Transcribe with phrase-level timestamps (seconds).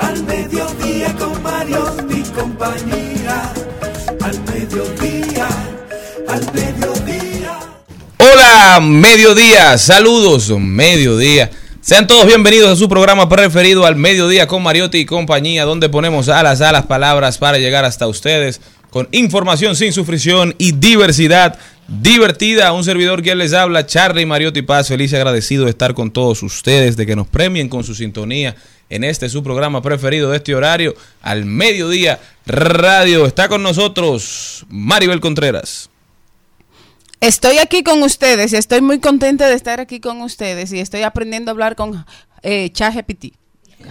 [0.00, 3.52] al mediodía con Mario y compañía.
[4.20, 5.48] Al mediodía,
[6.28, 7.58] al mediodía.
[8.18, 11.50] Hola, mediodía, saludos, mediodía.
[11.80, 16.28] Sean todos bienvenidos a su programa preferido al mediodía con Mariotti y compañía, donde ponemos
[16.28, 22.72] alas a las palabras para llegar hasta ustedes con información sin sufrición y diversidad divertida.
[22.72, 26.42] Un servidor quien les habla, Charlie Mariotti Paz, feliz y agradecido de estar con todos
[26.42, 28.54] ustedes, de que nos premien con su sintonía
[28.94, 33.26] en este su programa preferido de este horario, al mediodía radio.
[33.26, 35.88] Está con nosotros Maribel Contreras.
[37.20, 41.02] Estoy aquí con ustedes y estoy muy contenta de estar aquí con ustedes y estoy
[41.02, 42.04] aprendiendo a hablar con
[42.42, 43.34] eh, ChatGPT.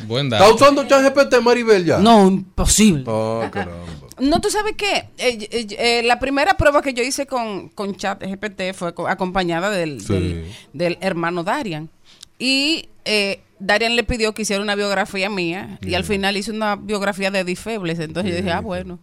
[0.08, 0.56] Buen ¿Está dato.
[0.56, 1.98] usando ChatGPT, Maribel, ya?
[2.00, 3.04] No, imposible.
[3.06, 3.86] Caramba.
[4.20, 7.96] No, tú sabes qué, Eh, eh, eh, la primera prueba que yo hice con, con
[7.96, 10.14] ChatGPT fue co- acompañada del, Sí.
[10.14, 11.90] del, del hermano Darian.
[12.38, 16.76] Y eh, Darian le pidió que hiciera una biografía mía y al final hizo una
[16.76, 18.00] biografía de Eddie Febles.
[18.00, 19.00] Entonces yo dije, ah, bueno.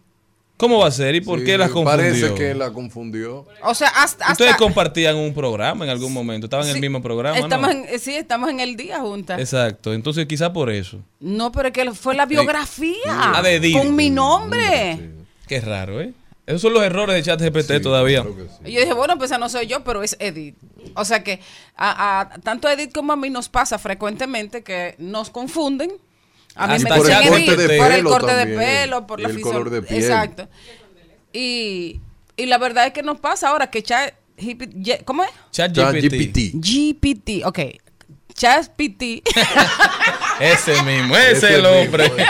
[0.57, 2.05] ¿Cómo va a ser y por Sí, qué las confundió?
[2.05, 3.47] Parece que la confundió.
[3.63, 4.25] O sea, hasta...
[4.25, 7.83] hasta Ustedes compartían un programa en algún momento, estaban en el mismo programa, estamos ¿no?
[7.83, 9.39] en- eh, sí, estamos en el día juntas.
[9.39, 10.99] Exacto, entonces quizá por eso.
[11.21, 12.97] No, pero es que fue la biografía.
[13.07, 13.77] Ah, de Edith.
[13.77, 14.99] Con mi nombre.
[15.47, 16.11] Qué raro, ¿eh?
[16.49, 18.23] Esos son los errores de ChatGPT todavía.
[18.23, 18.69] Claro sí.
[18.69, 20.55] Y yo dije, bueno, pues esa no soy yo, pero es Edith.
[20.95, 21.39] O sea que
[21.75, 25.91] a, a- tanto a Edith como a mí nos pasa frecuentemente que nos confunden.
[26.55, 28.37] A mí Hasta me dicen por el Edith corte de por el pelo corte de
[28.39, 30.03] también, pelo, por y la el color de piel.
[30.03, 30.47] Exacto.
[31.31, 32.01] Y,
[32.35, 35.29] y la verdad es que nos pasa ahora que Chat GPT, ¿cómo es?
[35.51, 36.01] ChatGPT.
[36.01, 36.55] ChatGPT.
[36.55, 37.59] GPT, ok.
[38.33, 39.03] ChatGPT
[40.39, 42.03] Ese mismo, ese es el Ese hombre.
[42.09, 42.25] mismo,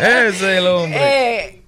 [0.00, 0.98] Ese es el hombre.
[1.00, 1.62] eh,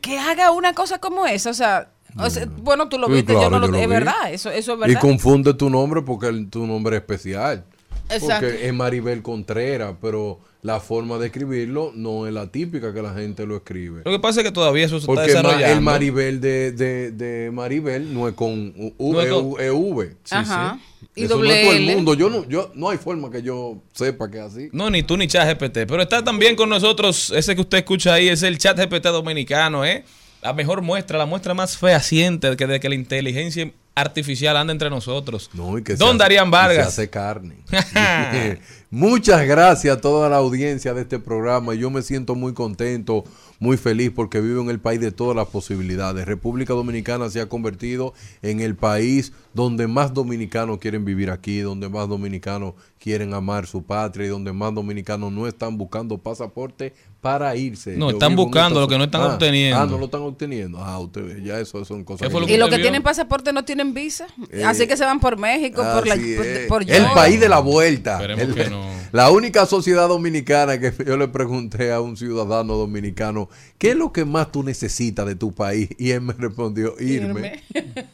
[0.00, 3.32] que haga una cosa como esa, o sea, o sea, bueno, tú lo Sí, viste,
[3.34, 3.92] yo no lo, yo lo es vi.
[3.92, 5.00] verdad, eso, eso es Y verdad.
[5.00, 7.64] confunde tu nombre porque el- tu nombre es especial.
[8.12, 8.46] Exacto.
[8.48, 13.14] Porque es Maribel Contreras, pero la forma de escribirlo no es la típica que la
[13.14, 14.02] gente lo escribe.
[14.04, 15.74] Lo que pasa es que todavía eso se está Porque ma- desarrollando.
[15.76, 19.70] el Maribel de, de, de Maribel no es con U, No es con- U- es
[19.72, 20.16] V.
[20.30, 20.78] Ajá.
[21.16, 22.14] Y Eso no doble es todo el mundo.
[22.14, 24.68] Yo no, yo, no hay forma que yo sepa que es así.
[24.72, 25.78] No, ni tú ni ChatGPT.
[25.88, 30.04] Pero está también con nosotros, ese que usted escucha ahí, es el ChatGPT dominicano, ¿eh?
[30.42, 33.70] La mejor muestra, la muestra más fehaciente que de que la inteligencia
[34.00, 35.50] artificial anda entre nosotros.
[35.54, 36.94] No, y que Don hace- Darían y Vargas.
[36.94, 37.56] Se hace carne.
[38.90, 41.74] Muchas gracias a toda la audiencia de este programa.
[41.74, 43.22] Yo me siento muy contento,
[43.60, 46.26] muy feliz porque vivo en el país de todas las posibilidades.
[46.26, 51.88] República Dominicana se ha convertido en el país donde más dominicanos quieren vivir aquí, donde
[51.88, 57.54] más dominicanos quieren amar su patria y donde más dominicanos no están buscando pasaporte para
[57.54, 57.96] irse.
[57.96, 59.78] No, Yo están buscando lo que no están Ah, obteniendo.
[59.78, 60.78] Ah, no lo están obteniendo.
[60.82, 62.26] Ah, ustedes, ya eso son cosas.
[62.26, 64.26] ¿Qué fue lo Y los que tienen pasaporte no tienen visa.
[64.50, 67.58] Eh, Así que se van por México, por la por, por el país de la
[67.60, 68.12] vuelta.
[68.14, 69.00] Esperemos El- que no.
[69.12, 74.12] La única sociedad dominicana que yo le pregunté a un ciudadano dominicano, ¿qué es lo
[74.12, 75.88] que más tú necesitas de tu país?
[75.98, 77.60] Y él me respondió, irme.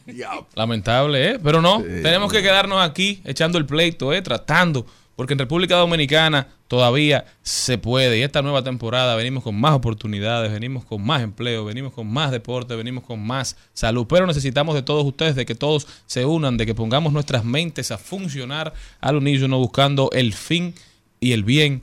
[0.07, 0.47] Diablo.
[0.55, 1.39] Lamentable, ¿eh?
[1.43, 1.85] Pero no, Sí.
[2.01, 4.21] tenemos que quedarnos aquí echando el pleito, ¿eh?
[4.23, 4.87] Tratando.
[5.17, 8.19] Porque en República Dominicana todavía se puede.
[8.19, 12.29] Y esta nueva temporada venimos con más oportunidades, venimos con más empleo, venimos con más
[12.29, 14.05] deporte, venimos con más salud.
[14.07, 17.89] Pero necesitamos de todos ustedes, de que todos se unan, de que pongamos nuestras mentes
[17.89, 20.75] a funcionar al unísono buscando el fin
[21.19, 21.81] y el bien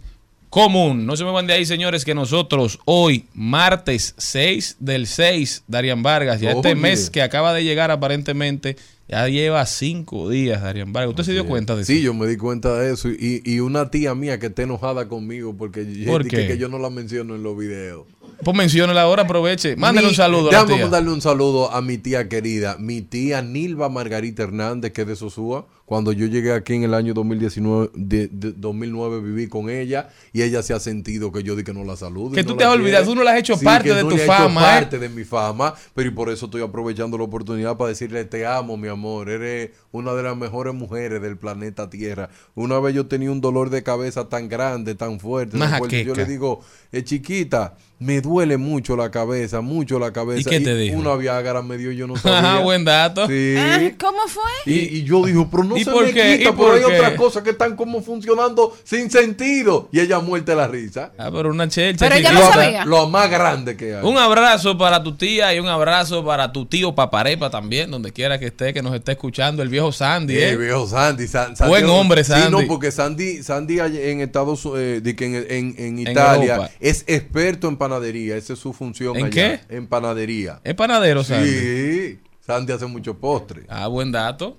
[0.49, 1.05] común.
[1.05, 6.05] No se me van de ahí, señores, que nosotros hoy, martes 6 del 6, Darían
[6.05, 8.77] Vargas, ya este mes que acaba de llegar aparentemente,
[9.09, 11.11] ya lleva cinco días, Darían Vargas.
[11.11, 11.93] ¿Usted se dio cuenta de eso?
[11.93, 13.09] Sí, yo me di cuenta de eso.
[13.11, 16.79] Y, y una tía mía que está enojada conmigo porque ¿Por dije que yo no
[16.79, 18.07] la menciono en los videos.
[18.43, 19.77] Pues menciónela ahora, aproveche.
[19.77, 20.77] Mándele Mi- un saludo a la tía.
[20.79, 25.17] mandarle un saludo a mi tía querida, mi tía Nilva Margarita Hernández, que es de
[25.17, 30.09] Sosúa, Cuando yo llegué aquí en el año 2019, de- de- 2009 viví con ella
[30.33, 32.31] y ella se ha sentido que yo di que no la saludo.
[32.31, 33.91] y Que no tú te la has olvidado, tú no le has hecho Sí, parte
[33.91, 34.65] que de no tu le he hecho fama, ¿eh?
[34.81, 38.47] parte de mi fama, pero y por eso estoy aprovechando la oportunidad para decirle te
[38.47, 42.31] amo, mi amor, eres una de las mejores mujeres del planeta Tierra.
[42.55, 45.59] Una vez yo tenía un dolor de cabeza tan grande, tan fuerte,
[46.05, 46.61] yo le digo,
[46.93, 50.41] eh, chiquita, me duele mucho la cabeza, mucho la cabeza.
[50.49, 50.99] ¿Y qué te dijo?
[50.99, 52.39] Una Viagra me dio, yo no sabía.
[52.55, 53.27] Ajá, buen dato.
[53.29, 53.55] Sí.
[53.57, 54.43] Ah, ¿Cómo fue?
[54.73, 56.39] Y, y yo digo, pero no ¿Y se por me qué?
[56.39, 59.89] quita, ¿Y pero por hay otras cosas que están como funcionando sin sentido.
[59.93, 61.13] Y ella muerte la risa.
[61.19, 62.05] Ah, pero una chelcha.
[62.07, 62.85] Pero ella lo, sabía.
[62.85, 64.05] lo más grande que hay.
[64.05, 68.39] Un abrazo para tu tía y un abrazo para tu tío Paparepa también, donde quiera
[68.39, 70.35] que esté, que nos esté escuchando, el viejo Sandy.
[70.37, 70.57] Eh, ¿eh?
[70.57, 72.51] viejo Sandy, San- Sandy- Buen hombre, Sí, Sandy.
[72.51, 77.69] no, porque Sandy, Sandy en Estados eh, de que en, en- en Italia es experto
[77.69, 78.37] en panadería.
[78.37, 79.31] Esa es su función ¿En allá.
[79.33, 79.61] qué?
[79.77, 80.61] En panadería.
[80.65, 81.49] Es panadero, Sandy.
[81.51, 82.19] Sí.
[82.47, 83.63] Sandy hace mucho postre.
[83.69, 84.57] Ah, buen dato.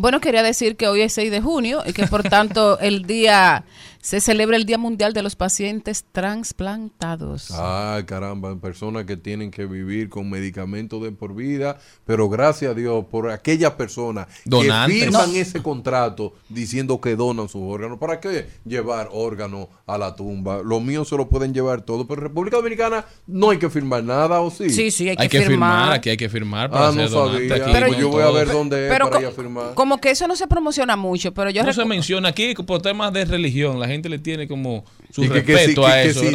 [0.00, 3.64] Bueno, quería decir que hoy es 6 de junio y que por tanto el día
[4.00, 7.50] se celebra el Día Mundial de los Pacientes Transplantados.
[7.52, 12.74] Ah, caramba, personas que tienen que vivir con medicamentos de por vida, pero gracias a
[12.74, 14.96] Dios por aquellas personas Donantes.
[14.98, 15.38] que firman No.
[15.38, 17.98] ese contrato diciendo que donan sus órganos.
[17.98, 20.62] ¿Para qué llevar órganos a la tumba?
[20.64, 24.04] Los míos se lo pueden llevar todo, pero en República Dominicana no hay que firmar
[24.04, 24.70] nada, ¿o sí?
[24.70, 25.80] Sí, sí, hay que, Hay que firmar.
[25.80, 25.92] firmar.
[25.94, 27.48] aquí hay que firmar para Ah, no ser donante.
[27.48, 27.64] sabía.
[27.64, 29.74] Aquí Pero como yo voy a ver dónde es Pero para ir a firmar.
[29.74, 33.12] como que eso no se promociona mucho, pero yo No se menciona aquí por temas
[33.12, 33.80] de religión.
[33.80, 35.74] La gente le tiene como su Y que, si,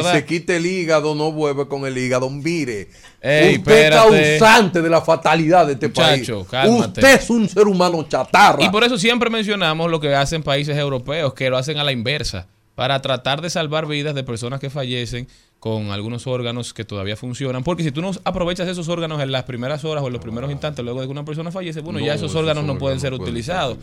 [0.02, 2.28] se quite el hígado, no vuelve con el hígado.
[2.28, 2.88] Mire,
[3.20, 6.48] Ey, usted es causante de la fatalidad de este Muchacho, país.
[6.50, 7.00] cálmate.
[7.00, 8.62] Usted es un ser humano chatarra.
[8.62, 11.92] Y por eso siempre mencionamos lo que hacen países europeos, que lo hacen a la
[11.92, 15.28] inversa, para tratar de salvar vidas de personas que fallecen
[15.64, 17.64] con algunos órganos que todavía funcionan.
[17.64, 20.50] Porque si tú no aprovechas esos órganos en las primeras horas o en los primeros
[20.50, 22.98] instantes luego de que una persona fallece, bueno, No, ya esos esos órganos no pueden
[22.98, 23.78] no ser utilizados.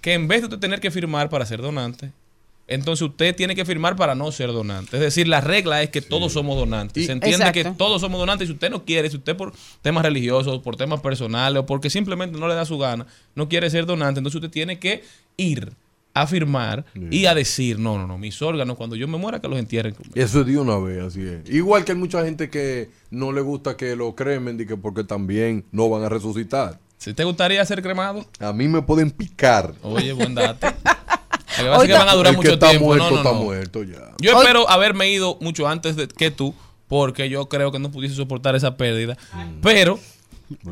[0.00, 2.12] Que en vez de tener que firmar para ser donante,
[2.74, 4.96] entonces usted tiene que firmar para no ser donante.
[4.96, 7.02] Es decir, la regla es que todos somos donantes.
[7.02, 7.70] Y- Se entiende Exacto.
[7.72, 8.48] que todos somos donantes.
[8.48, 9.52] Si usted no quiere, si usted por
[9.82, 13.70] temas religiosos, por temas personales o porque simplemente no le da su gana, no quiere
[13.70, 15.02] ser donante, entonces usted tiene que
[15.36, 15.72] ir
[16.14, 19.48] a firmar y a decir, no, no, no, mis órganos, cuando yo me muera, que
[19.48, 19.94] los entierren.
[20.14, 21.48] Eso es de una vez, así es.
[21.48, 25.64] Igual que hay mucha gente que no le gusta que lo cremen, que porque también
[25.72, 26.78] no van a resucitar.
[26.98, 29.72] Si te gustaría ser cremado, A mí me pueden picar.
[29.82, 30.66] oye, buen dato.
[31.58, 32.86] Lo que pasa es que Ahorita- van a durar el que mucho está tiempo.
[32.86, 33.40] muerto, No, no, está no.
[33.42, 34.12] muerto ya.
[34.20, 36.54] Yo Hoy- espero haberme ido mucho antes de que tú,
[36.88, 39.16] porque yo creo que no pudiese soportar esa pérdida.
[39.62, 39.98] Pero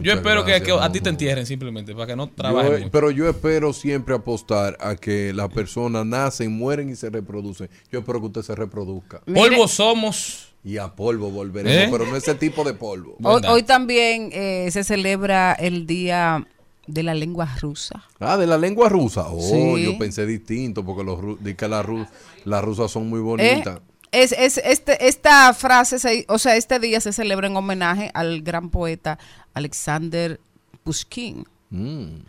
[0.02, 2.90] yo espero que, gracias, que a ti te entierren simplemente, para que no trabajes mucho.
[2.90, 7.70] pero yo espero siempre apostar a que las personas nacen, mueren y se reproducen.
[7.90, 9.20] Yo espero que usted se reproduzca.
[9.32, 10.46] Polvo somos.
[10.62, 11.88] Y a polvo volveremos, ¿Eh?
[11.90, 13.16] pero no ese tipo de polvo.
[13.22, 16.46] Hoy también eh, se celebra el Día
[16.92, 18.04] de la Lengua Rusa.
[18.18, 19.26] Ah, de la lengua rusa.
[19.28, 19.84] Oh, Sí.
[19.84, 21.18] yo pensé distinto, porque los
[21.56, 22.08] que las ru-
[22.44, 23.80] las rusas son muy Eh, bonitas.
[24.12, 28.42] es, es, este, esta frase, se- o sea, este día se celebra en homenaje al
[28.42, 29.18] gran poeta
[29.54, 30.40] Alexander
[30.84, 32.22] Pushkin, Mm.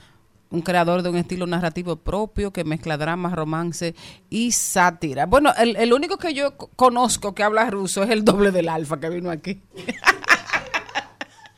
[0.52, 3.96] un creador de un estilo narrativo propio que mezcla drama, romance
[4.30, 5.25] y sátira.
[5.25, 8.68] Bueno, el, el único que yo co- conozco que habla ruso es el doble del
[8.69, 9.62] alfa que vino aquí.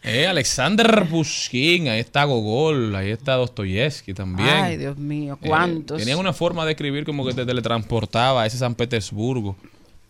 [0.04, 4.50] Eh, Alexander Pushkin, ahí está Gogol, ahí está Dostoyevsky también.
[4.50, 5.98] Ay, Dios mío, Eh, cuántos.
[5.98, 9.56] tenían una forma de escribir como que te teletransportaba a ese San Petersburgo.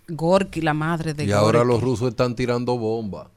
[0.07, 3.27] Gorky, la madre de Y ahora los rusos están tirando bombas.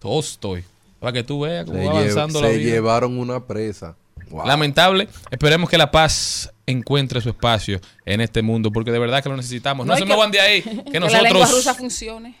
[0.00, 0.64] Tolstoy.
[0.98, 2.70] Para que tú veas cómo Se, va lle- avanzando la se vida.
[2.72, 3.96] llevaron una presa.
[4.30, 4.46] Wow.
[4.46, 5.08] Lamentable.
[5.30, 9.36] Esperemos que la paz encuentre su espacio en este mundo, porque de verdad que lo
[9.36, 9.86] necesitamos.
[9.86, 11.50] No, No se que- muevan de ahí, que, que la lengua nosotros...
[11.54, 12.34] rusa funcione.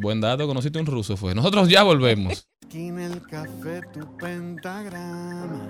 [0.00, 1.34] Buen dato, conociste un ruso, fue.
[1.34, 2.48] Nosotros ya volvemos.
[2.62, 5.68] Esquina el café, tu pentagrama.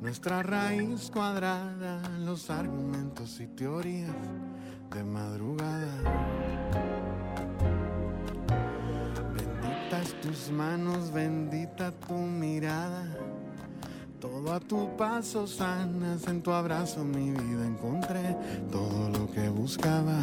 [0.00, 4.14] Nuestra raíz cuadrada, los argumentos y teorías
[4.94, 5.96] de madrugada.
[9.34, 13.16] Benditas tus manos, bendita tu mirada.
[14.20, 18.36] Todo a tu paso sanas, en tu abrazo mi vida encontré
[18.70, 20.22] todo lo que buscaba.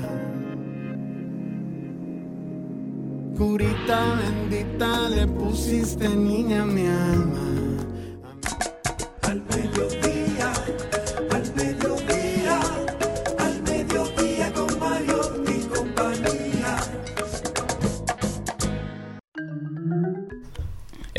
[3.38, 7.48] Curita bendita le pusiste niña mi alma.
[9.24, 10.01] Al mediodía,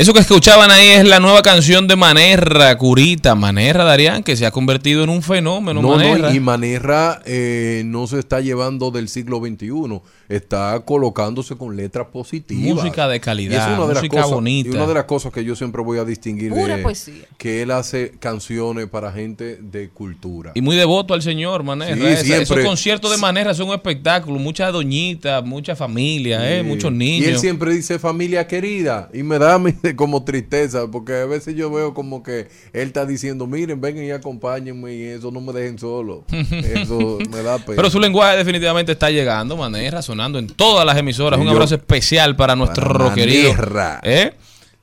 [0.03, 3.37] Eso que escuchaban ahí es la nueva canción de Manerra, Curita.
[3.37, 5.81] Manerra, Darían, que se ha convertido en un fenómeno.
[5.81, 6.31] No, Manerra.
[6.31, 12.09] no, y Manerra eh, no se está llevando del siglo XXI, está colocándose con letras
[12.13, 12.83] positivas.
[12.83, 14.71] Música de calidad, Y es una de música las cosas, bonita.
[14.71, 17.23] Y una de las cosas que yo siempre voy a distinguir Pura de poesía.
[17.39, 20.51] que él hace canciones para gente de cultura.
[20.57, 21.95] Y muy devoto al señor Manerra.
[21.95, 22.43] Sí, Esa- siempre.
[22.43, 24.41] Esos conciertos de Manerra son un espectáculo.
[24.41, 27.41] Muchas doñitas, mucha familia, eh, muchos Y él niños.
[27.41, 29.09] siempre dice familia querida.
[29.15, 29.59] Y me da a
[29.97, 34.11] como tristeza, porque a veces yo veo como que él está diciendo, miren, vengan y
[34.11, 36.25] acompáñenme y eso, no me dejen solo.
[36.31, 37.77] Eso me da pena.
[37.77, 41.39] Pero su lenguaje definitivamente está llegando, Manerra, sonando en todas las emisoras.
[41.39, 44.01] Y Un yo- abrazo especial para nuestro Para.
[44.03, 44.33] ¿Eh?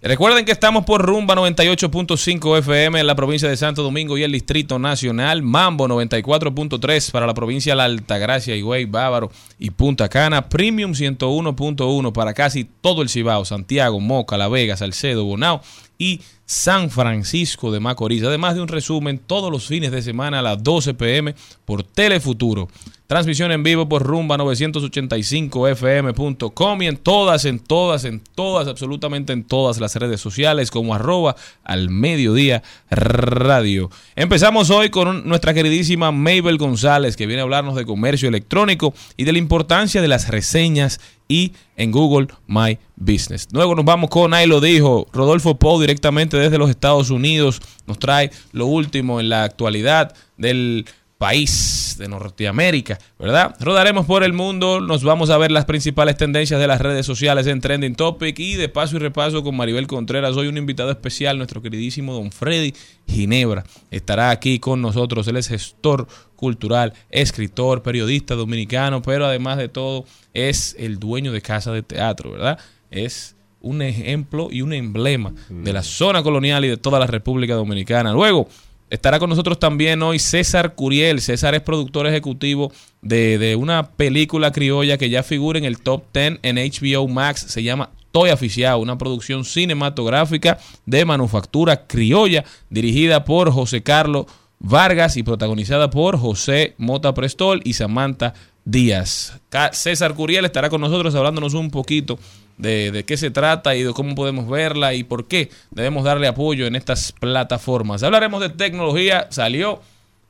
[0.01, 4.31] Recuerden que estamos por Rumba 98.5 FM en la provincia de Santo Domingo y el
[4.31, 10.47] Distrito Nacional, Mambo 94.3 para la provincia de La Altagracia, Higüey, Bávaro y Punta Cana,
[10.47, 15.61] Premium 101.1 para casi todo el Cibao, Santiago, Moca, La Vega, Salcedo, Bonao
[15.99, 18.23] y San Francisco de Macorís.
[18.23, 22.67] Además de un resumen todos los fines de semana a las 12 pm por Telefuturo.
[23.05, 29.79] Transmisión en vivo por rumba985fm.com y en todas, en todas, en todas, absolutamente en todas
[29.79, 33.89] las redes sociales como arroba al mediodía radio.
[34.15, 39.23] Empezamos hoy con nuestra queridísima Mabel González que viene a hablarnos de comercio electrónico y
[39.23, 40.99] de la importancia de las reseñas
[41.29, 43.47] y en Google My Business.
[43.53, 45.07] Luego nos vamos con Ahí lo dijo.
[45.13, 50.85] Rodolfo Pou directamente desde los Estados Unidos nos trae lo último en la actualidad del
[51.19, 53.53] país de Norteamérica, ¿verdad?
[53.59, 57.45] Rodaremos por el mundo, nos vamos a ver las principales tendencias de las redes sociales
[57.45, 60.37] en Trending Topic y de paso y repaso con Maribel Contreras.
[60.37, 62.73] Hoy un invitado especial, nuestro queridísimo don Freddy
[63.05, 63.65] Ginebra.
[63.91, 65.27] Estará aquí con nosotros.
[65.27, 66.07] Él es gestor
[66.37, 72.31] cultural, escritor, periodista dominicano, pero además de todo es el dueño de casa de teatro,
[72.31, 72.57] ¿verdad?
[72.91, 77.55] Es un ejemplo y un emblema de la zona colonial y de toda la República
[77.55, 78.13] Dominicana.
[78.13, 78.47] Luego,
[78.89, 81.21] Estará con nosotros también hoy César Curiel.
[81.21, 86.03] César es productor ejecutivo de, de una película criolla que ya figura en el top
[86.13, 87.45] 10 en HBO Max.
[87.47, 94.25] Se llama Toy Aficiado, una producción cinematográfica de manufactura criolla dirigida por José Carlos
[94.59, 98.33] Vargas y protagonizada por José Mota Prestol y Samantha
[98.65, 99.39] Díaz.
[99.71, 102.19] César Curiel estará con nosotros hablándonos un poquito
[102.59, 106.27] de, de qué se trata y de cómo podemos verla y por qué debemos darle
[106.27, 108.03] apoyo en estas plataformas.
[108.03, 109.27] Hablaremos de tecnología.
[109.31, 109.81] Salió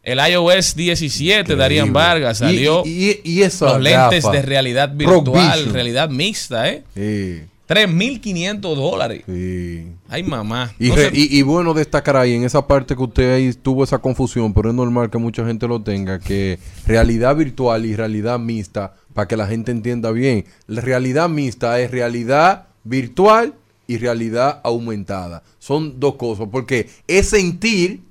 [0.03, 1.91] el iOS 17, Darían.
[1.91, 2.37] Vargas.
[2.37, 6.83] Salió Y, y, y esa los lentes de realidad virtual, realidad mixta, ¿eh?
[6.95, 9.23] Sí, 3.500 dólares.
[9.27, 9.87] sí.
[10.09, 10.73] Ay, mamá.
[10.79, 13.53] Y, No re- sé- y- y bueno destacar ahí en esa parte que usted ahí
[13.53, 16.57] tuvo esa confusión, pero es normal que mucha gente lo tenga, que
[16.87, 21.91] realidad virtual y realidad mixta, para que la gente entienda bien, la realidad mixta es
[21.91, 23.53] realidad virtual
[23.87, 25.43] y realidad aumentada.
[25.59, 28.01] Son dos cosas, porque es sentir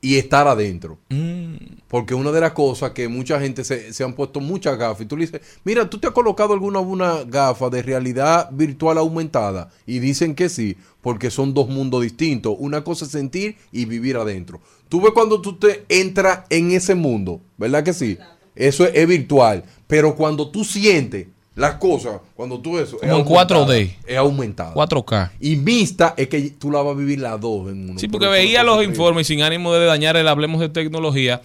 [0.00, 0.98] y estar adentro.
[1.08, 1.56] Mm,
[1.88, 5.06] Porque una de las cosas que mucha gente se, se han puesto muchas gafas y
[5.06, 9.70] tú le dices, mira, ¿tú te has colocado alguna una gafa de realidad virtual aumentada?
[9.86, 12.54] Y dicen que sí, porque son dos mundos distintos.
[12.58, 14.60] Una cosa es sentir y vivir adentro.
[14.88, 18.18] Tú ves cuando tú te entras en ese mundo, ¿verdad que sí?
[18.54, 19.64] Eso es, es virtual.
[19.86, 21.26] Pero cuando tú sientes
[21.56, 22.98] las cosas, cuando tú eso...
[22.98, 23.96] Como en aumentada, 4D.
[24.06, 24.74] Es aumentada.
[24.74, 25.30] 4K.
[25.40, 27.98] Y mixta es que tú la vas a vivir las dos en uno.
[27.98, 31.40] Sí, Por porque veía los informes sin ánimo de dañar el hablemos de tecnología.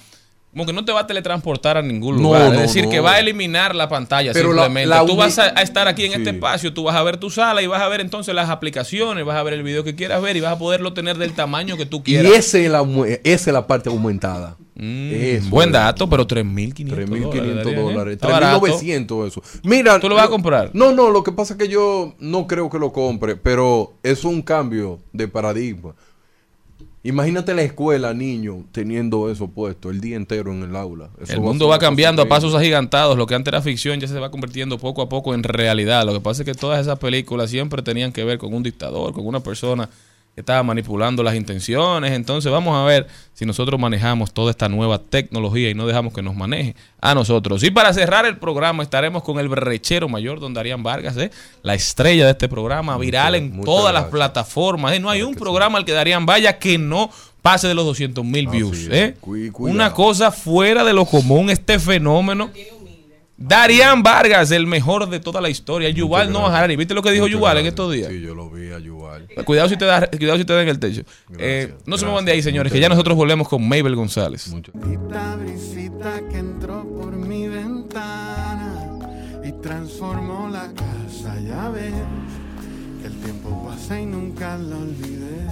[0.51, 2.49] Como que no te va a teletransportar a ningún lugar.
[2.49, 2.89] no, es decir, no.
[2.89, 4.89] que va a eliminar la pantalla Pero simplemente.
[4.89, 6.17] la tú vas a, a estar aquí en Sí.
[6.17, 9.23] este espacio, tú vas a ver tu sala y vas a ver entonces las aplicaciones,
[9.25, 11.77] vas a ver el video que quieras ver y vas a poderlo tener del tamaño
[11.77, 12.33] que tú Y quieras.
[12.33, 12.81] esa es la,
[13.23, 14.57] esa es la parte aumentada.
[14.81, 17.75] Mm, Eso buen dato, pero 3.500 3.500 dólares.
[17.75, 18.13] dólares.
[18.15, 18.65] Está barato.
[18.65, 19.43] 3.900 eso.
[19.63, 19.99] Mira.
[19.99, 20.71] ¿Tú lo vas a comprar?
[20.73, 24.23] No, no, lo que pasa es que yo no creo que lo compre, pero es
[24.25, 25.93] un cambio de paradigma.
[27.03, 31.09] Imagínate la escuela, niño, teniendo eso puesto el día entero en el aula.
[31.19, 33.17] Eso El va mundo va cosa cambiando a pasos agigantados.
[33.17, 36.05] Lo que antes era ficción ya se va convirtiendo poco a poco en realidad.
[36.05, 39.13] Lo que pasa es que todas esas películas siempre tenían que ver con un dictador,
[39.13, 39.89] con una persona
[40.33, 42.13] que estaba manipulando las intenciones.
[42.13, 46.21] Entonces vamos a ver si nosotros manejamos toda esta nueva tecnología y no dejamos que
[46.21, 47.63] nos maneje a nosotros.
[47.63, 51.31] Y para cerrar el programa estaremos con el berrechero mayor, don Darían Vargas, ¿eh?
[51.63, 54.93] la estrella de este programa, viral en todas las plataformas.
[54.93, 54.99] ¿eh?
[54.99, 57.11] No hay un programa al que Darían vaya que no
[57.41, 58.87] pase de los 200 mil views.
[58.89, 59.17] ¿eh?
[59.57, 62.51] Una cosa fuera de lo común, este fenómeno.
[63.43, 65.89] Darían Vargas, el mejor de toda la historia.
[65.89, 66.49] Yuval gracias.
[66.53, 66.75] Harari.
[66.75, 68.09] ¿Viste lo que dijo Yuval en estos días?
[68.09, 69.27] Sí, yo lo vi a Yuval.
[69.45, 71.01] Cuidado si te da, cuidado si te da en el techo.
[71.37, 72.13] Eh, Gracias, no se me gracias.
[72.13, 72.97] van de ahí, señores, Muchas que ya gracias.
[72.97, 74.47] nosotros volvemos con Mabel González.
[74.49, 74.71] Mucho.
[74.91, 78.99] Esta brisita que entró por mi ventana
[79.43, 81.93] y transformó la casa, ya ves
[83.01, 85.47] Que el tiempo pasa y nunca la olvidé.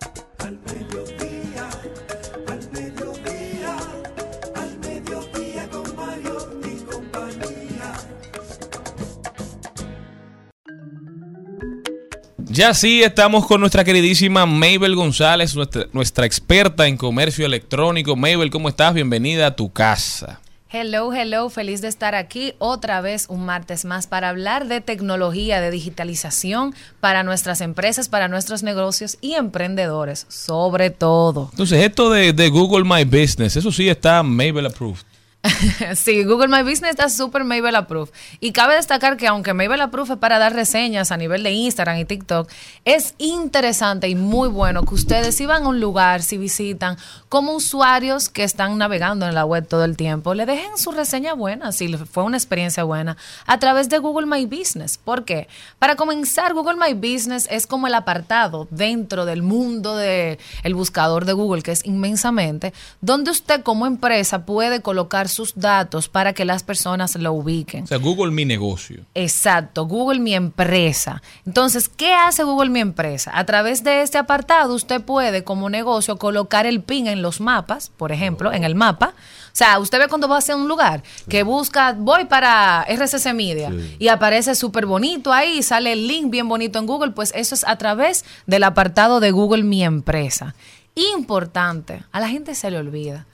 [12.55, 18.15] Ya sí, estamos con nuestra queridísima Mabel González, nuestra, nuestra experta en comercio electrónico.
[18.15, 18.93] Mabel, ¿cómo estás?
[18.93, 20.39] Bienvenida a tu casa.
[20.69, 25.59] Hello, hello, feliz de estar aquí otra vez un martes más para hablar de tecnología,
[25.59, 31.49] de digitalización para nuestras empresas, para nuestros negocios y emprendedores, sobre todo.
[31.51, 35.03] Entonces, esto de, de Google My Business, eso sí está Mabel approved.
[35.95, 38.13] sí, Google My Business está súper Mabel Approved.
[38.39, 41.97] Y cabe destacar que aunque Mabel Approved es para dar reseñas a nivel de Instagram
[41.97, 42.49] y TikTok,
[42.83, 46.97] es interesante y muy bueno que ustedes si van a un lugar, si visitan,
[47.29, 51.33] como usuarios que están navegando en la web todo el tiempo, le dejen su reseña
[51.33, 54.97] buena, si fue una experiencia buena, a través de Google My Business.
[54.97, 55.47] ¿Por qué?
[55.79, 61.25] Para comenzar, Google My Business es como el apartado dentro del mundo del el buscador
[61.25, 66.45] de Google, que es inmensamente, donde usted como empresa puede colocar sus datos para que
[66.45, 67.83] las personas lo ubiquen.
[67.83, 69.05] O sea, Google Mi Negocio.
[69.13, 71.21] Exacto, Google Mi Empresa.
[71.45, 73.31] Entonces, ¿qué hace Google Mi Empresa?
[73.33, 77.91] A través de este apartado usted puede como negocio colocar el pin en los mapas,
[77.95, 79.13] por ejemplo, en el mapa.
[79.55, 83.71] O sea, usted ve cuando va hacia un lugar que busca, voy para RCC Media
[83.99, 87.63] y aparece súper bonito ahí, sale el link bien bonito en Google, pues eso es
[87.65, 90.55] a través del apartado de Google Mi Empresa.
[90.95, 93.25] Importante, a la gente se le olvida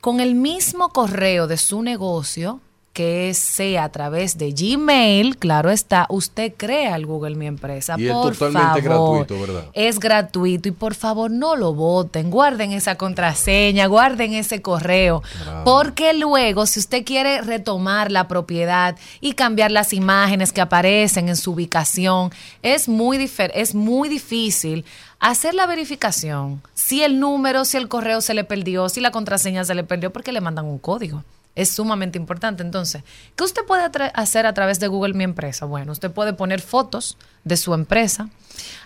[0.00, 2.60] con el mismo correo de su negocio,
[2.92, 7.94] que sea a través de Gmail, claro está, usted crea el Google Mi Empresa.
[7.96, 9.26] Y es por totalmente favor.
[9.26, 9.70] gratuito, ¿verdad?
[9.74, 15.22] Es gratuito y por favor no lo voten, guarden esa contraseña, guarden ese correo,
[15.64, 21.36] porque luego si usted quiere retomar la propiedad y cambiar las imágenes que aparecen en
[21.36, 24.84] su ubicación, es muy, es muy difícil
[25.20, 29.64] hacer la verificación, si el número, si el correo se le perdió, si la contraseña
[29.64, 31.22] se le perdió, porque le mandan un código.
[31.54, 32.62] Es sumamente importante.
[32.62, 33.02] Entonces,
[33.36, 35.66] ¿qué usted puede hacer a través de Google Mi Empresa?
[35.66, 38.30] Bueno, usted puede poner fotos de su empresa.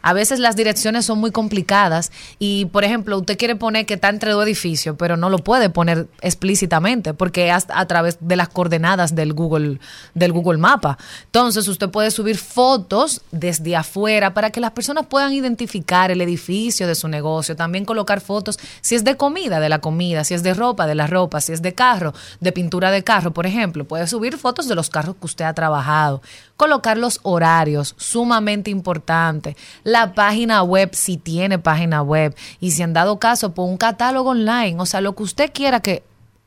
[0.02, 4.08] A veces las direcciones son muy complicadas y, por ejemplo, usted quiere poner que está
[4.08, 8.48] entre dos edificios, pero no lo puede poner explícitamente porque es a través de las
[8.48, 9.78] coordenadas del Google,
[10.14, 10.98] del Google Mapa.
[11.26, 16.86] Entonces, usted puede subir fotos desde afuera para que las personas puedan identificar el edificio
[16.86, 17.56] de su negocio.
[17.56, 20.94] También colocar fotos, si es de comida, de la comida, si es de ropa, de
[20.94, 23.84] la ropa, si es de carro, de pintura de carro, por ejemplo.
[23.84, 26.22] Puede subir fotos de los carros que usted ha trabajado.
[26.56, 29.56] Colocar los horarios, sumamente importante.
[29.82, 32.36] La página web, si tiene página web.
[32.60, 34.76] Y si han dado caso, por un catálogo online.
[34.80, 36.02] O sea, lo que usted quiera que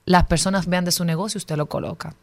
[0.06, 2.15] las personas vean de su negocio, usted lo coloca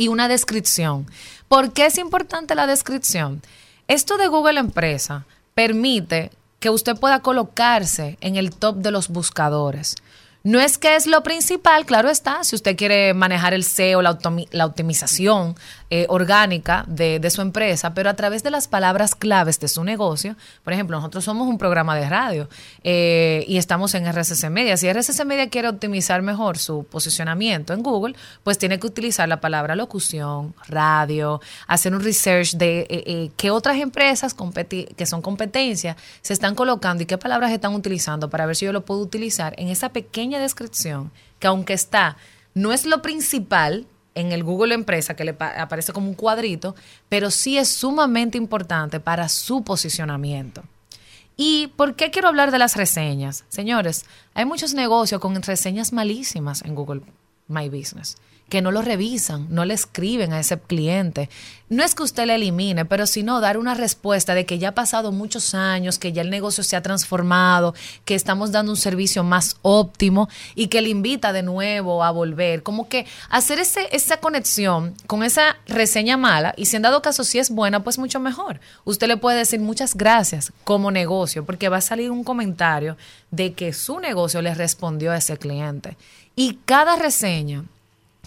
[0.00, 1.06] y una descripción.
[1.48, 3.42] ¿Por qué es importante la descripción?
[3.86, 9.96] Esto de Google Empresa permite que usted pueda colocarse en el top de los buscadores.
[10.42, 14.18] No es que es lo principal, claro está, si usted quiere manejar el SEO, la,
[14.52, 15.54] la optimización
[15.90, 20.36] eh, orgánica de, su empresa, pero a través de las palabras claves de su negocio,
[20.64, 22.48] por ejemplo, nosotros somos un programa de radio
[22.84, 24.76] eh, y estamos en RSS Media.
[24.76, 29.40] Si RSS Media quiere optimizar mejor su posicionamiento en Google, pues tiene que utilizar la
[29.40, 34.34] palabra locución, radio, hacer un research de eh, eh, qué otras empresas
[34.96, 38.72] que son competencia se están colocando y qué palabras están utilizando para ver si yo
[38.72, 42.16] lo puedo utilizar en esa pequeña descripción que aunque está,
[42.54, 43.86] no es lo principal
[44.20, 46.74] en el Google Empresa, que le pa- aparece como un cuadrito,
[47.08, 50.62] pero sí es sumamente importante para su posicionamiento.
[51.36, 53.44] ¿Y por qué quiero hablar de las reseñas?
[53.48, 54.04] Señores,
[54.34, 57.00] hay muchos negocios con reseñas malísimas en Google
[57.48, 58.16] My Business,
[58.50, 61.30] que no lo revisan, no le escriben a ese cliente.
[61.70, 64.74] No es que usted le elimine, pero sino dar una respuesta de que ya ha
[64.74, 69.22] pasado muchos años, que ya el negocio se ha transformado, que estamos dando un servicio
[69.22, 72.64] más óptimo y que le invita de nuevo a volver.
[72.64, 77.22] Como que hacer ese, esa conexión con esa reseña mala y si en dado caso
[77.22, 78.58] si es buena, pues mucho mejor.
[78.84, 82.96] Usted le puede decir muchas gracias como negocio porque va a salir un comentario
[83.30, 85.96] de que su negocio le respondió a ese cliente.
[86.34, 87.64] Y cada reseña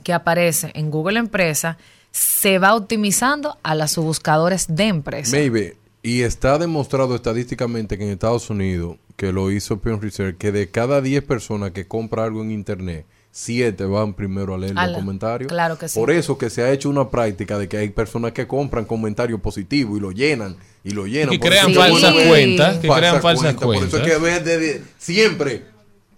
[0.04, 1.78] que aparece en Google Empresa
[2.12, 5.36] se va optimizando a las buscadores de empresa.
[5.36, 5.78] Maybe.
[6.04, 10.70] Y está demostrado estadísticamente que en Estados Unidos, que lo hizo Pew Research, que de
[10.70, 14.98] cada 10 personas que compra algo en Internet, 7 van primero a leer A los
[14.98, 15.50] comentarios.
[15.50, 16.00] claro que sí.
[16.00, 19.42] Por eso que se ha hecho una práctica de que hay personas que compran comentarios
[19.42, 21.40] positivos y lo llenan y lo llenan.
[21.40, 24.12] Por crean falsas cuentas, que crean falsas Por eso es cuentas.
[24.12, 25.73] que ver desde siempre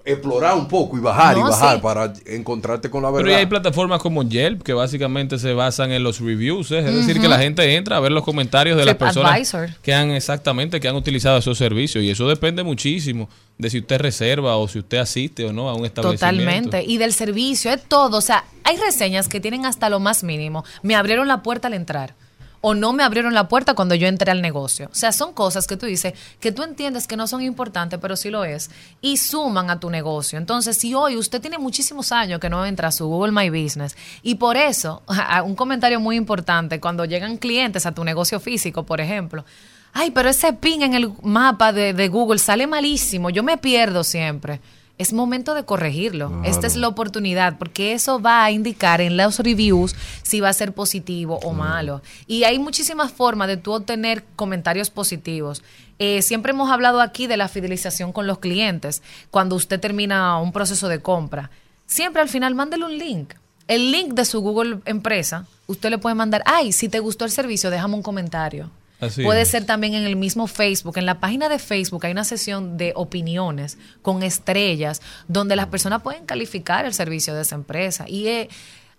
[0.06, 1.82] explorar un poco y bajar y bajar sí.
[1.82, 3.32] para encontrarte con la Pero verdad.
[3.32, 6.80] ya hay plataformas como Yelp que básicamente se basan en los reviews, ¿eh?
[6.80, 10.12] es decir, que la gente entra a ver los comentarios de las personas que han
[10.12, 14.68] exactamente que han utilizado esos servicios y eso depende muchísimo de si usted reserva o
[14.68, 16.70] si usted asiste o no a un establecimiento.
[16.70, 16.84] Totalmente.
[16.84, 18.18] Y del servicio, es todo.
[18.18, 20.64] O sea, hay reseñas que tienen hasta lo más mínimo.
[20.84, 22.16] Me abrieron la puerta al entrar.
[22.68, 24.90] O no me abrieron la puerta cuando yo entré al negocio.
[24.92, 28.16] O sea, son cosas que tú dices que tú entiendes que no son importantes, pero
[28.16, 28.72] sí lo es.
[29.02, 30.40] Y suman a tu negocio.
[30.40, 33.96] Entonces, si hoy usted tiene muchísimos años que no entra a su Google My Business,
[34.24, 35.04] y por eso,
[35.46, 39.46] un comentario muy importante, cuando llegan clientes a tu negocio físico, por ejemplo,
[39.94, 44.04] ay, pero ese pin en el mapa de, de Google sale malísimo, yo me pierdo
[44.04, 44.60] siempre.
[44.98, 46.42] Es momento de corregirlo.
[46.46, 50.54] Esta es la oportunidad, porque eso va a indicar en los reviews si va a
[50.54, 52.02] ser positivo o malo.
[52.28, 55.64] Y hay muchísimas formas de tú obtener comentarios positivos.
[56.00, 60.54] Eh, siempre hemos hablado aquí de la fidelización con los clientes, cuando usted termina un
[60.54, 61.50] proceso de compra.
[61.88, 63.34] Siempre al final mándele un link.
[63.68, 67.32] El link de su Google empresa, usted le puede mandar, ay, si te gustó el
[67.32, 68.70] servicio, déjame un comentario.
[69.00, 69.50] Así Puede es.
[69.50, 70.98] ser también en el mismo Facebook.
[70.98, 76.02] En la página de Facebook hay una sesión de opiniones con estrellas donde las personas
[76.02, 78.06] pueden calificar el servicio de esa empresa.
[78.08, 78.50] Y eh,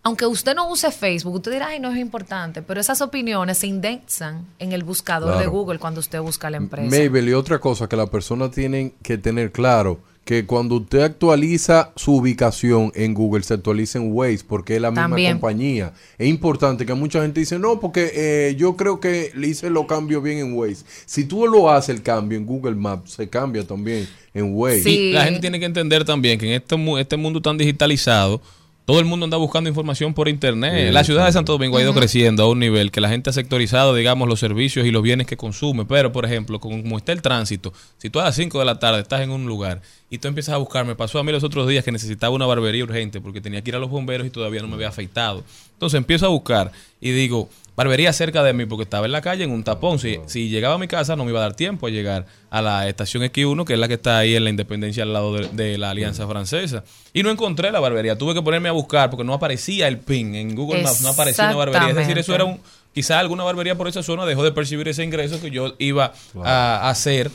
[0.03, 3.67] aunque usted no use Facebook, usted dirá, ay, no es importante, pero esas opiniones se
[3.67, 5.47] indexan en el buscador de.
[5.47, 6.97] Google cuando usted busca la empresa.
[6.97, 11.93] Mabel, y otra cosa que las personas tienen que tener claro, que cuando usted actualiza
[11.95, 15.33] su ubicación en Google, se actualiza en Waze, porque es la misma También.
[15.39, 15.93] compañía.
[16.19, 19.87] Es importante que mucha gente dice, no, porque eh, yo creo que le hice los
[19.87, 20.85] cambios bien en Waze.
[21.07, 24.83] Si tú lo haces el cambio en Google Maps, se cambia también en Waze.
[24.83, 24.91] Sí.
[24.91, 28.43] Y la gente tiene que entender también que en este, mu- este mundo tan digitalizado,
[28.87, 30.87] todo el mundo anda buscando información por internet.
[30.87, 31.33] Sí, la ciudad de.
[31.33, 34.39] Santo Domingo ha ido creciendo a un nivel que la gente ha sectorizado, digamos, los
[34.39, 35.85] servicios y los bienes que consume.
[35.85, 39.01] Pero, por ejemplo, como está el tránsito, si tú a las 5 de la tarde
[39.01, 41.67] estás en un lugar y tú empiezas a buscar, me pasó a mí los otros
[41.69, 44.63] días que necesitaba una barbería urgente porque tenía que ir a los bomberos y todavía
[44.63, 45.43] no me había afeitado.
[45.73, 46.71] Entonces empiezo a buscar
[47.01, 49.99] y digo, barbería cerca de mí porque estaba en la calle en un tapón.
[49.99, 52.63] Si, si llegaba a mi casa no me iba a dar tiempo a llegar a
[52.63, 55.49] la estación X1, que es la que está ahí en la Independencia al lado de,
[55.49, 56.85] de la Alianza Francesa.
[57.13, 58.17] Y no encontré la barbería.
[58.17, 61.47] Tuve que ponerme a buscar porque no aparecía el pin en Google Maps, no aparecía
[61.47, 61.91] una barbería.
[61.91, 62.61] Es decir, eso era un...
[62.93, 66.89] Quizá alguna barbería por esa zona dejó de percibir ese ingreso que yo iba a
[66.89, 67.31] hacer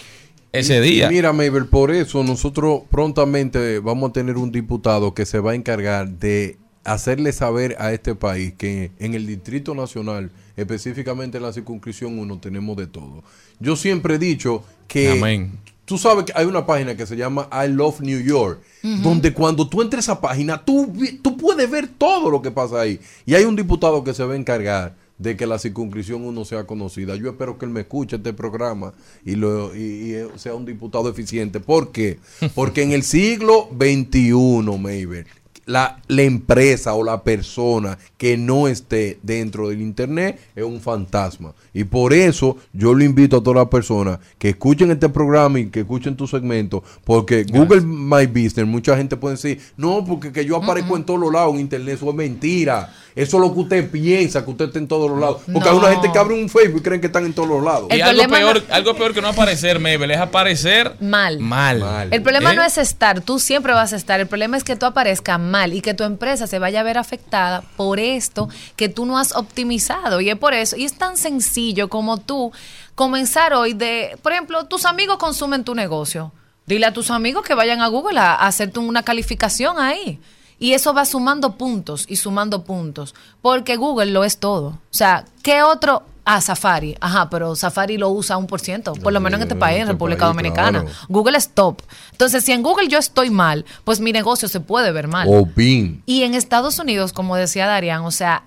[0.51, 1.05] ese día.
[1.05, 5.51] y Mira, Mabel, por eso nosotros prontamente vamos a tener un diputado que se va
[5.51, 11.43] a encargar de hacerle saber a este país que en el Distrito Nacional, específicamente en
[11.43, 13.23] la circunscripción 1, tenemos de todo.
[13.59, 15.51] Yo siempre he dicho que Amén.
[15.85, 19.67] tú sabes que hay una página que se llama I Love New York, donde cuando
[19.67, 20.91] tú entres a esa página, tú,
[21.21, 22.99] tú puedes ver todo lo que pasa ahí.
[23.25, 26.65] Y hay un diputado que se va a encargar de que la circunscripción 1 sea
[26.65, 27.15] conocida.
[27.15, 28.91] Yo espero que él me escuche este programa
[29.23, 31.59] y, lo, y, y, eh, sea un diputado eficiente.
[31.59, 32.17] ¿Por qué?
[32.55, 34.33] Porque en el siglo XXI,
[34.79, 35.27] Mabel,
[35.65, 41.53] la, la empresa o la persona que no esté dentro del internet es un fantasma.
[41.73, 45.67] Y por eso yo lo invito a todas las personas que escuchen este programa y
[45.67, 50.45] que escuchen tu segmento, porque Google My Business, mucha gente puede decir, no, porque que
[50.45, 52.93] yo aparezco en todos los lados en internet, eso es mentira.
[53.15, 55.41] Eso es lo que usted piensa, que usted está en todos los lados.
[55.51, 57.63] Porque hay una gente que abre un Facebook y creen que están en todos los
[57.63, 57.87] lados.
[57.91, 61.39] Y algo peor, algo peor que no aparecer, Mabel, es aparecer Mal.
[61.39, 61.79] Mal.
[61.79, 62.07] Mal.
[62.11, 62.55] El problema ¿Eh?
[62.55, 64.19] no es estar, tú siempre vas a estar.
[64.19, 66.97] El problema es que tú aparezcas mal y que tu empresa se vaya a ver
[66.97, 70.21] afectada por esto que tú no has optimizado.
[70.21, 72.51] Y es por eso, y es tan sencillo como tú
[72.95, 76.31] comenzar hoy de, por ejemplo, tus amigos consumen tu negocio.
[76.65, 80.19] Dile a tus amigos que vayan a Google a, a hacerte una calificación ahí.
[80.61, 83.15] Y eso va sumando puntos y sumando puntos.
[83.41, 84.67] Porque Google lo es todo.
[84.67, 86.03] O sea, ¿qué otro?
[86.23, 86.95] Ah, Safari.
[87.01, 88.93] Ajá, pero Safari lo usa un por ciento.
[88.93, 90.81] Por lo menos en este país, en este República país, Dominicana.
[90.81, 90.95] claro.
[91.09, 91.81] Google es top.
[92.11, 95.27] Entonces, si en Google yo estoy mal, pues mi negocio se puede ver mal.
[95.31, 96.03] O BIM.
[96.05, 98.43] Y en Estados Unidos, como decía Darían, o sea,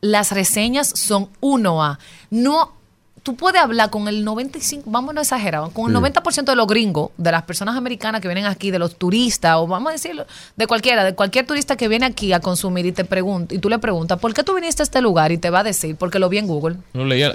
[0.00, 1.98] las reseñas son 1A.
[2.30, 2.72] No,
[3.28, 6.00] tú puedes hablar con el 95, vamos no exagerar, con el Sí.
[6.00, 9.66] 90% de los gringos, de las personas americanas que vienen aquí, de los turistas, o
[9.66, 13.04] vamos a decirlo, de cualquiera, de cualquier turista que viene aquí a consumir y te
[13.04, 15.30] pregunta, y tú le preguntas, ¿por qué tú viniste a este lugar?
[15.30, 16.76] Y te va a decir, porque lo vi en Google.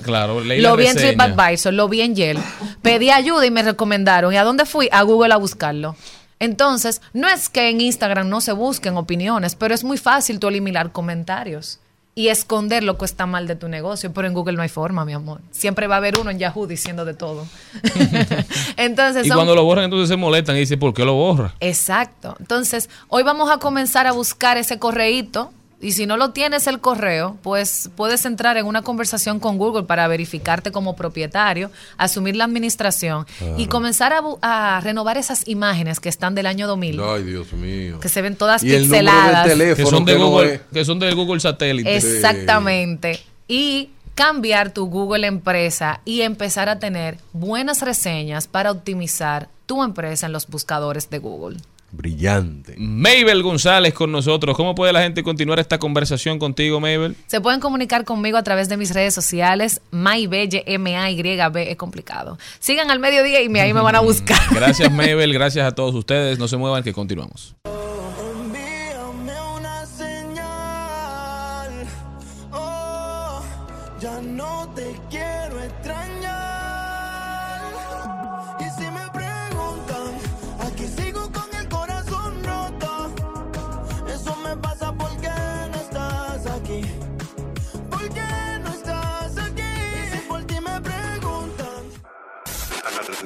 [0.02, 1.26] Claro, leí Lo la vi en reseña.
[1.28, 2.42] TripAdvisor, lo vi en Yelp.
[2.82, 4.34] Pedí ayuda y me recomendaron.
[4.34, 4.90] ¿Y a dónde fui?
[4.92, 5.96] A Google a buscarlo.
[6.40, 10.48] Entonces, no es que en Instagram no se busquen opiniones, pero es muy fácil tú
[10.48, 11.78] eliminar comentarios
[12.16, 14.14] y esconder lo que está mal de tu negocio.
[14.14, 15.42] Pero en Google no hay forma, mi amor.
[15.52, 17.46] Siempre va a haber uno en Yahoo diciendo de todo.
[18.78, 21.54] Entonces, Y son- cuando lo borran, entonces se molestan y dicen, ¿por qué lo borra?
[21.60, 22.36] Exacto.
[22.40, 25.52] Entonces, hoy vamos a comenzar a buscar ese correíto
[25.84, 29.84] Y si no lo tienes el correo, pues puedes entrar en una conversación con Google
[29.84, 36.36] para verificarte como propietario, asumir la administración y comenzar a, renovar esas imágenes que están
[36.36, 38.00] del año 2000, Ay, Dios mío.
[38.00, 39.46] que se ven todas Y el número pixeladas.
[39.48, 40.62] del teléfono Que son de que no Google, es.
[40.72, 41.96] que son del Google satélite.
[41.98, 43.20] Exactamente.
[43.48, 50.28] Y cambiar tu Google empresa y empezar a tener buenas reseñas para optimizar tu empresa
[50.28, 51.58] en los buscadores de Google.
[51.96, 52.74] Brillante.
[52.78, 54.58] Mabel González con nosotros.
[54.58, 57.16] ¿Cómo puede la gente continuar esta conversación contigo, Mabel?
[57.28, 62.38] Se pueden comunicar conmigo a través de mis redes sociales, MyBelle, M-A-Y-B, es complicado.
[62.60, 64.40] Sigan al mediodía y me- ahí me van a buscar.
[64.52, 65.32] Gracias, Mabel.
[65.34, 66.40] Gracias a todos ustedes.
[66.40, 67.56] No se muevan, que continuamos.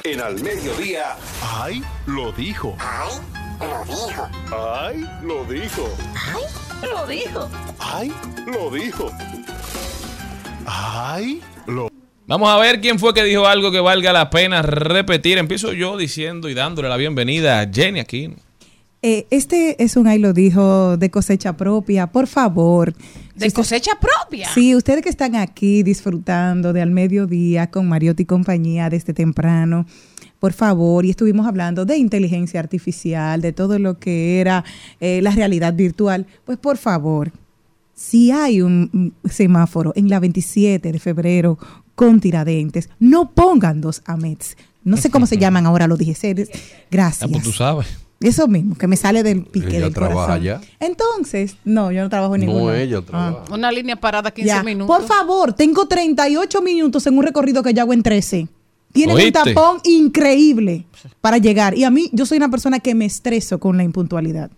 [0.08, 1.18] En al mediodía.
[1.42, 1.84] ¡Ay!
[2.06, 2.78] Lo dijo.
[2.80, 3.12] ¡Ay!
[5.22, 5.90] Lo dijo.
[6.16, 6.90] ¡Ay!
[6.90, 7.50] Lo dijo.
[7.78, 8.14] ¡Ay!
[8.46, 9.12] Lo dijo.
[10.66, 11.42] ¡Ay!
[11.66, 11.90] Lo
[12.26, 15.40] Vamos a ver quién fue que dijo algo que valga la pena repetir.
[15.40, 18.36] Empiezo yo diciendo y dándole la bienvenida a Jenny Aquino.
[19.02, 22.94] Eh, este es un ay lo dijo de cosecha propia, por favor.
[23.38, 24.50] De Si usted- cosecha propia.
[24.54, 29.86] Sí, ustedes que están aquí disfrutando de al mediodía con Mariotti y compañía desde temprano,
[30.40, 34.64] por favor, y estuvimos hablando de inteligencia artificial, de todo lo que era
[35.00, 37.32] eh, la realidad virtual, pues por favor,
[37.94, 38.90] si hay un
[39.24, 41.58] un semáforo en la 27 de febrero
[41.96, 44.56] con tiradentes, no pongan dos AMETs.
[44.84, 46.50] No sé cómo se llaman ahora los DGCs.
[46.92, 47.24] Gracias.
[47.24, 47.88] Ah, pues tú sabes.
[48.20, 50.34] Eso mismo, que me sale del pique Ella del trabaja corazón.
[50.42, 50.62] allá.
[50.80, 52.62] Entonces, no, yo no trabajo en ninguna.
[52.64, 53.44] No, ella trabaja.
[53.54, 54.64] Una línea parada 15 Ya.
[54.64, 54.96] minutos.
[54.98, 58.48] Por favor, tengo 38 minutos en un recorrido que yo hago en 13.
[58.92, 59.38] Tienen ¿Oíste?
[59.40, 60.86] un tapón increíble
[61.22, 61.78] para llegar.
[61.78, 64.50] Y a mí, yo soy una persona que me estreso con la impuntualidad.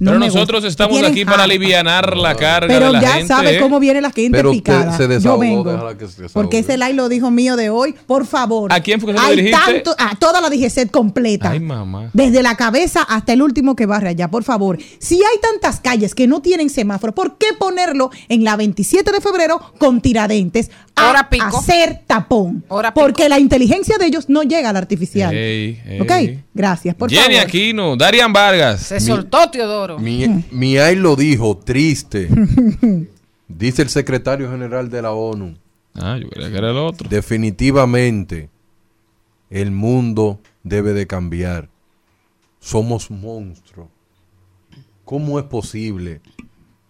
[0.00, 0.68] No Pero nosotros gusta.
[0.68, 3.26] estamos aquí para alivianar la carga Pero de la ya gente.
[3.26, 3.60] sabe ¿eh?
[3.60, 4.96] cómo viene la gente Pero usted picada.
[4.96, 5.64] se yo desahogó, vengo.
[5.98, 6.30] que se desahogue.
[6.34, 7.96] Porque ese like lo dijo mío de hoy.
[8.06, 8.72] Por favor.
[8.72, 9.58] ¿A quién fue que se lo dirigiste?
[9.72, 11.50] tanto- a toda la DGC completa.
[11.50, 12.10] Ay, mamá.
[12.12, 14.78] Desde la cabeza hasta el último que barre allá, por favor.
[15.00, 19.20] Si hay tantas calles que no tienen semáforo, ¿por qué ponerlo en la 27 de
[19.20, 21.58] febrero con tiradentes a Hora pico.
[21.58, 22.62] hacer tapón?
[22.68, 23.04] Hora pico.
[23.04, 25.34] Porque la inteligencia de ellos no llega a la artificial.
[25.34, 26.00] Ey, ey.
[26.00, 26.12] ¿Ok?
[26.54, 27.48] Gracias, por Jenny favor.
[27.48, 28.80] Aquino, Darian Vargas.
[28.80, 29.87] Se soltó Teodoro.
[29.96, 32.28] Mi, mi ay lo dijo, triste.
[33.48, 35.56] Dice el secretario general de la ONU.
[35.94, 37.08] Ah, yo creía que era el otro.
[37.08, 38.50] Definitivamente,
[39.48, 41.70] el mundo debe de cambiar.
[42.60, 43.88] Somos monstruos.
[45.04, 46.20] ¿Cómo es posible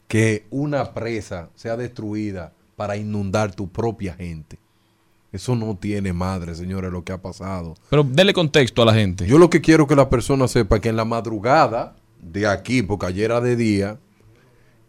[0.09, 4.59] que una presa sea destruida para inundar tu propia gente?
[5.31, 7.75] Eso no tiene madre, señores, lo que ha pasado.
[7.91, 9.27] Pero dele contexto a la gente.
[9.27, 11.95] Yo lo que quiero que la persona sepa que en la madrugada
[12.33, 13.99] de aquí, porque ayer era de día,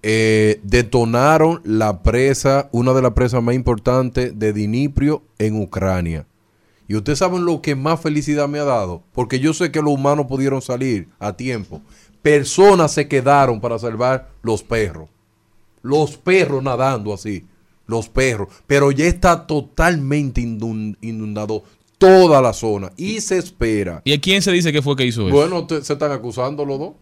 [0.02, 6.26] eh, detonaron la presa, una de las presas más importantes de Diniprio en Ucrania.
[6.88, 9.94] Y ustedes saben lo que más felicidad me ha dado, porque yo sé que los
[9.94, 11.82] humanos pudieron salir a tiempo.
[12.22, 15.10] Personas se quedaron para salvar los perros.
[15.82, 17.46] Los perros nadando así.
[17.86, 18.50] Los perros.
[18.68, 21.64] Pero ya está totalmente inun- inundado
[21.98, 22.92] toda la zona.
[22.98, 24.02] Y se espera.
[24.04, 25.36] ¿Y a quién se dice que fue que hizo eso?
[25.36, 26.94] Bueno, te- se están acusando los dos.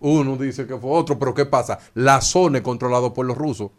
[0.00, 1.78] Uno dice que fue otro, pero ¿qué pasa?
[1.94, 3.70] La zona es controlada por los rusos.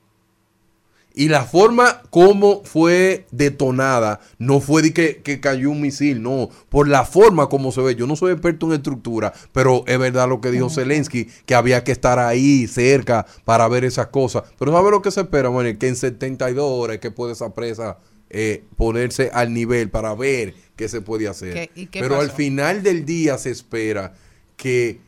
[1.13, 6.49] Y la forma como fue detonada no fue de que, que cayó un misil, no.
[6.69, 7.95] Por la forma como se ve.
[7.95, 11.83] Yo no soy experto en estructura, pero es verdad lo que dijo Zelensky, que había
[11.83, 14.43] que estar ahí cerca para ver esas cosas.
[14.59, 15.79] Pero ¿sabe lo que se espera, Manuel?
[15.79, 17.97] Que en 72 horas que puede esa presa
[18.29, 21.53] eh, ponerse al nivel para ver qué se puede hacer.
[21.55, 24.13] ¿Qué- y qué pero al final del día se espera
[24.55, 24.99] que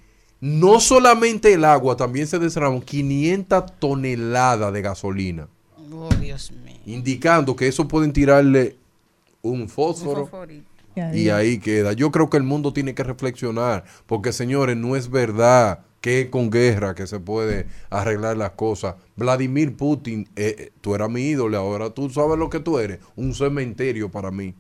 [0.42, 5.48] no solamente el agua, también se desarman 500 toneladas de gasolina,
[5.92, 6.78] Oh, Dios mío.
[6.86, 8.76] indicando que eso pueden tirarle
[9.42, 10.30] un fósforo
[10.96, 11.94] Ya, y ahí queda.
[11.94, 16.50] Yo creo que el mundo tiene que reflexionar, porque señores, no es verdad que con
[16.50, 18.96] guerra que se puede arreglar las cosas.
[19.18, 23.00] Vladimir Putin, eh, eh, tú eras mi ídolo, ahora tú sabes lo que tú eres,
[23.16, 24.54] un cementerio para mí.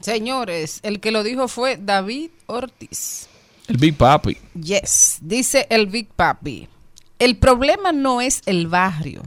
[0.00, 3.28] Señores, el que lo dijo fue David Ortiz.
[3.72, 4.36] El Big Papi.
[4.52, 6.68] Yes, dice el Big Papi.
[7.18, 9.22] El problema no es el barrio.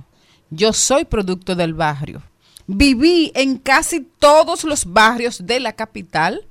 [0.51, 2.21] Yo soy producto del barrio.
[2.67, 6.45] Viví en casi todos los barrios de la capital,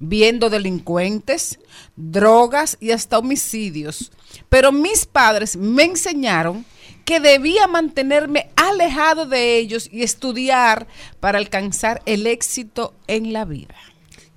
[0.00, 1.60] viendo delincuentes,
[1.94, 4.10] drogas y hasta homicidios.
[4.48, 6.66] Pero mis padres me enseñaron
[7.04, 10.88] que debía mantenerme alejado de ellos y estudiar
[11.20, 13.76] para alcanzar el éxito en la vida.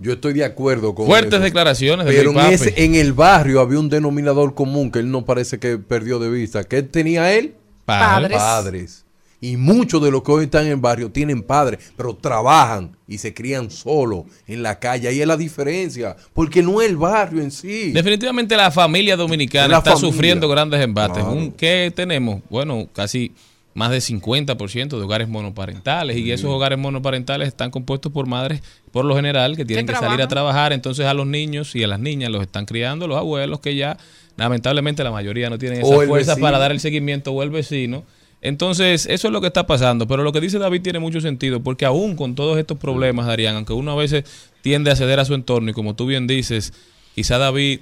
[0.04, 1.44] Yo estoy de acuerdo con Fuertes eso.
[1.44, 5.26] declaraciones de Pero en, ese- en el barrio había un denominador común que él no
[5.26, 6.64] parece que perdió de vista.
[6.66, 7.56] ¿Qué tenía él?
[7.86, 8.38] Padres.
[8.38, 9.00] Padres.
[9.42, 13.18] Y muchos de los que hoy están en el barrio tienen padres, pero trabajan y
[13.18, 15.10] se crían solos en la calle.
[15.10, 17.92] Ahí es la diferencia, porque no es el barrio en sí.
[17.92, 20.12] Definitivamente la familia dominicana La está familia.
[20.12, 21.22] sufriendo grandes embates.
[21.24, 21.54] Claro.
[21.58, 22.42] ¿Qué tenemos?
[22.50, 23.34] Bueno, casi
[23.74, 29.06] más de 50% de hogares monoparentales y esos hogares monoparentales están compuestos por madres, por
[29.06, 30.74] lo general, que tienen que, salir a trabajar.
[30.74, 33.98] Entonces a los niños y a las niñas los están criando los abuelos que ya,
[34.38, 38.04] lamentablemente, la mayoría no tienen esa fuerza para dar el seguimiento o el vecino.
[38.42, 40.06] Entonces, eso es lo que está pasando.
[40.06, 43.56] Pero lo que dice David tiene mucho sentido, porque aún con todos estos problemas, Darían,
[43.56, 44.26] aunque uno a veces
[44.62, 46.74] tiende a ceder a su entorno, y como tú bien dices,
[47.16, 47.80] quizá David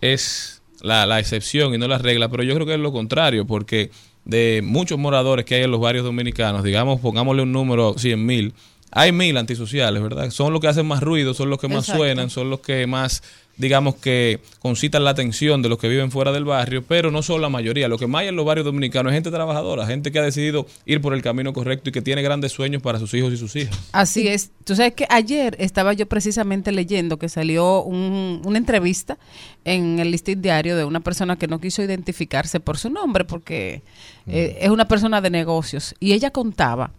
[0.00, 3.44] es la, la excepción y no la regla, pero yo creo que es lo contrario,
[3.44, 3.90] porque
[4.24, 8.54] de muchos moradores que hay en los barrios dominicanos, digamos, pongámosle un número 100 mil,
[8.90, 10.30] hay mil antisociales, ¿verdad?
[10.30, 11.98] Son los que hacen más ruido, son los que más Exacto.
[11.98, 13.22] suenan, son los que más,
[13.56, 17.40] digamos que concitan la atención de los que viven fuera del barrio, pero no son
[17.40, 17.86] la mayoría.
[17.88, 20.66] Lo que más hay en los barrios dominicanos es gente trabajadora, gente que ha decidido
[20.86, 23.54] ir por el camino correcto y que tiene grandes sueños para sus hijos y sus
[23.56, 23.78] hijas.
[23.92, 24.50] Así es.
[24.64, 29.18] Tú sabes que ayer estaba yo precisamente leyendo que salió un- una entrevista
[29.64, 33.82] en el listín diario de una persona que no quiso identificarse por su nombre porque
[34.26, 36.90] eh, es una persona de negocios y ella contaba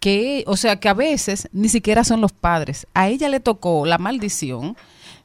[0.00, 2.86] que, o sea, que a veces ni siquiera son los padres.
[2.94, 4.76] A ella le tocó la maldición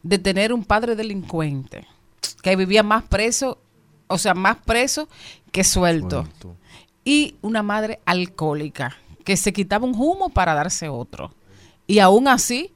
[0.03, 1.87] de tener un padre delincuente
[2.41, 3.57] que vivía más preso,
[4.07, 5.07] o sea, más preso
[5.51, 6.27] que suelto
[7.05, 11.33] y una madre alcohólica que se quitaba un humo para darse otro.
[11.87, 12.71] Y aún así,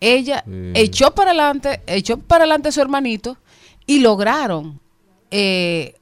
[0.00, 3.36] ella echó para adelante, echó para adelante a su hermanito
[3.86, 4.80] y lograron
[5.30, 5.94] eh,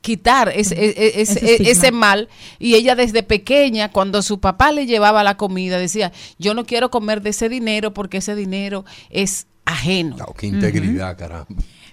[0.00, 1.70] quitar ese, e- e- ese, Ese estigma.
[1.72, 2.28] ese mal.
[2.58, 6.90] Y ella desde pequeña, cuando su papá le llevaba la comida, decía, yo no quiero
[6.90, 10.16] comer de ese dinero porque ese dinero es ajeno.
[10.16, 11.46] Claro, qué integridad, caramba.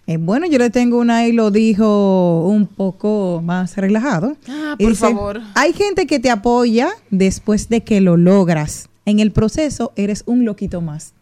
[0.08, 4.36] Eh, bueno, yo le tengo una y lo dijo un poco más relajado.
[4.50, 5.42] Ah, por favor.
[5.54, 8.90] Hay gente que te apoya después de que lo logras.
[9.06, 11.14] En el proceso eres un loquito más.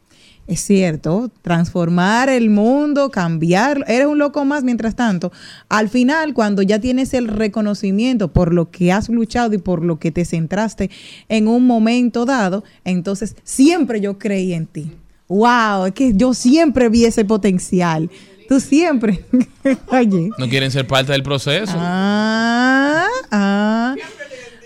[0.47, 5.31] Es cierto, transformar el mundo, cambiar, eres un loco más mientras tanto.
[5.69, 9.99] Al final, cuando ya tienes el reconocimiento por lo que has luchado y por lo
[9.99, 10.89] que te centraste
[11.27, 14.91] en un momento dado, entonces siempre yo creí en ti.
[15.29, 18.09] Wow, es que yo siempre vi ese potencial.
[18.49, 19.23] Tú siempre.
[19.91, 20.31] Oye.
[20.39, 21.73] No quieren ser parte del proceso.
[21.77, 23.95] Ah, ah.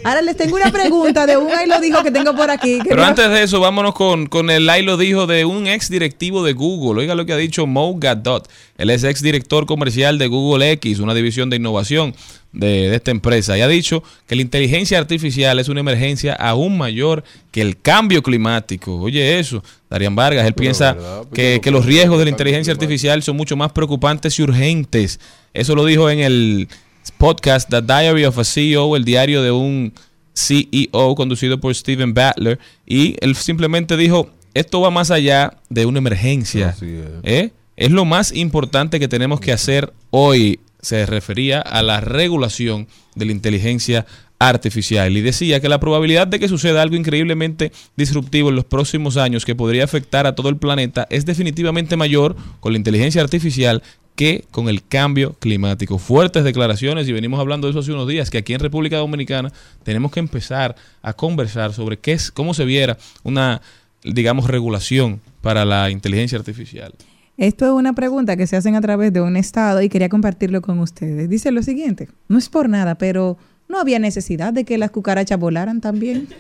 [0.04, 2.78] Ahora les tengo una pregunta de un ahí lo dijo que tengo por aquí.
[2.80, 5.68] que Pero no- antes de eso, vámonos con, con el ahí lo dijo de un
[5.68, 7.02] ex directivo de Google.
[7.02, 8.50] Oiga lo que ha dicho Mo Gadot.
[8.78, 12.16] Él es ex director comercial de Google X, una división de innovación
[12.52, 13.58] de, de esta empresa.
[13.58, 18.22] Y ha dicho que la inteligencia artificial es una emergencia aún mayor que el cambio
[18.24, 19.00] climático.
[19.00, 21.18] Oye, eso, Darían Vargas, él piensa ¿verdad?
[21.30, 25.20] Pues que, que los riesgos de la inteligencia artificial son mucho más preocupantes y urgentes.
[25.54, 26.68] Eso lo dijo en el
[27.12, 29.94] podcast The Diary of a CEO, el diario de un
[30.34, 32.60] CEO conducido por Steven Battler.
[32.86, 36.70] Y él simplemente dijo, esto va más allá de una emergencia.
[36.70, 36.84] Es.
[37.24, 37.52] ¿eh?
[37.76, 40.60] Es lo más importante que tenemos que hacer hoy.
[40.82, 44.06] Se refería a la regulación de la inteligencia
[44.50, 49.16] artificial y decía que la probabilidad de que suceda algo increíblemente disruptivo en los próximos
[49.18, 53.82] años que podría afectar a todo el planeta es definitivamente mayor con la inteligencia artificial
[54.16, 55.98] que con el cambio climático.
[55.98, 59.52] Fuertes declaraciones y venimos hablando de eso hace unos días, que aquí en República Dominicana
[59.84, 63.62] tenemos que empezar a conversar sobre qué es, cómo se viera una,
[64.04, 66.94] digamos, regulación para la inteligencia artificial.
[67.38, 70.62] Esto es una pregunta que se hacen a través de un estado y quería compartirlo
[70.62, 71.30] con ustedes.
[71.30, 73.38] Dice lo siguiente, no es por nada, pero
[73.74, 76.28] no había necesidad de que las cucarachas volaran también.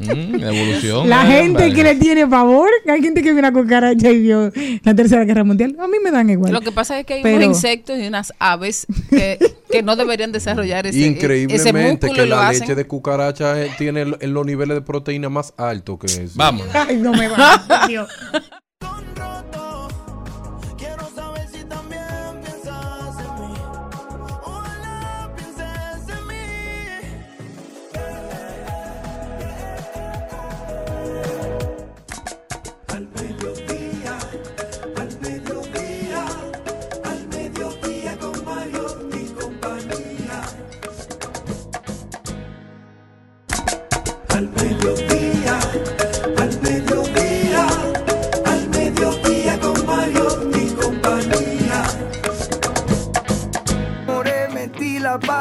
[0.00, 1.08] Mm, la evolución.
[1.08, 1.74] La eh, gente vale.
[1.74, 5.44] que le tiene favor, hay gente que vio una cucaracha y vio la Tercera Guerra
[5.44, 6.52] Mundial, a mí me dan igual.
[6.52, 9.38] Lo que pasa es que hay Pero- unos insectos y unas aves que,
[9.70, 12.62] que no deberían desarrollar ese, Increíblemente que la hacen.
[12.62, 16.32] leche de cucaracha eh, tiene los niveles de proteína más altos que eso.
[16.34, 16.66] Vamos.
[16.74, 17.64] Ay, no me va.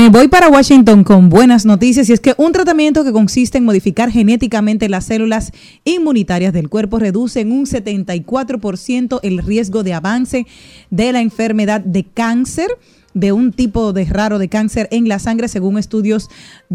[0.00, 3.66] Me voy para Washington con buenas noticias y es que un tratamiento que consiste en
[3.66, 5.52] modificar genéticamente las células
[5.84, 10.46] inmunitarias del cuerpo reduce en un 74% el riesgo de avance
[10.88, 12.70] de la enfermedad de cáncer
[13.12, 16.30] de un tipo de raro de cáncer en la sangre según estudios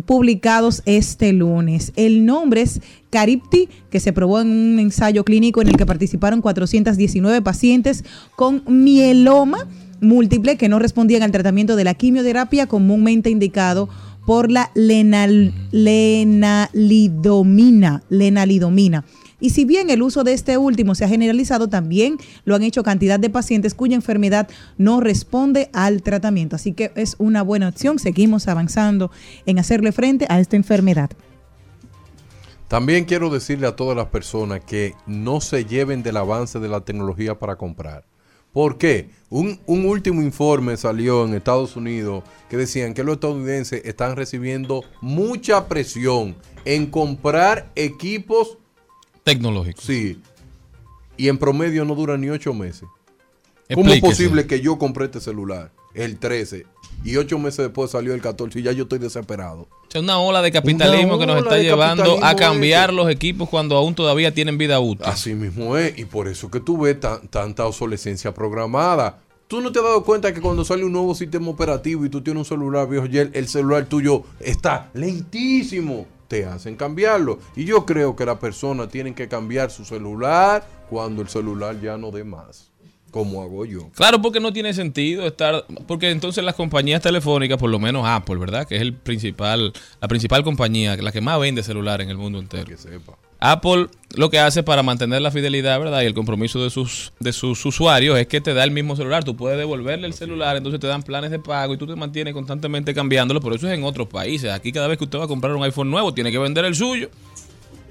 [0.05, 1.93] publicados este lunes.
[1.95, 6.41] El nombre es Caripti, que se probó en un ensayo clínico en el que participaron
[6.41, 8.03] 419 pacientes
[8.35, 9.67] con mieloma
[10.01, 13.89] múltiple que no respondían al tratamiento de la quimioterapia comúnmente indicado
[14.25, 16.73] por la lenal- lenalidomina,
[18.09, 19.05] lenalidomina.
[19.39, 22.83] Y si bien el uso de este último se ha generalizado, también lo han hecho
[22.83, 26.55] cantidad de pacientes cuya enfermedad no responde al tratamiento.
[26.55, 27.99] Así que es una buena opción.
[27.99, 29.11] Seguimos avanzando
[29.45, 31.11] en hacerle frente a esta enfermedad.
[32.67, 36.81] También quiero decirle a todas las personas que no se lleven del avance de la
[36.81, 38.05] tecnología para comprar.
[38.55, 39.09] ¿Por qué?
[39.29, 44.81] Un, un último informe salió en Estados Unidos que decían que los estadounidenses están recibiendo
[45.01, 48.57] mucha presión en comprar equipos
[49.25, 49.81] Tecnológico.
[49.81, 50.21] Sí.
[51.17, 52.87] Y en promedio no dura ni ocho meses.
[53.73, 56.65] ¿Cómo es posible que yo compré este celular, el 13,
[57.03, 59.67] y ocho meses después salió el 14 y ya yo estoy desesperado?
[59.89, 62.95] Sea, una ola de capitalismo que nos está llevando a cambiar ese.
[62.95, 65.05] los equipos cuando aún todavía tienen vida útil.
[65.05, 69.19] Así mismo es, y por eso que tú ves tan- tanta obsolescencia programada.
[69.47, 72.21] ¿Tú no te has dado cuenta que cuando sale un nuevo sistema operativo y tú
[72.21, 76.07] tienes un celular viejo, el celular tuyo está lentísimo?
[76.27, 77.37] Te hacen cambiarlo.
[77.55, 81.97] Y yo creo que las personas tienen que cambiar su celular cuando el celular ya
[81.97, 82.71] no dé más.
[83.15, 83.91] Como hago yo.
[83.95, 88.35] Claro, porque no tiene sentido estar, porque entonces las compañías telefónicas, por lo menos Apple,
[88.35, 88.67] ¿verdad?
[88.67, 92.39] Que es el principal, la principal compañía, la que más vende celular en el mundo
[92.39, 92.65] entero.
[92.65, 93.17] Que sepa.
[93.39, 93.87] Apple
[94.17, 96.01] lo que hace para mantener la fidelidad, ¿verdad?
[96.01, 99.23] Y el compromiso de sus, de sus usuarios es que te da el mismo celular.
[99.23, 102.33] Tú puedes devolverle el celular, entonces te dan planes de pago y tú te mantienes
[102.33, 103.39] constantemente cambiándolo.
[103.39, 104.51] Por eso es en otros países.
[104.51, 106.75] Aquí cada vez que usted va a comprar un iPhone nuevo, tiene que vender el
[106.75, 107.09] suyo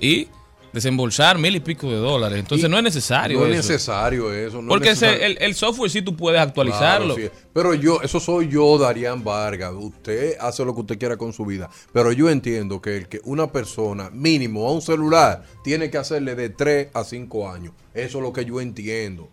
[0.02, 0.28] y
[0.74, 2.40] desembolsar mil y pico de dólares.
[2.40, 3.38] Entonces Y no es necesario.
[3.38, 4.60] No es necesario eso.
[4.60, 5.24] no Porque necesario.
[5.24, 7.14] el, el software sí tú puedes actualizarlo.
[7.14, 7.40] Claro, sí.
[7.54, 9.72] Pero yo, eso soy yo, Darían Vargas.
[9.72, 11.70] Usted hace lo que usted quiera con su vida.
[11.92, 16.34] Pero yo entiendo que, el que una persona, mínimo a un celular, tiene que hacerle
[16.34, 17.72] de 3 a 5 años.
[17.94, 19.30] Eso es lo que yo entiendo.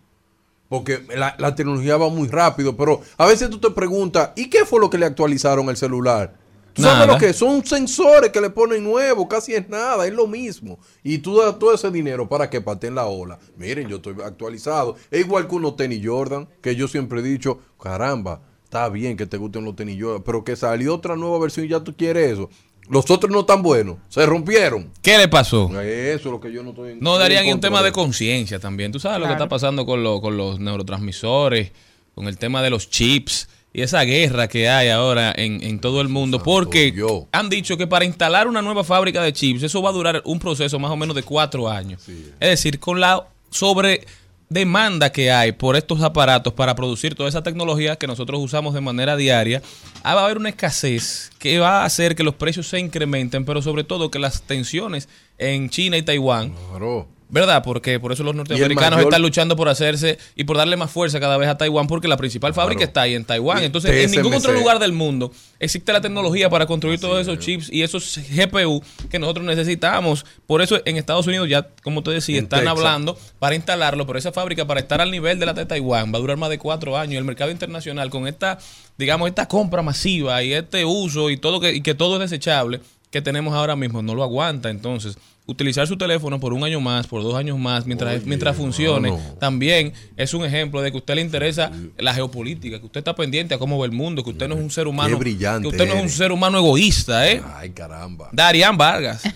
[0.69, 2.77] Porque la, la tecnología va muy rápido.
[2.77, 6.39] Pero a veces tú te preguntas, ¿y qué fue lo que le actualizaron al celular?
[6.73, 7.13] ¿Tú sabes Nada.
[7.13, 7.33] lo que?
[7.33, 10.79] Son sensores que le ponen nuevo, casi es nada, es lo mismo.
[11.03, 13.37] Y tú das todo ese dinero para que pateen la ola.
[13.57, 14.95] Miren, yo estoy actualizado.
[15.09, 19.25] Es igual que unos tenis Jordan, que yo siempre he dicho, caramba, está bien que
[19.25, 22.31] te gusten los tenis Jordan, pero que salió otra nueva versión y ya tú quieres
[22.33, 22.49] eso.
[22.89, 24.91] Los otros no están buenos, se rompieron.
[25.01, 25.65] ¿Qué le pasó?
[25.81, 28.91] Eso es lo que yo no estoy No, darían en un tema de conciencia también.
[28.91, 31.71] Tú sabes lo que está pasando con, lo- con los neurotransmisores,
[32.15, 36.01] con el tema de los chips y esa guerra que hay ahora en, en todo
[36.01, 36.43] el mundo.
[36.43, 37.27] Porque yo.
[37.31, 40.39] han dicho que para instalar una nueva fábrica de chips, eso va a durar un
[40.39, 42.07] proceso más o menos de cuatro años.
[42.39, 44.05] Es decir, con la sobre
[44.51, 48.81] demanda que hay por estos aparatos para producir toda esa tecnología que nosotros usamos de
[48.81, 49.61] manera diaria,
[50.03, 53.45] ah, va a haber una escasez que va a hacer que los precios se incrementen,
[53.45, 55.07] pero sobre todo que las tensiones
[55.37, 57.07] en China y Taiwán Claro.
[57.33, 57.63] ¿Verdad?
[57.63, 61.17] Porque por eso los norteamericanos mayor- están luchando por hacerse y por darle más fuerza
[61.21, 63.63] cada vez a Taiwán, porque la principal fábrica está ahí en Taiwán.
[63.63, 67.69] Entonces, en ningún otro lugar del mundo existe la tecnología para construir todos esos chips
[67.71, 70.25] y esos GPU que nosotros necesitamos.
[70.45, 72.77] Por eso en Estados Unidos ya, como te decía, En están Texas.
[72.77, 76.17] hablando para instalarlo, pero esa fábrica para estar al nivel de la de Taiwán va
[76.17, 77.17] a durar más de cuatro años.
[77.17, 78.57] El mercado internacional con esta,
[78.97, 82.81] digamos, esta compra masiva y este uso y todo que, y que todo es desechable
[83.09, 84.69] que tenemos ahora mismo no lo aguanta.
[84.69, 85.17] Entonces,
[85.51, 89.09] utilizar su teléfono por un año más, por dos años más, mientras, Oye, mientras funcione,
[89.09, 89.35] hermano.
[89.39, 93.15] también es un ejemplo de que a usted le interesa la geopolítica, que usted está
[93.15, 95.75] pendiente a cómo ve el mundo, que usted no es un ser humano, brillante que
[95.75, 97.41] usted no es un ser humano egoísta, ¿eh?
[97.55, 98.29] Ay, caramba.
[98.31, 99.23] Darían Vargas.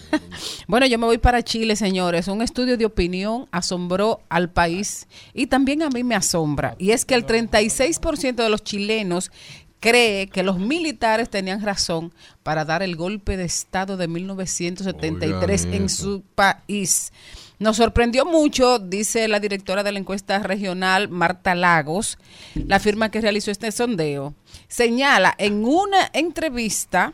[0.68, 2.28] Bueno, yo me voy para Chile, señores.
[2.28, 6.76] Un estudio de opinión asombró al país y también a mí me asombra.
[6.80, 9.32] Y es que el 36% de los chilenos
[9.80, 12.12] cree que los militares tenían razón
[12.44, 16.04] para dar el golpe de Estado de 1973 Oigan en eso.
[16.04, 17.12] su país.
[17.60, 22.18] Nos sorprendió mucho, dice la directora de la encuesta regional, Marta Lagos,
[22.56, 24.34] la firma que realizó este sondeo,
[24.68, 27.14] señala en una entrevista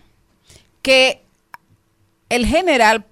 [0.81, 1.21] que
[2.29, 3.05] el general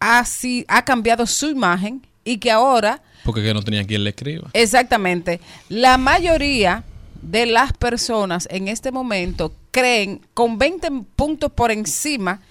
[0.00, 4.10] ha, si- ha cambiado su imagen y que ahora Porque que no tenía quien le
[4.10, 4.50] escriba.
[4.52, 5.40] Exactamente.
[5.68, 6.82] La mayoría
[7.22, 12.42] de las personas en este momento creen con 20 puntos por encima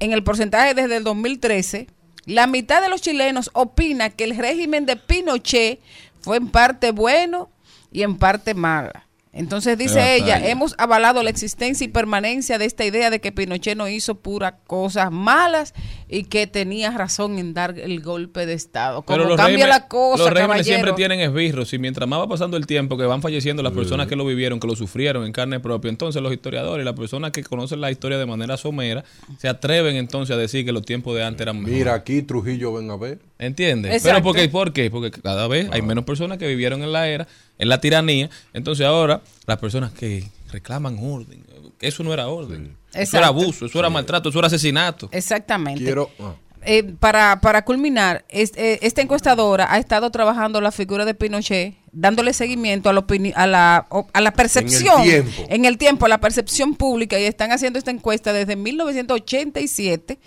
[0.00, 1.86] en el porcentaje desde el 2013,
[2.24, 5.80] la mitad de los chilenos opina que el régimen de Pinochet
[6.20, 7.50] fue en parte bueno
[7.92, 9.06] y en parte mala.
[9.32, 13.76] Entonces dice ella, hemos avalado la existencia y permanencia de esta idea de que Pinochet
[13.76, 15.72] no hizo puras cosas malas
[16.08, 19.02] y que tenía razón en dar el golpe de Estado.
[19.02, 22.28] Como los cambia regímenes- la cosa, Los regímenes siempre tienen esbirros y mientras más va
[22.28, 25.32] pasando el tiempo que van falleciendo las personas que lo vivieron, que lo sufrieron en
[25.32, 29.04] carne propia, entonces los historiadores y las personas que conocen la historia de manera somera
[29.38, 31.78] se atreven entonces a decir que los tiempos de antes eran mejores.
[31.78, 33.20] Mira, aquí Trujillo ven a ver.
[33.40, 33.92] ¿Entiendes?
[33.92, 34.08] Exacto.
[34.10, 34.90] Pero porque, ¿por qué?
[34.90, 37.26] Porque cada vez hay menos personas que vivieron en la era,
[37.58, 38.28] en la tiranía.
[38.52, 41.42] Entonces ahora las personas que reclaman orden,
[41.80, 42.76] eso no era orden.
[42.92, 45.08] Eso era abuso, eso era maltrato, eso era asesinato.
[45.10, 45.82] Exactamente.
[45.82, 46.10] Quiero.
[46.20, 46.34] ah.
[46.62, 51.74] Eh, para, para culminar, es- eh, esta encuestadora ha estado trabajando la figura de Pinochet,
[51.90, 53.04] dándole seguimiento a la,
[53.34, 55.30] a la, a la percepción, tiempo.
[55.48, 60.18] en el tiempo, a la percepción pública, y están haciendo esta encuesta desde 1987,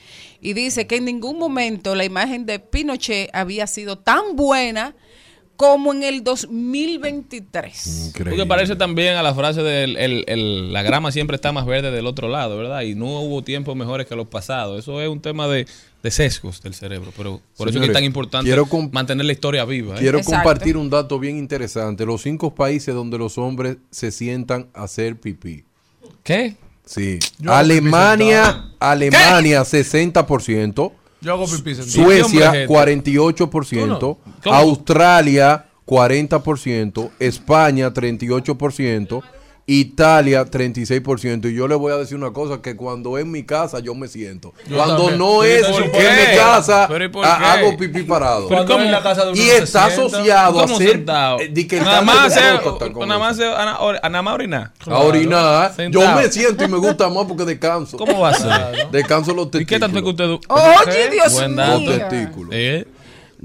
[0.42, 4.96] y dice que en ningún momento la imagen de Pinochet había sido tan buena
[5.56, 8.12] como en el 2023.
[8.18, 11.91] Porque parece también a la frase de el, el- la grama siempre está más verde
[11.91, 12.82] del otro lado, ¿verdad?
[12.82, 14.80] Y no hubo tiempos mejores que los pasados.
[14.80, 15.66] Eso es un tema de,
[16.01, 17.12] de sesgos del cerebro.
[17.16, 18.54] Pero por eso es que es tan importante
[18.91, 19.95] mantener la historia viva.
[19.95, 19.99] ¿eh?
[19.99, 20.38] Quiero Exacto.
[20.43, 22.06] compartir un dato bien interesante.
[22.06, 25.64] Los cinco países donde los hombres se sientan a hacer pipí.
[26.24, 26.56] ¿Qué?
[26.86, 27.20] Sí.
[27.39, 28.66] Yo Alemania.
[28.80, 30.91] Alemania 60%.
[31.24, 32.04] Yo hago pipí sentado.
[32.04, 32.74] Suecia hombre, gente.
[32.74, 34.20] 48%, ¿Cómo?
[34.44, 34.56] ¿Cómo?
[34.56, 39.24] Australia 40%, España 38%,
[39.66, 41.49] Italia 36%.
[41.49, 44.07] Y yo le voy a decir una cosa, que cuando es mi casa yo me
[44.07, 44.53] siento.
[44.68, 45.20] Yo cuando también.
[45.20, 48.47] no es ¿y en mi casa, ¿Pero y hago pipí parado.
[48.49, 48.84] Cuando ¿Cómo?
[48.86, 50.89] en la casa de uno Y está asociado a ¿Cómo ser...
[50.91, 51.39] sentado?
[51.39, 52.34] eh, di que nada más
[52.93, 54.72] con nada más hacer ana- or- nada más orinar.
[54.86, 55.74] a orinar.
[55.89, 57.97] Yo me siento y me gusta más porque descanso.
[57.97, 58.89] ¿Cómo va a ser?
[58.91, 59.68] Descanso los ¿Y testículos.
[59.70, 60.47] qué tanto es que usted...
[60.49, 61.66] Oye, Dios Buen mío.
[61.80, 62.49] Los testículos.
[62.53, 62.86] Eh.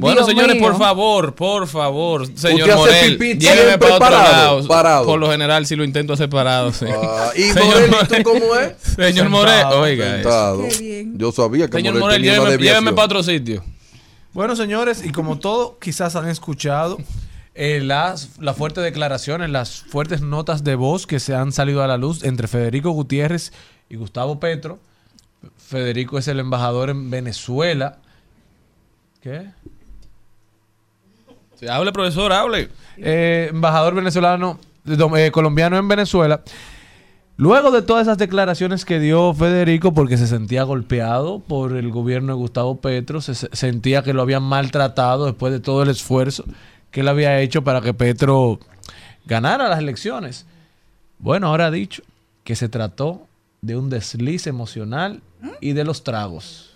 [0.00, 0.64] Bueno, Dios señores, mío.
[0.64, 4.68] por favor, por favor, señor Morel, lléveme para otro parado, lado.
[4.68, 5.06] parado.
[5.06, 6.86] Por lo general, si lo intento hacer parado, sí.
[6.88, 8.08] Ah, y Señor Morel, ¿y Morel.
[8.08, 8.72] tú cómo es?
[8.94, 10.06] Señor Morel, oiga.
[10.06, 10.14] eso.
[10.14, 10.62] Sentado.
[10.68, 11.18] Qué bien.
[11.18, 13.64] Yo sabía que Señor Morel Morel, tenía lléveme, lléveme para otro sitio.
[14.32, 16.98] Bueno, señores, y como todo quizás han escuchado,
[17.56, 21.88] eh, las, las fuertes declaraciones, las fuertes notas de voz que se han salido a
[21.88, 23.52] la luz entre Federico Gutiérrez
[23.90, 24.78] y Gustavo Petro.
[25.56, 27.98] Federico es el embajador en Venezuela.
[29.20, 29.46] ¿Qué?
[31.58, 32.68] Sí, hable, profesor, hable.
[32.96, 36.42] eh, embajador venezolano, eh, colombiano en Venezuela.
[37.36, 42.32] Luego de todas esas declaraciones que dio Federico, porque se sentía golpeado por el gobierno
[42.32, 46.44] de Gustavo Petro, se se sentía que lo habían maltratado después de todo el esfuerzo
[46.90, 48.58] que él había hecho para que Petro
[49.26, 50.46] ganara las elecciones.
[51.18, 52.02] Bueno, ahora ha dicho
[52.44, 53.26] que se trató
[53.60, 55.20] de un desliz emocional
[55.60, 56.70] y de los tragos.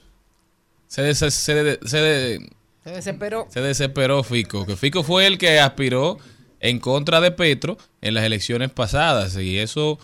[0.86, 2.50] Se, se, se de-
[2.84, 3.46] Se desesperó.
[3.48, 6.18] se desesperó Fico, que Fico fue el que aspiró
[6.60, 9.36] en contra de Petro en las elecciones pasadas.
[9.36, 9.98] Y eso,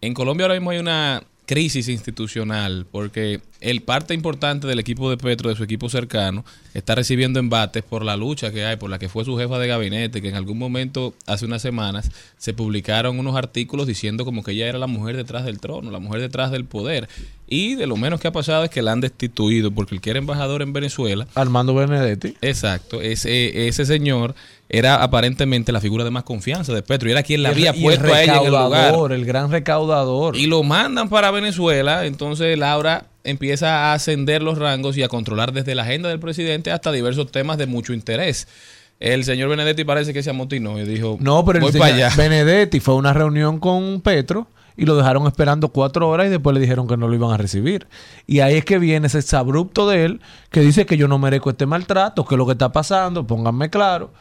[0.00, 5.16] en Colombia ahora mismo hay una crisis institucional, porque el parte importante del equipo de
[5.16, 6.44] Petro, de su equipo cercano,
[6.74, 9.66] está recibiendo embates por la lucha que hay, por la que fue su jefa de
[9.66, 14.52] gabinete, que en algún momento, hace unas semanas, se publicaron unos artículos diciendo como que
[14.52, 17.08] ella era la mujer detrás del trono, la mujer detrás del poder.
[17.48, 20.10] Y de lo menos que ha pasado es que la han destituido, porque el que
[20.10, 22.36] era embajador en Venezuela, Armando Benedetti.
[22.42, 24.36] Exacto, ese, ese señor
[24.72, 27.78] era aparentemente la figura de más confianza de Petro y era quien la había Y
[27.78, 28.70] el puesto a ella en el lugar.
[28.70, 30.36] recaudador, el gran recaudador.
[30.36, 35.52] Y lo mandan para Venezuela, entonces Laura empieza a ascender los rangos y a controlar
[35.52, 38.46] desde la agenda del presidente hasta diversos temas de mucho interés.
[39.00, 42.06] El señor Benedetti parece que se amotinó y dijo, No, pero el voy señor para
[42.06, 42.16] allá.
[42.16, 44.46] Benedetti fue a una reunión con Petro
[44.76, 47.36] y lo dejaron esperando cuatro horas y después le dijeron que no lo iban a
[47.36, 47.88] recibir.
[48.28, 51.50] Y ahí es que viene ese exabrupto de él que dice que yo no merezco
[51.50, 54.12] este maltrato, que es lo que está pasando, pónganme claro.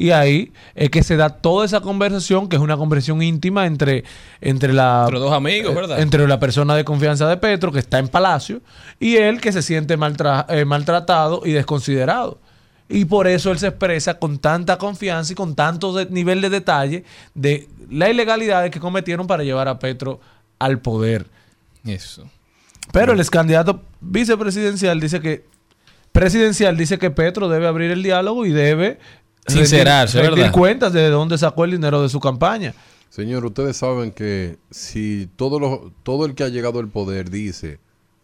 [0.00, 4.04] Y ahí es que se da toda esa conversación, que es una conversación íntima entre,
[4.40, 5.02] entre la...
[5.06, 6.00] Entre dos amigos, ¿verdad?
[6.00, 8.60] Entre la persona de confianza de Petro, que está en Palacio,
[9.00, 12.38] y él que se siente maltra- eh, maltratado y desconsiderado.
[12.88, 16.50] Y por eso él se expresa con tanta confianza y con tanto de- nivel de
[16.50, 17.02] detalle
[17.34, 20.20] de las ilegalidades que cometieron para llevar a Petro
[20.60, 21.26] al poder.
[21.84, 22.30] Eso.
[22.92, 25.44] Pero el ex candidato vicepresidencial dice que
[26.12, 28.98] presidencial dice que Petro debe abrir el diálogo y debe
[29.52, 32.74] Sincerarse, rendir, rendir cuentas de dónde sacó el dinero de su campaña.
[33.10, 37.78] Señor, ustedes saben que si todo, lo, todo el que ha llegado al poder dice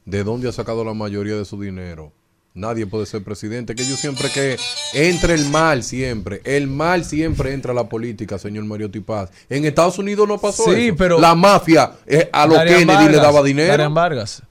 [0.05, 2.12] de dónde ha sacado la mayoría de su dinero,
[2.53, 3.75] nadie puede ser presidente.
[3.75, 4.57] Que yo siempre que
[4.93, 9.31] entre el mal siempre, el mal siempre entra a la política, señor Mariotti Paz.
[9.49, 10.97] En Estados Unidos no pasó Sí, eso.
[10.97, 13.91] pero- la mafia eh, a los Kennedy le daba dinero.
[13.91, 14.43] Vargas.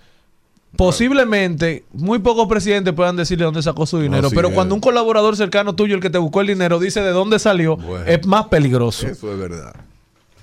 [0.75, 4.53] Posiblemente muy pocos presidentes puedan decirle dónde sacó su dinero, sí pero es.
[4.55, 7.77] cuando un colaborador cercano tuyo, el que te buscó el dinero, dice de dónde salió,
[8.07, 9.07] es más peligroso.
[9.07, 9.75] Eso es verdad.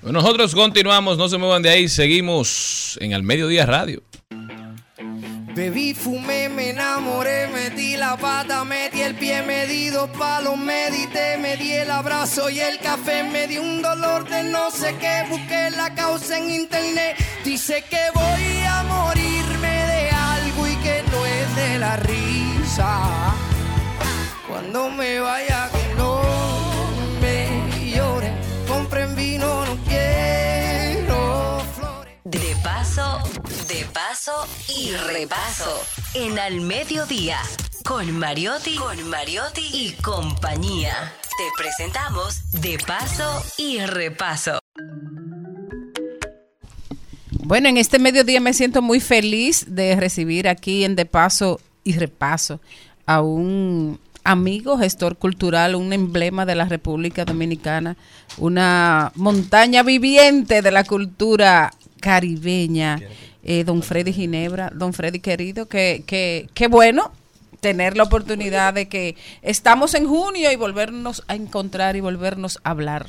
[0.01, 4.01] Bueno, nosotros continuamos, no se muevan de ahí, seguimos en el Mediodía Radio.
[5.53, 11.37] Bebí, fumé, me enamoré, metí la pata, metí el pie, me di dos palos, medité,
[11.39, 15.25] me di el abrazo y el café, me di un dolor de no sé qué,
[15.29, 19.80] busqué la causa en internet, dice que voy a morirme
[21.61, 23.35] de la risa.
[24.47, 26.21] Cuando me vaya que no
[27.21, 28.31] me llore,
[28.67, 32.17] compren vino, no quiero flores.
[32.23, 33.19] De paso,
[33.67, 35.71] de paso y repaso.
[36.13, 37.39] En Al Mediodía,
[37.85, 41.13] con Mariotti, con Mariotti y compañía.
[41.37, 44.59] Te presentamos De paso y repaso.
[47.51, 51.91] Bueno, en este mediodía me siento muy feliz de recibir aquí en De Paso y
[51.97, 52.61] Repaso
[53.05, 57.97] a un amigo gestor cultural, un emblema de la República Dominicana,
[58.37, 63.01] una montaña viviente de la cultura caribeña,
[63.43, 64.71] eh, don Freddy Ginebra.
[64.73, 67.11] Don Freddy querido, que, que, que bueno
[67.59, 72.69] tener la oportunidad de que estamos en junio y volvernos a encontrar y volvernos a
[72.69, 73.07] hablar.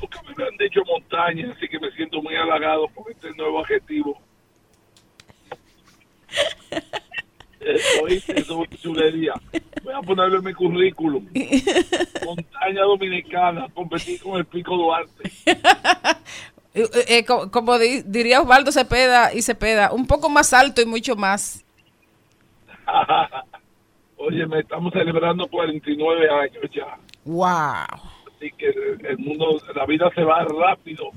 [0.00, 4.20] Nunca me han dicho montaña, así que me siento muy halagado por este nuevo adjetivo.
[8.02, 8.40] ¿Oíste?
[8.40, 9.32] Eso es chulería.
[9.82, 11.26] Voy a ponerlo en mi currículum.
[12.24, 15.30] Montaña dominicana, competir con el Pico Duarte.
[16.74, 20.86] Eh, eh, co- como di- diría Osvaldo Cepeda y Cepeda, un poco más alto y
[20.86, 21.64] mucho más.
[24.18, 26.98] Oye, me estamos celebrando 49 años ya.
[27.24, 28.10] Wow.
[28.36, 31.10] Así que el el mundo, la vida se va rápido.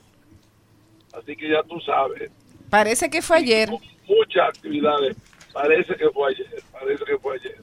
[1.14, 2.30] Así que ya tú sabes.
[2.70, 3.70] Parece que fue ayer.
[4.08, 5.16] Muchas actividades.
[5.54, 6.64] Parece que fue ayer.
[6.72, 7.58] Parece que fue ayer.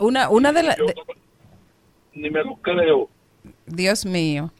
[0.00, 0.76] Una, una de las...
[2.14, 3.08] Ni me lo creo.
[3.66, 4.52] Dios mío.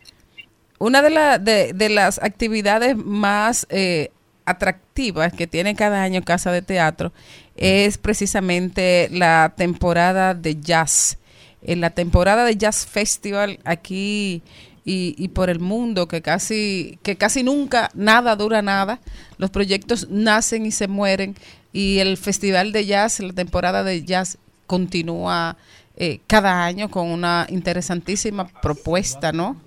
[0.79, 4.11] Una de, la- de, de las actividades más eh,
[4.47, 7.13] atractivas que tiene cada año Casa de Teatro
[7.57, 11.19] es precisamente la temporada de jazz.
[11.63, 14.43] En la temporada de Jazz Festival aquí
[14.85, 19.01] y, y por el mundo, que casi, que casi nunca nada dura nada.
[19.39, 21.35] Los proyectos nacen y se mueren.
[21.73, 25.57] Y el Festival de Jazz, la temporada de jazz, continúa
[25.97, 29.61] eh, cada año con una interesantísima propuesta, ¿no?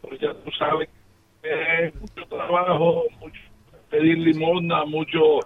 [0.00, 0.88] Pues ya tú sabes,
[1.42, 3.40] eh, mucho trabajo, mucho
[3.90, 5.40] pedir limosna, mucho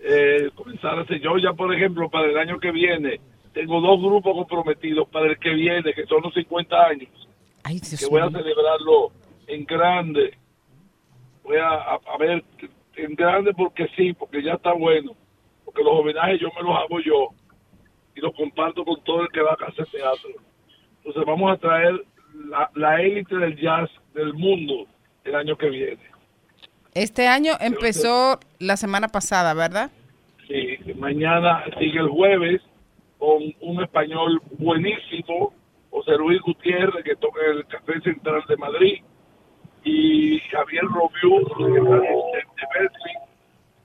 [0.00, 1.20] eh, comenzar a hacer.
[1.20, 3.20] Yo ya, por ejemplo, para el año que viene,
[3.52, 7.08] tengo dos grupos comprometidos para el que viene, que son los 50 años,
[7.64, 9.12] Ay, Dios que voy a celebrarlo
[9.46, 10.36] en grande.
[11.44, 12.42] Voy a, a, a ver,
[12.96, 15.12] en grande porque sí, porque ya está bueno.
[15.64, 17.28] Porque los homenajes yo me los hago yo
[18.14, 20.30] y los comparto con todo el que va a hacer teatro.
[20.98, 22.04] Entonces vamos a traer
[22.48, 24.86] la, la élite del jazz del mundo
[25.24, 26.00] el año que viene.
[26.94, 29.90] Este año empezó la semana pasada, ¿verdad?
[30.48, 32.60] Sí, mañana sigue el jueves
[33.22, 35.54] con un español buenísimo,
[35.90, 38.94] José Luis Gutiérrez, que toca en el Café Central de Madrid,
[39.84, 42.10] y Javier Robiú, que está de,
[42.74, 43.14] Berkeley,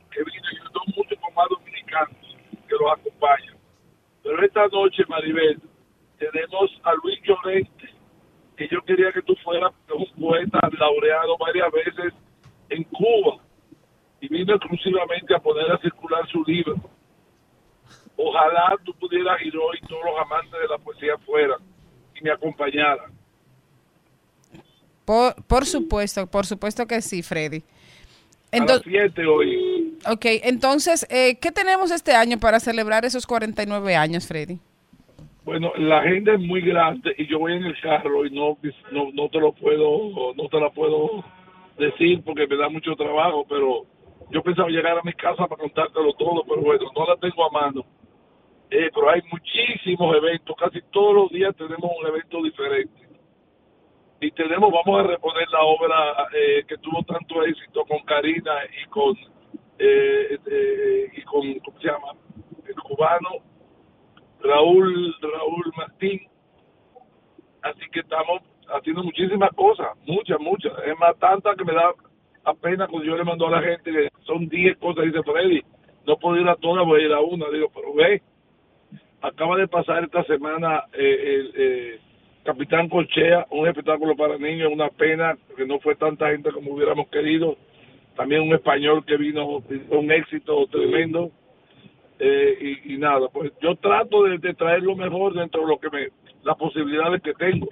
[0.09, 2.17] que vino y son muchos más dominicanos
[2.67, 3.57] que los acompañan.
[4.23, 5.61] Pero esta noche, Maribel,
[6.17, 7.89] tenemos a Luis Llorente,
[8.55, 12.13] que yo quería que tú fueras un poeta laureado varias veces
[12.69, 13.38] en Cuba
[14.19, 16.96] y vino exclusivamente a poner a circular su libro.
[18.18, 21.59] Ojalá tú pudieras ir hoy, todos los amantes de la poesía fueran
[22.15, 23.11] y me acompañaran.
[25.05, 27.63] Por, por supuesto, por supuesto que sí, Freddy.
[28.51, 29.97] a las 7 hoy.
[30.05, 34.59] Ok, entonces, eh, ¿qué tenemos este año para celebrar esos 49 años, Freddy?
[35.45, 38.57] Bueno, la agenda es muy grande y yo voy en el carro y no,
[38.91, 41.24] no, no te lo puedo, no te la puedo
[41.78, 43.86] decir porque me da mucho trabajo, pero
[44.30, 47.51] yo pensaba llegar a mi casa para contártelo todo, pero bueno, no la tengo a
[47.51, 47.86] mano.
[48.70, 53.07] Eh, pero hay muchísimos eventos, casi todos los días tenemos un evento diferente.
[54.20, 58.51] Y tenemos, vamos a reponer la obra eh, que tuvo tanto éxito con Karina
[58.84, 59.15] y con,
[59.78, 62.13] eh, eh, y con, ¿cómo se llama?
[62.68, 63.30] Eh, con cubano
[64.41, 66.22] Raúl Raúl Martín.
[67.61, 70.74] Así que estamos haciendo muchísimas cosas, muchas, muchas.
[70.86, 71.93] Es más, tanta que me da
[72.43, 75.61] apenas cuando yo le mando a la gente que son 10 cosas, dice Freddy,
[76.05, 77.49] no puedo ir a todas, voy a ir a una.
[77.49, 78.22] Digo, pero ve,
[79.22, 81.99] acaba de pasar esta semana eh, el eh,
[82.43, 87.07] Capitán Colchea, un espectáculo para niños, una pena que no fue tanta gente como hubiéramos
[87.09, 87.57] querido.
[88.15, 91.30] También un español que vino, un éxito tremendo.
[92.20, 95.80] Eh, y, y nada, pues yo trato de, de traer lo mejor dentro de lo
[95.80, 96.07] que me,
[96.43, 97.68] las posibilidades que tengo.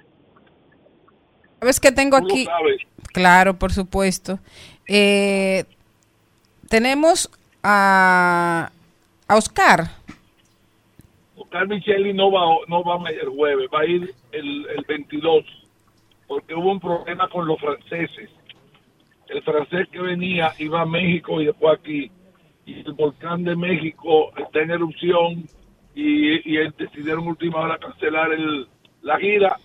[1.58, 2.44] ¿Sabes que tengo Tú lo aquí?
[2.44, 2.80] sabes.
[3.12, 4.38] Claro, por supuesto.
[4.86, 5.64] Eh,
[6.68, 7.28] tenemos
[7.62, 8.70] a,
[9.26, 9.86] a Oscar.
[11.46, 15.44] Oscar Micheli no va, no va el jueves, va a ir el, el 22,
[16.26, 18.30] porque hubo un problema con los franceses.
[19.28, 22.10] El francés que venía iba a México y después aquí.
[22.66, 25.44] Y el volcán de México está en erupción
[25.94, 28.66] y, y decidieron última hora cancelar el,
[29.02, 29.56] la gira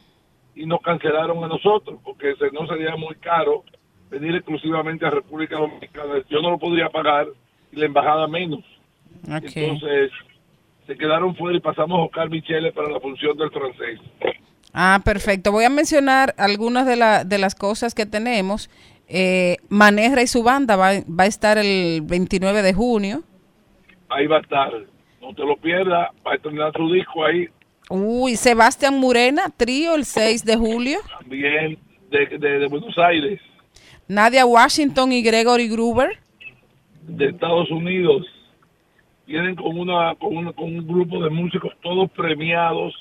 [0.54, 3.64] y nos cancelaron a nosotros porque se, no sería muy caro
[4.12, 6.22] venir exclusivamente a República Dominicana.
[6.30, 7.28] Yo no lo podría pagar
[7.72, 8.64] y la embajada menos.
[9.28, 10.12] Entonces
[10.88, 14.00] se quedaron fuera y pasamos a Oscar Michele para la función del francés.
[14.74, 15.52] Ah, perfecto.
[15.52, 18.70] Voy a mencionar algunas de, la- de las cosas que tenemos.
[19.08, 23.24] Eh, Maneja y su banda va, va a estar el 29 de junio.
[24.10, 24.72] Ahí va a estar.
[25.22, 26.10] No te lo pierdas.
[26.26, 27.48] Va a estrenar su disco ahí
[27.90, 31.00] Uy, Sebastián Murena, trío el 6 de julio.
[31.20, 31.78] también
[32.10, 33.42] de, de- de Buenos Aires,
[34.08, 36.18] Nadia Washington y Gregory Gruber.
[37.04, 38.26] de Estados Unidos.
[39.32, 42.94] Vienen con, una, con, una- con un grupo de músicos todos premiados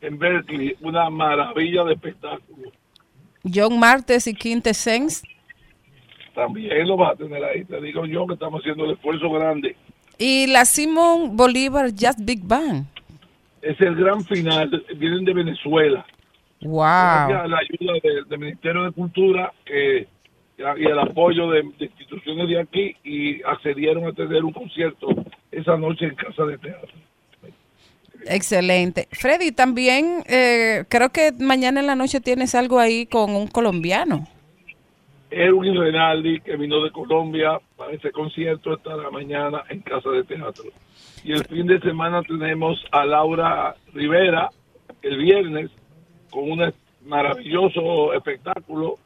[0.00, 0.74] en Berkeley.
[0.80, 2.70] Una maravilla de espectáculo.
[3.54, 5.22] John Martes y Quinte Sens.
[6.34, 7.64] También lo vas a tener ahí.
[7.64, 9.76] Te digo yo que estamos haciendo el esfuerzo grande.
[10.18, 12.86] Y la Simon Bolívar Jazz Big Band.
[13.62, 14.84] Es el gran final.
[14.96, 16.04] Vienen de Venezuela.
[16.62, 16.80] Wow.
[16.82, 20.08] La ayuda del, del Ministerio de Cultura que,
[20.58, 25.08] y el apoyo de, de instituciones de aquí y accedieron a tener un concierto
[25.50, 26.94] esa noche en Casa de Teatro.
[28.28, 29.08] Excelente.
[29.12, 34.26] Freddy, también eh, creo que mañana en la noche tienes algo ahí con un colombiano.
[35.30, 40.64] Erwin Renaldi, que vino de Colombia para ese concierto, estará mañana en Casa de Teatro.
[41.24, 44.50] Y el fin de semana tenemos a Laura Rivera
[45.02, 45.70] el viernes
[46.30, 46.72] con un
[47.04, 48.98] maravilloso espectáculo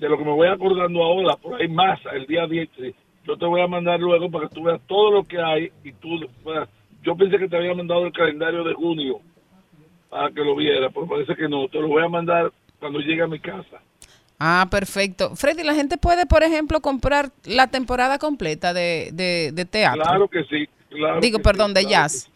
[0.00, 2.68] de lo que me voy acordando ahora, por ahí más, el día 10.
[2.76, 2.94] sí.
[3.26, 5.92] Yo te voy a mandar luego para que tú veas todo lo que hay y
[5.92, 6.08] tú
[6.42, 6.68] puedas-
[7.02, 9.20] Yo pensé que te había mandado el calendario de junio
[10.08, 11.68] para que lo viera, pero parece que no.
[11.68, 13.80] Te lo voy a mandar cuando llegue a mi casa.
[14.38, 15.36] Ah, perfecto.
[15.36, 20.02] Freddy, la gente puede, por ejemplo, comprar la temporada completa de, de, de teatro.
[20.02, 20.66] Claro que sí.
[20.88, 22.30] Claro Digo, que perdón, sí, de claro jazz.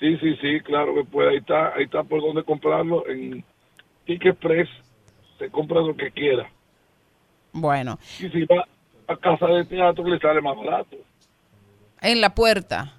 [0.00, 1.30] Sí, sí, sí, claro que puede.
[1.30, 3.06] Ahí está, ahí está por donde comprarlo.
[3.08, 3.44] En
[4.04, 4.68] Ticket Express
[5.38, 6.48] se compra lo que quiera.
[7.58, 8.66] Bueno, Y si va
[9.08, 10.96] a casa de teatro le sale más barato.
[12.02, 12.92] en la puerta.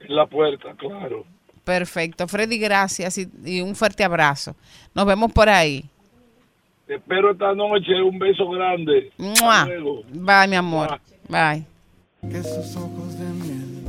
[0.00, 1.24] En la puerta, claro.
[1.64, 2.26] Perfecto.
[2.28, 4.54] Freddy, gracias y, y un fuerte abrazo.
[4.94, 5.84] Nos vemos por ahí.
[6.86, 8.00] Te espero esta noche.
[8.02, 9.10] Un beso grande.
[9.18, 9.64] ¡Mua!
[9.66, 10.02] Luego.
[10.10, 10.98] Bye, mi amor.
[11.28, 11.64] Bye.
[12.22, 13.84] que sus ojos de miel.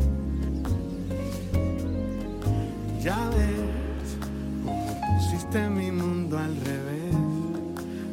[3.01, 4.17] Ya ves
[4.65, 5.91] cómo pusiste mi.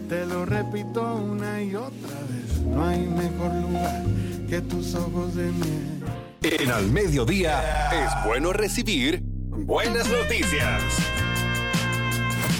[0.08, 2.60] Te lo repito una y otra vez.
[2.60, 4.04] No hay mejor lugar
[4.48, 6.04] que tus ojos de miel.
[6.42, 10.82] En al mediodía es bueno recibir buenas noticias.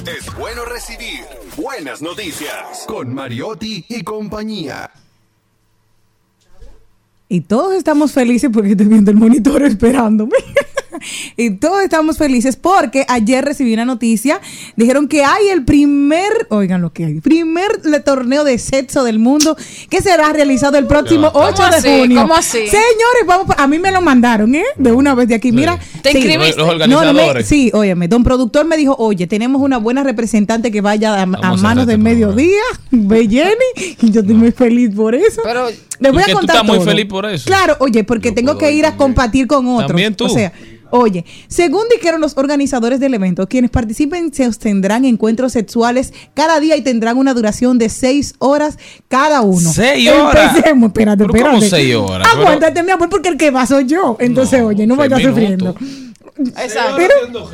[0.07, 1.21] Es bueno recibir
[1.57, 2.85] buenas noticias.
[2.89, 4.91] Con Mariotti y compañía.
[7.29, 10.37] Y todos estamos felices porque estoy viendo el monitor esperándome.
[11.37, 14.41] y todos estamos felices porque ayer recibí una noticia.
[14.77, 19.57] Dijeron que hay el primer, oigan lo que hay, primer torneo de sexo del mundo
[19.91, 21.89] que será realizado el próximo ¿Cómo 8 de así?
[22.01, 22.23] junio.
[22.23, 22.59] ¿Cómo así?
[22.67, 24.65] Señores, vamos, a mí me lo mandaron, ¿eh?
[24.77, 25.53] De una vez de aquí.
[25.53, 26.19] Mira, ¿Te sí.
[26.19, 26.57] inscribiste?
[26.57, 27.47] Los No, no me- organizadores.
[27.49, 31.61] sí, óyeme, don productor me dijo, oye, tenemos una buena representante que vaya a, manos
[31.61, 35.41] cerrar de este mediodía, ve Jenny, y yo estoy muy feliz por eso.
[35.45, 35.69] Pero
[35.99, 36.87] Les voy a que tú contar estás muy todo.
[36.87, 37.47] feliz por eso.
[37.47, 39.89] Claro, oye, porque tengo que ir a compartir con otros.
[39.89, 40.25] También tú.
[40.27, 40.53] O sea,
[40.91, 46.77] oye, según dijeron los organizadores del evento, quienes participen se tendrán encuentros sexuales cada día
[46.77, 48.79] y tendrán una duración de seis horas
[49.09, 49.73] cada uno.
[49.73, 50.57] ¿Seis horas?
[50.57, 51.71] Empecemos, espérate, ¿Pero cómo espérate.
[51.71, 52.29] seis horas?
[52.33, 54.17] Aguántate, mi amor, porque el que va soy yo.
[54.21, 55.75] Entonces, oye, no vayas minutos.
[56.39, 57.03] Exacto.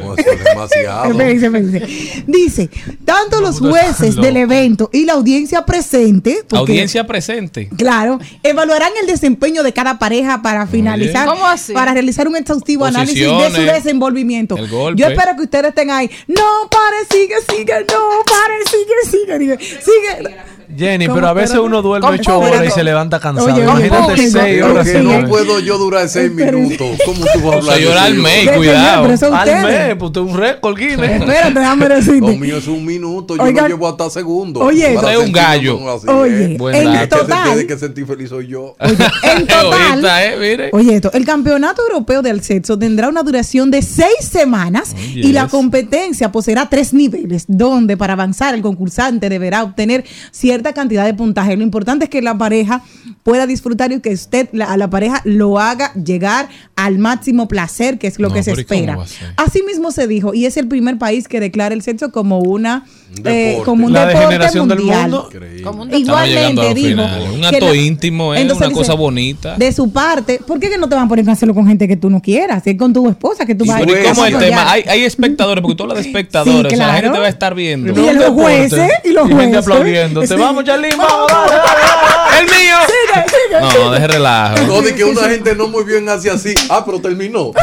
[0.05, 0.17] Oh.
[2.27, 2.69] Dice,
[3.05, 7.69] tanto los jueces del evento y la audiencia presente, porque, Audiencia presente.
[7.77, 11.73] claro, evaluarán el desempeño de cada pareja para finalizar, ¿Cómo así?
[11.73, 14.57] para realizar un exhaustivo análisis de su desenvolvimiento.
[14.57, 15.01] el golpe.
[15.01, 16.11] Yo espero que ustedes estén ahí.
[16.27, 19.59] No, pare, sigue, sigue, no, pare, sigue, sigue, sigue.
[19.81, 20.37] sigue.
[20.77, 23.53] Jenny, pero a veces uno duerme ocho horas y se levanta cansado.
[23.53, 24.89] Oye, Imagínate seis horas.
[24.89, 26.89] que no puedo yo durar seis minutos.
[27.05, 27.99] ¿Cómo tú vas a hablar eso?
[27.99, 29.35] Almey, Señor, cuidado.
[29.35, 31.21] Al mes, pues tú un récord, Guinness.
[31.21, 32.37] Espérate, déjame Lo decirte.
[32.37, 34.63] mío es un minuto, yo Oigan, no llevo hasta segundos.
[34.63, 35.79] oye, es un gallo.
[36.09, 36.57] Oye, ¿eh?
[36.59, 38.75] Buen en total, que sentir feliz soy yo.
[38.81, 38.97] en
[39.47, 39.67] total,
[39.99, 40.37] Egoísta, ¿eh?
[40.39, 40.71] Mire.
[40.73, 45.33] Oye, esto, el Campeonato Europeo del Sexo tendrá una duración de seis semanas Oh, y
[45.33, 50.05] la competencia poseerá tres niveles, donde para avanzar el concursante deberá obtener
[50.71, 51.57] cantidad de puntaje.
[51.57, 52.83] Lo importante es que la pareja
[53.23, 57.99] pueda disfrutar y que usted la- a la pareja lo haga llegar al máximo placer,
[57.99, 58.97] que es lo No, que se ¿y espera.
[58.97, 59.33] va a ser?
[59.37, 62.85] Asimismo se dijo, y es el primer país que declara el sexo como una
[63.19, 63.65] Un eh, deporte.
[63.65, 65.11] como un La deporte degeneración del mundial.
[65.11, 65.29] mundo.
[65.97, 67.03] Igualmente dijo.
[67.35, 68.41] Un acto la- íntimo, ¿eh?
[68.41, 69.57] Entonces Una dice, cosa bonita.
[69.57, 71.87] De su parte, ¿por qué que no te van a poner a hacerlo con gente
[71.87, 72.67] que tú no quieras?
[72.67, 74.39] Es con tu esposa que tú Y vas a Pero ¿y Pues, ¿Cómo es el
[74.41, 74.73] tema?
[74.73, 76.71] Hay, hay espectadores, porque tú hablas de espectadores.
[76.73, 77.93] Sí, o sea, la gente te va a estar viendo.
[77.93, 79.57] Y los jueces, y los gente jueces.
[79.59, 80.23] aplaudiendo.
[80.23, 80.29] Sí.
[80.29, 82.22] Te vamos, Charlene, vamos, dale, dale, dale.
[82.43, 82.77] ¡El mío!
[82.87, 83.91] Sigue, sigue, No, sigue.
[83.91, 84.67] deje relajo.
[84.67, 86.55] No, de que una gente no muy bien hace así.
[86.71, 87.53] Ah, pero terminó.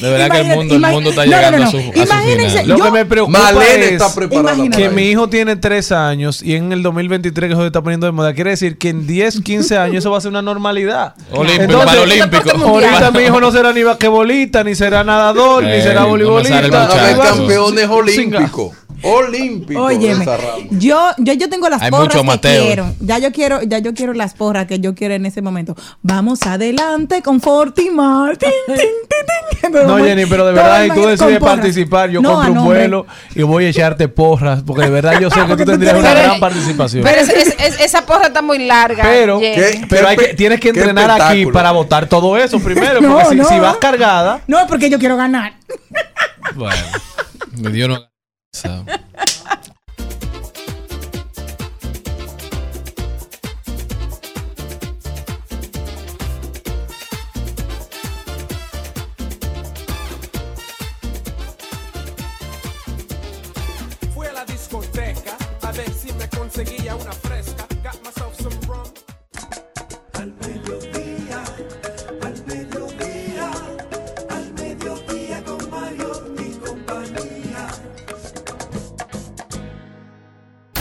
[0.00, 1.76] De verdad que el Imagínate, mundo, el mundo está no, no, llegando no, a su,
[1.76, 1.92] a no.
[1.92, 2.68] su Imagínense, final.
[2.68, 4.82] Lo Yo- que me preocupa Malena es está Imagínate.
[4.82, 8.12] que mi hijo tiene tres años y en el 2023 que se está poniendo de
[8.12, 8.32] moda.
[8.32, 11.14] Quiere decir que en 10, 15 años eso va a ser una normalidad.
[11.32, 12.66] Olímpico, Entonces, para olímpico.
[12.66, 16.62] Ahorita mi hijo no será ni basquetbolista, ni será nadador, ni Eh, será no voleibolista.
[16.62, 18.72] Van a haber campeones olímpicos.
[19.02, 19.88] Olímpicos.
[19.88, 20.26] de Óyeme,
[20.72, 22.64] yo, yo, yo tengo las Hay porras mucho que Mateo.
[22.64, 22.92] quiero.
[23.00, 25.74] Ya yo quiero, ya yo quiero las porras que yo quiero en ese momento.
[26.02, 28.36] Vamos adelante con Fortimar.
[28.38, 28.86] Tin, tin, tin,
[29.60, 29.72] tin.
[29.72, 33.06] Pero No, Jenny, pero de verdad, si tú decides participar, yo No, compro un vuelo
[33.34, 36.40] y voy a echarte porras, porque de verdad yo sé que tú tendrías una gran
[36.40, 37.04] participación.
[37.04, 39.02] Pero es- es- es- esa porra está muy larga.
[39.04, 39.40] Pero,
[39.88, 43.36] pero hay que, tienes que entrenar aquí para votar todo eso primero, No, porque si,
[43.36, 43.48] no.
[43.48, 45.54] si vas cargada, No, porque yo quiero ganar.
[46.54, 46.82] Bueno,
[47.60, 48.09] me dio no.
[48.52, 48.84] So.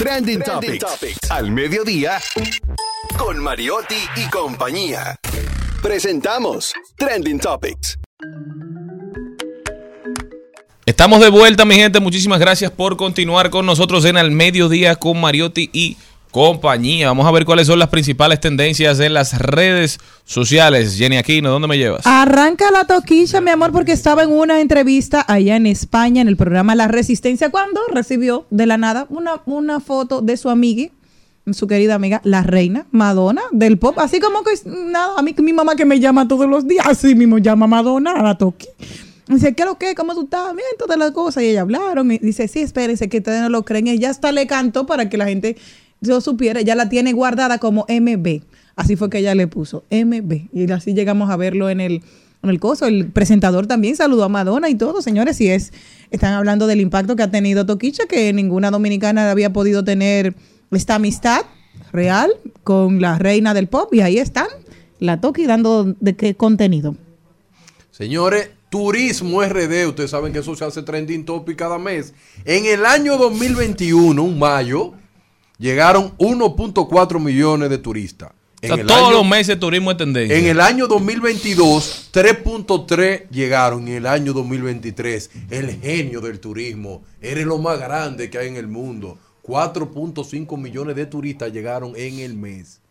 [0.09, 1.19] Trending, Topics.
[1.29, 2.19] Al mediodía.
[3.15, 5.15] Con Mariotti y compañía.
[5.83, 7.99] Presentamos Trending Topics.
[10.87, 11.99] Estamos de vuelta, mi gente.
[11.99, 15.95] Muchísimas gracias por continuar con nosotros en el mediodía con Mariotti y
[16.31, 17.07] compañía.
[17.07, 20.95] Vamos a ver cuáles son las principales tendencias en las redes sociales.
[20.97, 22.05] Jenny Aquino, ¿dónde me llevas?
[22.05, 26.37] Arranca la toquilla, mi amor, porque estaba en una entrevista allá en España, en el
[26.37, 30.89] programa La Resistencia, cuando recibió de la nada una, una foto de su amiga,
[31.51, 33.97] su querida amiga, la reina Madonna del pop.
[33.97, 37.15] Así como que, nada, a mí mi mamá que me llama todos los días, así
[37.15, 38.67] mismo llama Madonna a la toqui.
[39.27, 39.93] Dice, ¿qué es lo que?
[39.93, 40.55] ¿Cómo tú estás?
[40.55, 41.43] Bien, todas las cosas.
[41.43, 42.11] Y ella hablaron.
[42.11, 43.87] Y dice, sí, espérense, que ustedes no lo creen.
[43.87, 45.55] Ella hasta le cantó para que la gente
[46.01, 46.59] lo supiera.
[46.59, 48.41] Ella la tiene guardada como MB.
[48.75, 50.49] Así fue que ella le puso MB.
[50.53, 52.01] Y así llegamos a verlo en el,
[52.43, 52.85] en el coso.
[52.85, 55.39] El presentador también saludó a Madonna y todo, señores.
[55.41, 55.73] Y es,
[56.11, 60.35] están hablando del impacto que ha tenido Toquicha, que ninguna dominicana había podido tener
[60.71, 61.41] esta amistad
[61.91, 62.31] real
[62.63, 63.93] con la reina del pop.
[63.93, 64.47] Y ahí están,
[64.99, 66.95] la Toqui dando de qué contenido.
[67.91, 72.13] Señores, Turismo RD, ustedes saben que eso se hace trending topic cada mes.
[72.45, 74.93] En el año 2021, un mayo,
[75.59, 78.31] llegaron 1.4 millones de turistas.
[78.61, 80.35] O sea, En el todos año- los meses turismo es tendencia.
[80.37, 83.87] En el año 2022, 3.3 llegaron.
[83.87, 87.03] En el año 2023, el genio del turismo.
[87.21, 89.17] Eres lo más grande que hay en el mundo.
[89.43, 92.81] 4.5 millones de turistas llegaron en el mes.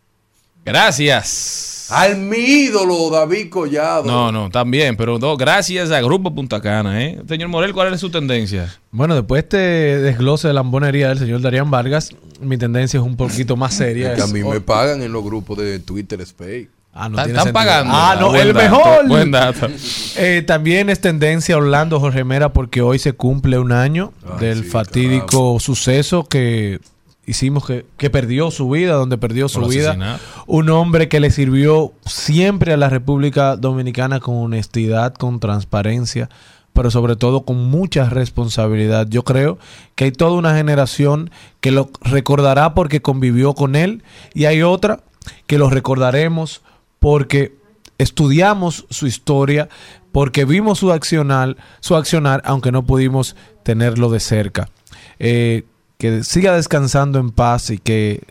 [0.65, 1.87] Gracias.
[1.91, 4.05] Al mi ídolo, David Collado.
[4.05, 7.19] No, no, también, pero no, gracias a Grupo Punta Cana, ¿eh?
[7.27, 8.75] Señor Morel, ¿cuál es su tendencia?
[8.91, 9.57] Bueno, después de este
[10.03, 12.11] desglose de la lambonería del señor Darían Vargas,
[12.43, 14.13] mi tendencia es un poquito más seria.
[14.13, 16.69] Es que a mí me pagan en los grupos de Twitter Space.
[16.93, 17.93] Ah, Están- tiene están pagando.
[17.95, 19.09] Ah, no, Ah, buen el dato, mejor.
[19.09, 19.69] buen dato.
[20.21, 24.65] Eh, también es tendencia Orlando Jorge Mera porque hoy se cumple un año Ay, del
[24.65, 26.81] sí, fatídico suceso que
[27.29, 30.19] hicimos que, que perdió su vida, donde perdió su vida.
[30.47, 36.31] Un hombre que le sirvió siempre a la República Dominicana con honestidad, con transparencia,
[36.73, 39.07] pero sobre todo con mucha responsabilidad.
[39.11, 39.59] Yo creo
[39.95, 44.03] que hay toda una generación que lo recordará porque convivió con él
[44.33, 45.01] y hay otra
[45.47, 46.63] que lo recordaremos
[46.99, 47.55] porque
[47.99, 49.69] estudiamos su historia,
[50.13, 54.71] porque vimos su accionar, su accionar, aunque no pudimos tenerlo de cerca.
[55.19, 55.65] Eh,
[55.99, 58.23] que siga descansando en paz y que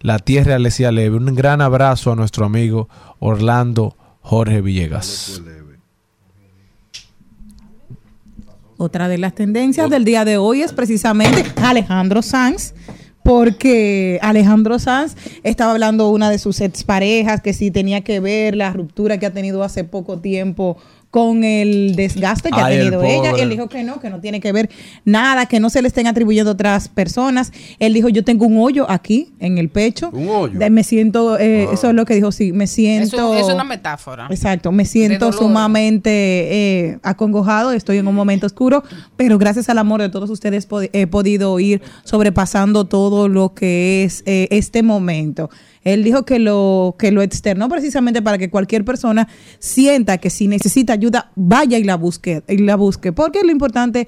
[0.00, 1.16] la tierra le sea leve.
[1.18, 5.42] Un gran abrazo a nuestro amigo Orlando Jorge Villegas.
[8.78, 12.72] Otra de las tendencias del día de hoy es precisamente Alejandro Sanz,
[13.22, 18.72] porque Alejandro Sanz estaba hablando una de sus exparejas que sí tenía que ver la
[18.72, 20.78] ruptura que ha tenido hace poco tiempo
[21.10, 23.30] con el desgaste que Ay, ha el tenido ella.
[23.30, 23.42] pobre.
[23.42, 24.70] Él dijo que no, que no tiene que ver
[25.04, 27.52] nada, que no se le estén atribuyendo a otras personas.
[27.80, 30.10] Él dijo, yo tengo un hoyo aquí en el pecho.
[30.12, 30.58] Un hoyo.
[30.58, 33.30] De- me siento, eh, eso es lo que dijo, sí, me Es, siento...
[33.32, 34.28] un- es una metáfora.
[34.30, 38.84] Exacto, me siento sumamente eh, acongojado, estoy en un momento oscuro,
[39.16, 44.22] pero gracias al amor de todos ustedes he podido ir sobrepasando todo lo que es
[44.26, 45.50] eh, este momento.
[45.82, 49.28] Él dijo que lo que lo externó precisamente para que cualquier persona
[49.58, 54.06] sienta que si necesita ayuda vaya y la busque y la busque, porque lo importante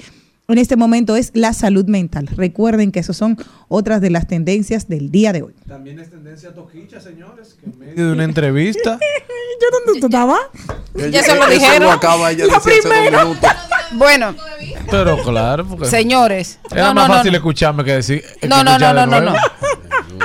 [0.49, 2.27] en este momento es la salud mental.
[2.37, 5.55] Recuerden que esas son otras de las tendencias del día de hoy.
[5.67, 8.99] También es tendencia toquicha, señores, que en medio de una entrevista.
[9.63, 10.41] ¿Yo dónde tú estabas?
[11.11, 11.91] Ya se lo dijeron.
[11.91, 13.27] acaba ella La primera.
[13.93, 14.35] Bueno,
[14.91, 16.59] Pero claro, porque señores.
[16.71, 17.39] era no, más no, fácil no.
[17.39, 18.25] escucharme que decir.
[18.41, 19.35] que No, no, no, no, no.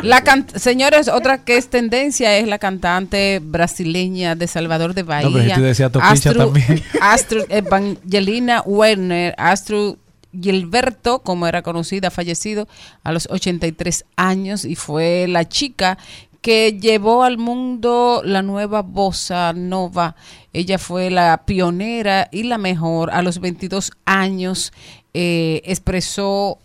[0.03, 5.29] La can- señores, otra que es tendencia es la cantante brasileña de Salvador de Bahía.
[5.29, 6.83] No, pero si tú decías Toquicha también.
[7.49, 9.95] Evangelina Werner, Astrid
[10.39, 12.67] Gilberto, como era conocida, fallecido
[13.03, 15.97] a los 83 años y fue la chica
[16.41, 20.15] que llevó al mundo la nueva bossa nova.
[20.53, 23.11] Ella fue la pionera y la mejor.
[23.11, 24.71] A los 22 años
[25.13, 26.59] eh, expresó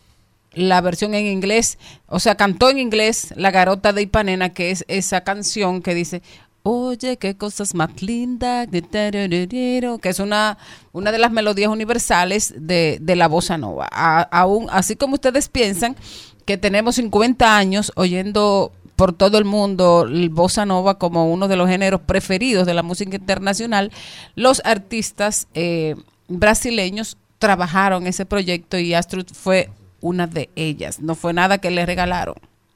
[0.54, 4.84] la versión en inglés, o sea, cantó en inglés La Garota de Ipanema, que es
[4.88, 6.22] esa canción que dice,
[6.62, 10.58] oye, qué cosas más lindas, de tarararero", que es una,
[10.92, 13.88] una de las melodías universales de, de la bossa nova.
[13.90, 15.96] A- aún, así como ustedes piensan
[16.44, 21.56] que tenemos 50 años oyendo por todo el mundo el bossa nova como uno de
[21.56, 23.90] los géneros preferidos de la música internacional,
[24.36, 25.96] los artistas eh,
[26.28, 29.70] brasileños trabajaron ese proyecto y Astrid fue
[30.02, 31.00] una de ellas.
[31.00, 32.34] No fue nada que le regalaron.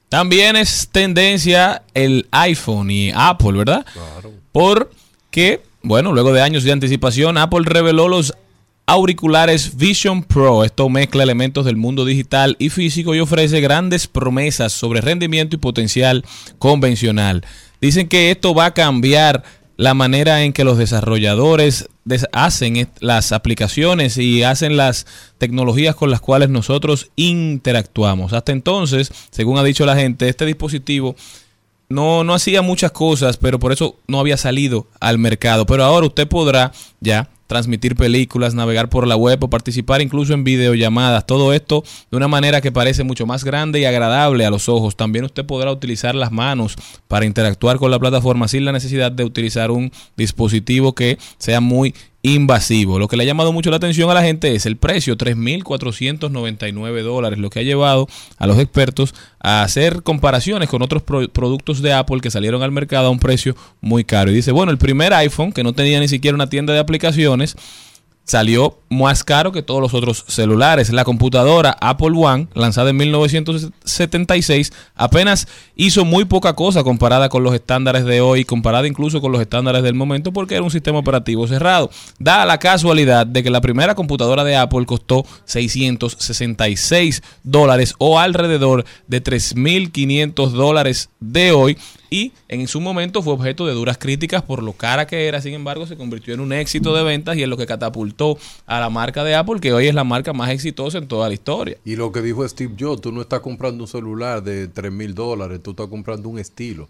[0.09, 3.85] También es tendencia el iPhone y Apple, ¿verdad?
[4.51, 8.33] Porque, bueno, luego de años de anticipación, Apple reveló los
[8.85, 10.63] auriculares Vision Pro.
[10.63, 15.59] Esto mezcla elementos del mundo digital y físico y ofrece grandes promesas sobre rendimiento y
[15.59, 16.23] potencial
[16.57, 17.45] convencional.
[17.81, 19.43] Dicen que esto va a cambiar
[19.77, 25.05] la manera en que los desarrolladores des- hacen las aplicaciones y hacen las
[25.37, 28.33] tecnologías con las cuales nosotros interactuamos.
[28.33, 31.15] Hasta entonces, según ha dicho la gente, este dispositivo
[31.89, 35.65] no, no hacía muchas cosas, pero por eso no había salido al mercado.
[35.65, 40.43] Pero ahora usted podrá ya transmitir películas, navegar por la web o participar incluso en
[40.43, 41.25] videollamadas.
[41.25, 44.95] Todo esto de una manera que parece mucho más grande y agradable a los ojos.
[44.95, 46.75] También usted podrá utilizar las manos
[47.07, 51.95] para interactuar con la plataforma sin la necesidad de utilizar un dispositivo que sea muy
[52.27, 52.99] invasivo.
[52.99, 57.01] Lo que le ha llamado mucho la atención a la gente es el precio, 3.499
[57.03, 58.07] dólares, lo que ha llevado
[58.37, 62.71] a los expertos a hacer comparaciones con otros pro- productos de Apple que salieron al
[62.71, 64.31] mercado a un precio muy caro.
[64.31, 67.55] Y dice, bueno, el primer iPhone, que no tenía ni siquiera una tienda de aplicaciones,
[68.27, 70.91] salió más caro que todos los otros celulares.
[70.91, 77.55] La computadora Apple One, lanzada en 1976, apenas hizo muy poca cosa comparada con los
[77.55, 81.47] estándares de hoy, comparada incluso con los estándares del momento, porque era un sistema operativo
[81.47, 81.89] cerrado.
[82.19, 88.83] Da la casualidad de que la primera computadora de Apple costó 666 dólares o alrededor
[89.07, 91.77] de 3.500 dólares de hoy
[92.09, 95.53] y en su momento fue objeto de duras críticas por lo cara que era, sin
[95.53, 98.89] embargo se convirtió en un éxito de ventas y en lo que catapultó a la
[98.89, 101.77] marca de Apple, que hoy es la marca más exitosa en toda la historia.
[101.85, 105.13] Y lo que dijo Steve Jobs, tú no estás comprando un celular de 3 mil
[105.13, 106.87] dólares, tú estás comprando un estilo.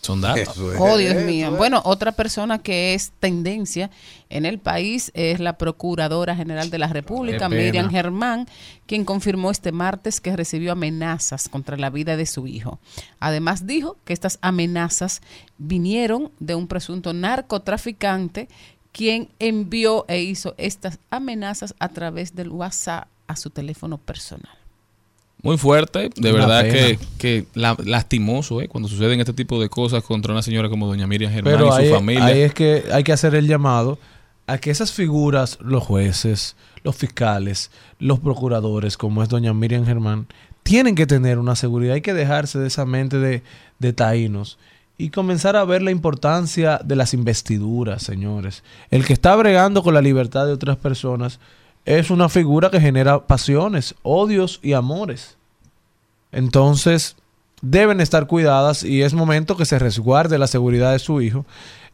[0.00, 0.56] Son datos.
[0.56, 0.76] Es.
[0.78, 1.48] Oh, Dios mío.
[1.50, 1.56] es.
[1.56, 3.90] Bueno, otra persona que es tendencia
[4.30, 7.48] en el país es la Procuradora General de la República.
[7.48, 8.46] Miriam Germán,
[8.86, 12.78] quien confirmó este martes que recibió amenazas contra la vida de su hijo.
[13.18, 15.20] Además dijo que estas amenazas
[15.58, 18.48] vinieron de un presunto narcotraficante
[18.92, 24.57] quien envió e hizo estas amenazas a través del WhatsApp a su teléfono personal.
[25.42, 26.72] Muy fuerte, de Una verdad pena.
[26.74, 28.68] que, que la- lastimoso, ¿eh?
[28.68, 31.86] Cuando suceden este tipo de cosas contra una señora como doña Miriam Germán Pero y
[31.88, 32.24] su familia.
[32.26, 33.98] ahí es que hay que hacer el llamado
[34.48, 37.70] a que esas figuras, los jueces, los fiscales,
[38.00, 40.26] los procuradores, como es doña Miriam Germán,
[40.64, 41.94] tienen que tener una seguridad.
[41.94, 43.42] Hay que dejarse de esa mente de,
[43.78, 44.58] de taínos
[44.96, 48.64] y comenzar a ver la importancia de las investiduras, señores.
[48.90, 51.38] El que está bregando con la libertad de otras personas
[51.88, 55.38] es una figura que genera pasiones, odios y amores.
[56.32, 57.16] Entonces,
[57.62, 61.46] deben estar cuidadas y es momento que se resguarde la seguridad de su hijo,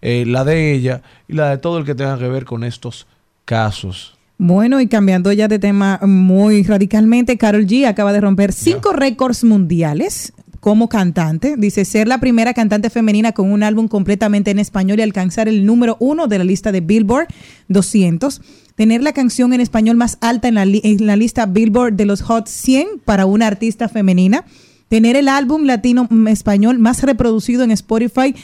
[0.02, 3.06] eh, la de ella y la de todo el que tenga que ver con estos
[3.44, 4.18] casos.
[4.36, 9.44] Bueno, y cambiando ya de tema muy radicalmente, Carol G acaba de romper cinco récords
[9.44, 10.32] mundiales
[10.64, 11.56] como cantante.
[11.58, 15.66] Dice ser la primera cantante femenina con un álbum completamente en español y alcanzar el
[15.66, 17.26] número uno de la lista de Billboard
[17.68, 18.40] 200.
[18.74, 23.02] Tener la canción en español más alta en la, lista Billboard de los Hot 100
[23.04, 24.46] para una artista femenina.
[24.88, 28.34] Tener el álbum latino mm, español más reproducido en Spotify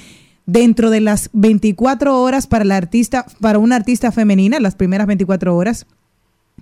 [0.44, 5.56] dentro de las 24 horas para la artista para una artista femenina, las primeras 24
[5.56, 5.86] horas.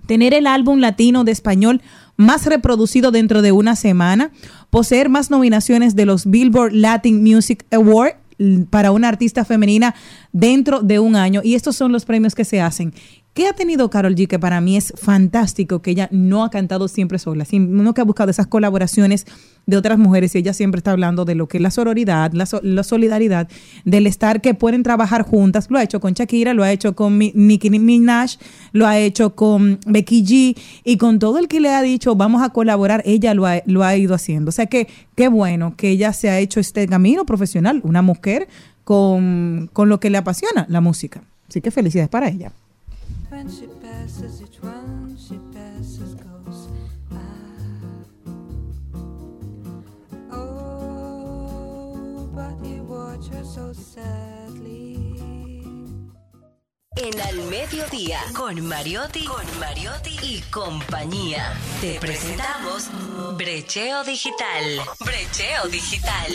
[0.05, 1.81] Tener el álbum latino de español
[2.19, 4.31] más reproducido dentro de una semana,
[4.69, 9.95] poseer más nominaciones de los Billboard Latin Music Award l- para una artista femenina
[10.31, 12.93] dentro de un año y estos son los premios que se hacen.
[13.33, 14.27] ¿Qué ha tenido Carol G?
[14.27, 18.03] Que para mí es fantástico que ella no ha cantado siempre sola, sino que ha
[18.03, 19.25] buscado esas colaboraciones
[19.67, 22.47] de otras mujeres y ella siempre está hablando de lo que es la sororidad, la,
[22.47, 23.47] so- solidaridad,
[23.85, 25.67] del estar que pueden trabajar juntas.
[25.69, 28.31] Lo ha hecho con Shakira, lo ha hecho con Nicki Minaj,
[28.73, 32.41] lo ha hecho con Becky G y con todo el que le ha dicho vamos
[32.41, 34.49] a colaborar, ella lo ha, lo ha ido haciendo.
[34.49, 38.49] O sea que qué bueno que ella se ha hecho este camino profesional, una mujer
[38.89, 41.21] con, con lo que le apasiona, la música.
[41.47, 42.51] Así que felicidades para ella.
[50.31, 52.27] Oh.
[56.95, 61.53] En Al Mediodía, con Mariotti, con Mariotti y compañía.
[61.79, 62.89] Te presentamos
[63.37, 64.81] Brecheo Digital.
[65.05, 66.33] Brecheo Digital.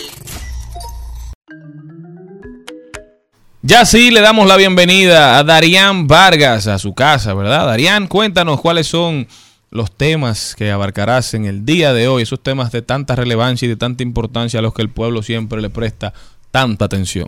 [3.67, 7.65] Ya sí, le damos la bienvenida a Darían Vargas a su casa, ¿verdad?
[7.65, 9.27] Darían, cuéntanos cuáles son
[9.71, 13.71] los temas que abarcarás en el día de hoy, esos temas de tanta relevancia y
[13.71, 16.13] de tanta importancia a los que el pueblo siempre le presta
[16.51, 17.27] tanta atención.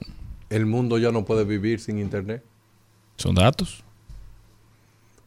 [0.50, 2.44] El mundo ya no puede vivir sin internet.
[3.16, 3.82] Son datos.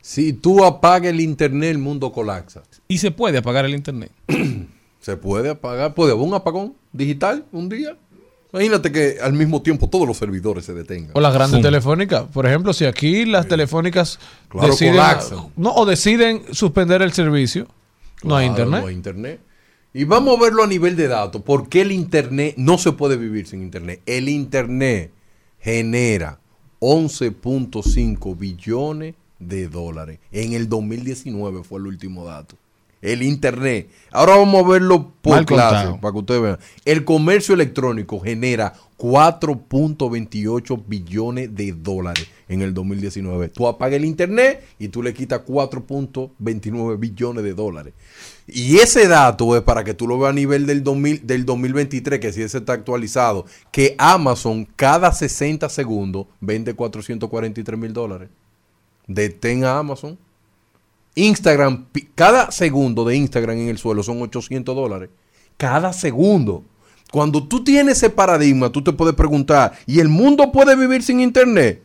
[0.02, 2.62] Si tú apagas el internet, el mundo colapsa.
[2.88, 4.12] ¿Y se puede apagar el internet?
[5.02, 7.98] Se puede apagar, puede haber un apagón digital un día.
[8.52, 11.12] Imagínate que al mismo tiempo todos los servidores se detengan.
[11.14, 12.24] O las grandes telefónicas.
[12.34, 14.20] Por ejemplo, si aquí las telefónicas
[14.50, 15.00] Claro, deciden,
[15.56, 17.68] no, o deciden suspender el servicio,
[18.24, 18.82] no hay internet.
[18.82, 19.40] no hay internet.
[19.94, 21.42] Y vamos a verlo a nivel de datos.
[21.42, 24.02] ¿Por qué el internet no se puede vivir sin internet?
[24.06, 25.12] El internet
[25.60, 26.40] genera
[26.80, 30.20] 11.5 billones de dólares.
[30.32, 32.56] En el 2019 fue el último dato.
[33.02, 33.90] El internet.
[34.12, 36.02] Ahora vamos a verlo por Mal clase, contado.
[36.02, 36.60] para que ustedes vean.
[36.86, 43.50] El comercio electrónico genera 4.28 billones de dólares en el 2019.
[43.50, 47.94] Tú apagas el internet y tú le quitas 4.29 billones de dólares.
[48.46, 52.20] Y ese dato es para que tú lo veas a nivel del, 2000, del 2023,
[52.20, 58.30] que si ese está actualizado, que Amazon cada 60 segundos vende 443 mil dólares.
[59.08, 60.18] Detén a Amazon.
[61.16, 61.86] Instagram,
[62.16, 65.10] cada segundo de Instagram en el suelo son 800 dólares.
[65.58, 66.64] Cada segundo.
[67.12, 71.20] Cuando tú tienes ese paradigma, tú te puedes preguntar, ¿y el mundo puede vivir sin
[71.20, 71.82] Internet?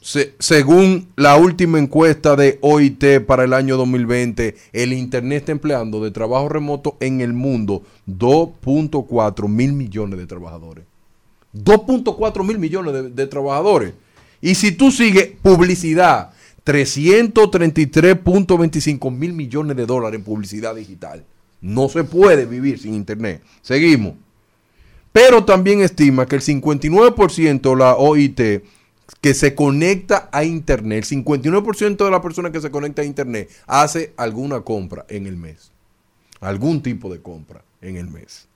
[0.00, 6.04] Se- según la última encuesta de OIT para el año 2020, el Internet está empleando
[6.04, 10.84] de trabajo remoto en el mundo 2.4 mil millones de trabajadores.
[11.54, 13.94] 2.4 mil millones de trabajadores.
[14.42, 16.30] Y si tú sigues publicidad,
[16.66, 21.24] 333.25 mil millones de dólares en publicidad digital.
[21.60, 23.42] No se puede vivir sin Internet.
[23.62, 24.14] Seguimos.
[25.12, 28.40] Pero también estima que el 59% de la OIT
[29.20, 33.50] que se conecta a Internet, el 59% de la persona que se conecta a Internet
[33.66, 35.70] hace alguna compra en el mes.
[36.40, 38.48] Algún tipo de compra en el mes.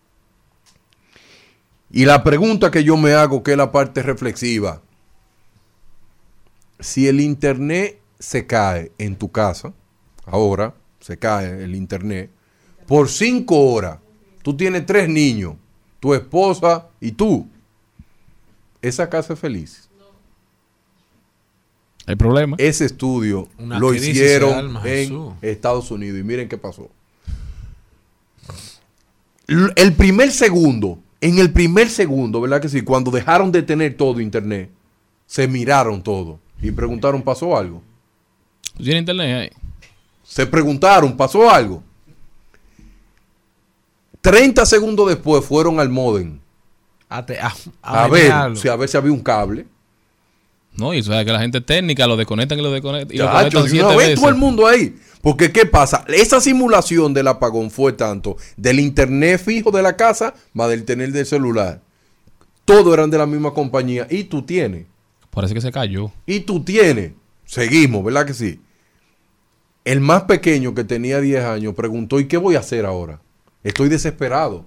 [1.90, 4.82] Y la pregunta que yo me hago, que es la parte reflexiva,
[6.78, 9.72] si el Internet se cae en tu casa,
[10.26, 12.30] ahora se cae el Internet,
[12.86, 13.98] por cinco horas,
[14.42, 15.55] tú tienes tres niños,
[15.98, 17.48] tu esposa y tú,
[18.82, 19.88] esa casa es feliz.
[22.06, 22.56] Hay problema.
[22.59, 25.32] Ese estudio Una lo hicieron alma, en Jesús.
[25.42, 26.90] Estados Unidos y miren qué pasó.
[29.47, 32.82] El primer segundo, en el primer segundo, ¿verdad que sí?
[32.82, 34.70] Cuando dejaron de tener todo internet,
[35.26, 37.82] se miraron todo y preguntaron, ¿pasó algo?
[38.76, 39.59] ¿Tú tienes internet ahí?
[40.24, 41.82] Se preguntaron, ¿pasó algo?
[44.20, 46.38] 30 segundos después fueron al modem
[47.09, 49.66] A, te- a- a, a ver, si a ver si había un cable.
[50.76, 53.14] No, y sabes que la gente técnica lo desconectan y lo desconectan.
[53.14, 54.20] Y lo Chacho, conectan de siete una vez veces.
[54.20, 54.97] todo el mundo ahí.
[55.20, 56.05] Porque, ¿qué pasa?
[56.09, 61.10] Esa simulación del apagón fue tanto del internet fijo de la casa más del tener
[61.12, 61.80] del celular.
[62.64, 64.06] Todos eran de la misma compañía.
[64.09, 64.86] Y tú tienes.
[65.30, 66.12] Parece que se cayó.
[66.24, 67.12] Y tú tienes.
[67.51, 68.60] Seguimos, ¿verdad que sí?
[69.85, 73.20] El más pequeño que tenía 10 años preguntó, ¿y qué voy a hacer ahora?
[73.64, 74.66] Estoy desesperado.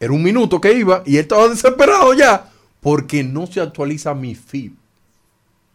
[0.00, 2.50] Era un minuto que iba y él estaba desesperado ya
[2.80, 4.70] porque no se actualiza mi feed.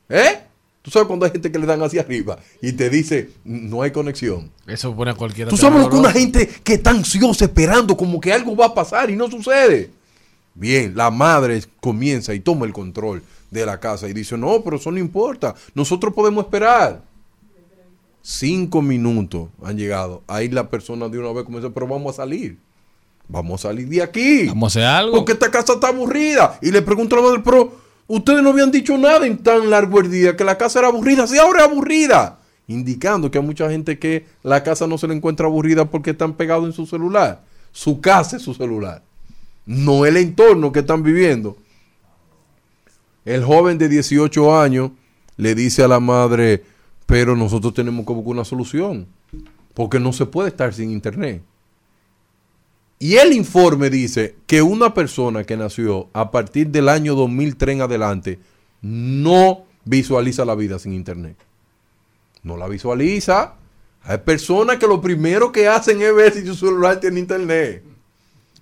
[0.10, 0.40] ¿Eh?
[0.82, 3.92] Tú sabes cuando hay gente que le dan hacia arriba y te dice, no hay
[3.92, 4.52] conexión.
[4.66, 5.52] Eso pone a cualquiera.
[5.52, 8.74] Tú sabes lo que una gente que está ansiosa esperando como que algo va a
[8.74, 9.92] pasar y no sucede.
[10.56, 13.22] Bien, la madre comienza y toma el control
[13.52, 17.02] de la casa y dice, no, pero eso no importa, nosotros podemos esperar.
[18.22, 20.22] Cinco minutos han llegado.
[20.28, 22.58] Ahí la persona de una vez comienza, pero vamos a salir.
[23.30, 24.48] Vamos a salir de aquí.
[24.48, 25.16] Vamos a hacer algo.
[25.16, 26.60] Porque esta casa está aburrida.
[26.62, 27.74] Y le pregunto a la madre, pero
[28.08, 31.26] ustedes no habían dicho nada en tan largo el día, que la casa era aburrida.
[31.26, 32.40] Sí, ahora es aburrida.
[32.68, 36.34] Indicando que hay mucha gente que la casa no se le encuentra aburrida porque están
[36.34, 37.44] pegados en su celular.
[37.72, 39.04] Su casa es su celular.
[39.66, 41.56] No el entorno que están viviendo.
[43.28, 44.92] El joven de 18 años
[45.36, 46.64] le dice a la madre,
[47.06, 49.06] pero nosotros tenemos que una solución.
[49.74, 51.42] Porque no se puede estar sin internet.
[53.00, 57.82] Y el informe dice que una persona que nació a partir del año 2003 en
[57.82, 58.40] adelante
[58.82, 61.36] no visualiza la vida sin internet.
[62.44, 63.56] No la visualiza.
[64.04, 67.84] Hay personas que lo primero que hacen es ver si su celular tiene internet.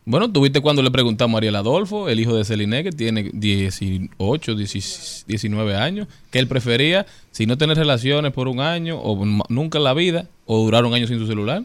[0.08, 4.54] Bueno, tuviste cuando le preguntamos a Ariel Adolfo, el hijo de Celine, que tiene 18,
[4.56, 9.80] 16, 19 años, que él prefería, si no tener relaciones por un año o nunca
[9.80, 11.64] en la vida, o durar un año sin su celular.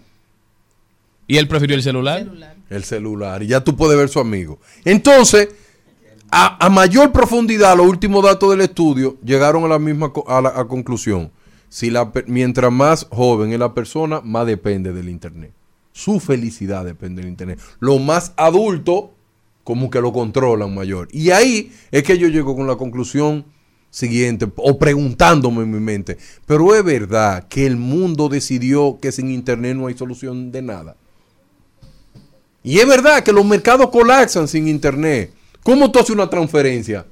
[1.27, 2.21] Y él prefirió el celular.
[2.71, 3.43] El celular.
[3.43, 4.59] Y ya tú puedes ver su amigo.
[4.87, 5.51] Entonces,
[6.31, 10.49] a, a mayor profundidad, los últimos datos del estudio llegaron a la misma a la
[10.49, 11.31] a conclusión.
[11.69, 15.53] Si la, per- mientras más joven es la persona, más depende del internet.
[16.01, 17.61] Su felicidad depende del internet.
[17.79, 19.13] Lo más adulto,
[19.65, 21.09] como que lo controlan mayor.
[21.13, 23.45] Y ahí es que yo llego con la conclusión
[23.91, 26.17] siguiente, o preguntándome en mi mente,
[26.47, 30.97] pero es verdad que el mundo decidió que sin internet no hay solución de nada.
[32.63, 35.35] Y es verdad que los mercados colapsan sin internet.
[35.63, 37.05] ¿Cómo tú haces una transferencia?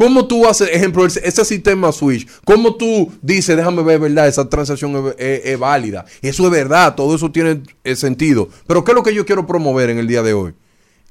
[0.00, 2.26] ¿Cómo tú haces, ejemplo, ese, sistema Switch?
[2.46, 6.06] ¿Cómo tú dices, déjame ver, verdad, esa transacción es, es- es válida?
[6.22, 8.48] Eso es verdad, todo eso tiene eh, sentido.
[8.66, 10.54] Pero ¿qué es lo que yo quiero promover en el día de hoy?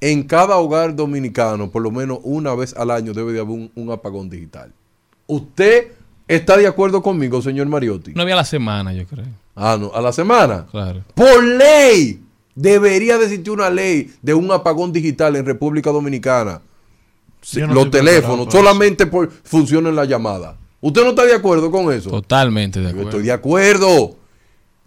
[0.02, 3.72] En cada hogar dominicano, por lo menos una vez al año, debe de haber un,
[3.76, 4.74] un apagón digital.
[5.28, 5.90] ¿Usted
[6.28, 8.14] está de acuerdo conmigo, señor Mariotti?
[8.16, 9.26] No había la semana, yo creo.
[9.56, 10.66] Ah, no, a la semana.
[10.72, 11.04] Claro.
[11.14, 12.24] Por ley.
[12.56, 16.62] Debería de existir una ley de un apagón digital en República Dominicana.
[17.42, 20.58] Sí, Yo no los teléfonos solamente por, funcionan la llamada.
[20.82, 22.10] ¿Usted no está de acuerdo con eso?
[22.10, 23.10] Totalmente de Yo acuerdo.
[23.10, 24.16] estoy de acuerdo.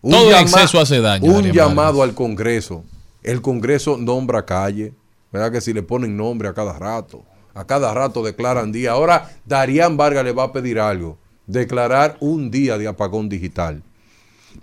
[0.02, 2.84] Todo en exceso hace daño, Un llamado al Congreso.
[3.22, 4.92] El Congreso nombra calle.
[5.30, 7.22] ¿Verdad que si le ponen nombre a cada rato?
[7.54, 8.92] A cada rato declaran día.
[8.92, 11.18] Ahora Darían Vargas le va a pedir algo.
[11.46, 13.82] Declarar un día de apagón digital.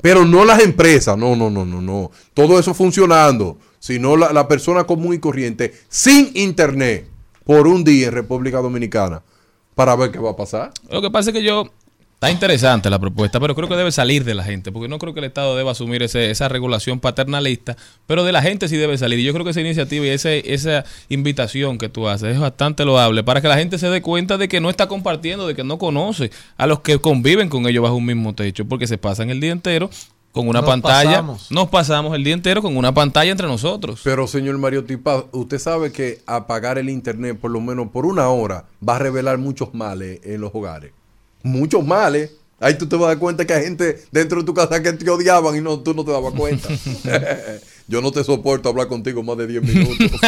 [0.01, 2.11] Pero no las empresas, no, no, no, no, no.
[2.33, 7.07] Todo eso funcionando, sino la, la persona común y corriente sin internet
[7.49, 9.23] por un día en República Dominicana
[9.73, 10.71] para ver qué va a pasar.
[10.91, 11.65] Lo que pasa es que yo.
[12.13, 15.13] Está interesante la propuesta, pero creo que debe salir de la gente, porque no creo
[15.13, 17.77] que el Estado deba asumir ese- esa regulación paternalista,
[18.07, 19.19] pero de la gente sí debe salir.
[19.19, 22.83] Y yo creo que esa iniciativa y ese- esa invitación que tú haces es bastante
[22.83, 25.63] loable para que la gente se dé cuenta de que no está compartiendo, de que
[25.63, 29.29] no conoce a los que conviven con ellos bajo un mismo techo, porque se pasan
[29.29, 29.89] el día entero
[30.31, 31.09] con una Nos pantalla.
[31.09, 31.51] pasamos.
[31.51, 34.01] Nos pasamos el día entero con una pantalla entre nosotros.
[34.03, 38.29] Pero señor Mario Tipa, usted sabe que apagar el internet por lo menos por una
[38.29, 40.91] hora va a revelar muchos males en los hogares.
[41.43, 42.31] Muchos males.
[42.61, 44.91] Ahí tú te vas a dar cuenta que hay gente dentro de tu casa que
[44.91, 46.67] te odiaban y no, tú no te dabas cuenta.
[47.87, 49.97] Yo no te soporto hablar contigo más de 10 minutos.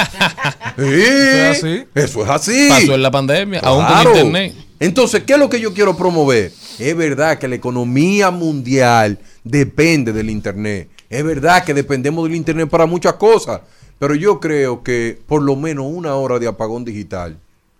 [0.78, 1.84] Sí, es así.
[1.94, 2.70] Eso es así.
[2.70, 4.56] Pasó en la pandemia, aún con internet.
[4.80, 6.52] Entonces, ¿qué es lo que yo quiero promover?
[6.80, 10.90] Es verdad que la economía mundial depende del Internet.
[11.10, 13.62] Es verdad que dependemos del Internet para muchas cosas.
[14.00, 17.38] Pero yo creo que por lo menos una hora de apagón digital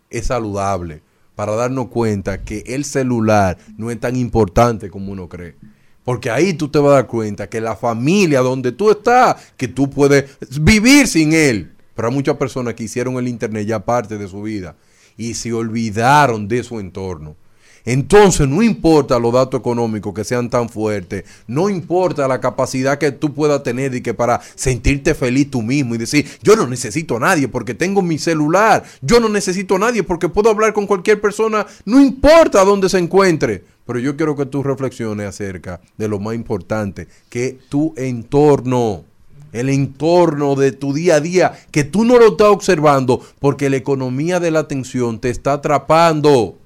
[0.08, 1.02] es saludable
[1.34, 5.56] para darnos cuenta que el celular no es tan importante como uno cree.
[6.04, 9.66] Porque ahí tú te vas a dar cuenta que la familia donde tú estás, que
[9.66, 11.72] tú puedes vivir sin él.
[11.96, 14.76] Pero hay muchas personas que hicieron el Internet ya parte de su vida
[15.16, 17.36] y se olvidaron de su entorno.
[17.84, 23.12] Entonces no importa los datos económicos que sean tan fuertes, no importa la capacidad que
[23.12, 27.16] tú puedas tener y que para sentirte feliz tú mismo y decir, yo no necesito
[27.16, 30.86] a nadie porque tengo mi celular, yo no necesito a nadie porque puedo hablar con
[30.86, 33.64] cualquier persona, no importa dónde se encuentre.
[33.84, 39.04] Pero yo quiero que tú reflexiones acerca de lo más importante, que tu entorno,
[39.52, 43.76] el entorno de tu día a día, que tú no lo estás observando porque la
[43.76, 46.58] economía de la atención te está atrapando.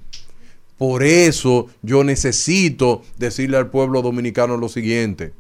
[0.79, 5.33] Por eso yo necesito decirle al pueblo dominicano lo siguiente.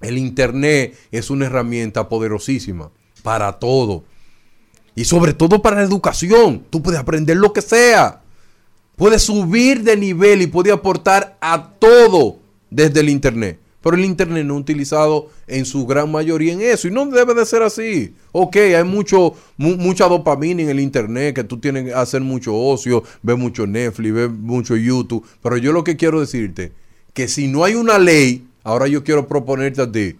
[0.00, 2.90] El Internet es una herramienta poderosísima
[3.22, 4.04] para todo.
[4.94, 6.64] Y sobre todo para la educación.
[6.70, 8.22] Tú puedes aprender lo que sea.
[8.96, 12.38] Puedes subir de nivel y puedes aportar a todo
[12.70, 13.58] desde el Internet.
[13.80, 16.88] Pero el Internet no es utilizado en su gran mayoría en eso.
[16.88, 18.12] Y no debe de ser así.
[18.32, 22.56] Ok, hay mucho, mu- mucha dopamina en el Internet, que tú tienes que hacer mucho
[22.56, 25.24] ocio, ver mucho Netflix, ver mucho YouTube.
[25.42, 26.72] Pero yo lo que quiero decirte,
[27.14, 30.16] que si no hay una ley, ahora yo quiero proponerte a ti,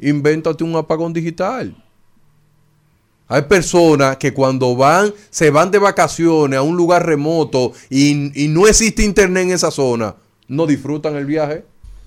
[0.00, 1.76] invéntate un apagón digital.
[3.26, 8.48] Hay personas que cuando van, se van de vacaciones a un lugar remoto y, y
[8.48, 10.14] no existe internet en esa zona,
[10.46, 11.64] no disfrutan el viaje.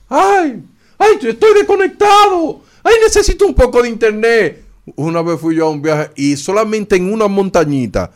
[0.10, 0.64] ¡Ay!
[0.98, 1.18] ¡Ay!
[1.22, 2.62] Estoy desconectado.
[2.84, 2.96] ¡Ay!
[3.04, 4.64] Necesito un poco de internet.
[4.96, 8.12] Una vez fui yo a un viaje y solamente en una montañita,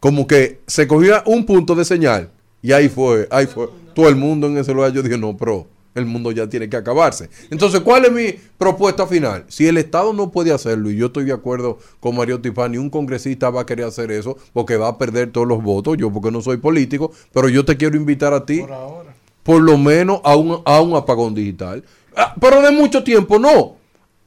[0.00, 2.30] como que se cogía un punto de señal
[2.62, 3.68] y ahí fue, ahí fue.
[3.94, 4.92] Todo el mundo en ese lugar.
[4.92, 7.30] Yo dije, no, pero el mundo ya tiene que acabarse.
[7.50, 9.44] Entonces, ¿cuál es mi propuesta final?
[9.48, 12.78] Si el Estado no puede hacerlo, y yo estoy de acuerdo con Mario Tipán, ni
[12.78, 16.12] un congresista va a querer hacer eso porque va a perder todos los votos, yo
[16.12, 18.62] porque no soy político, pero yo te quiero invitar a ti,
[19.42, 21.82] por, lo menos a un, a un apagón digital.
[22.16, 23.76] Ah, pero de mucho tiempo, no.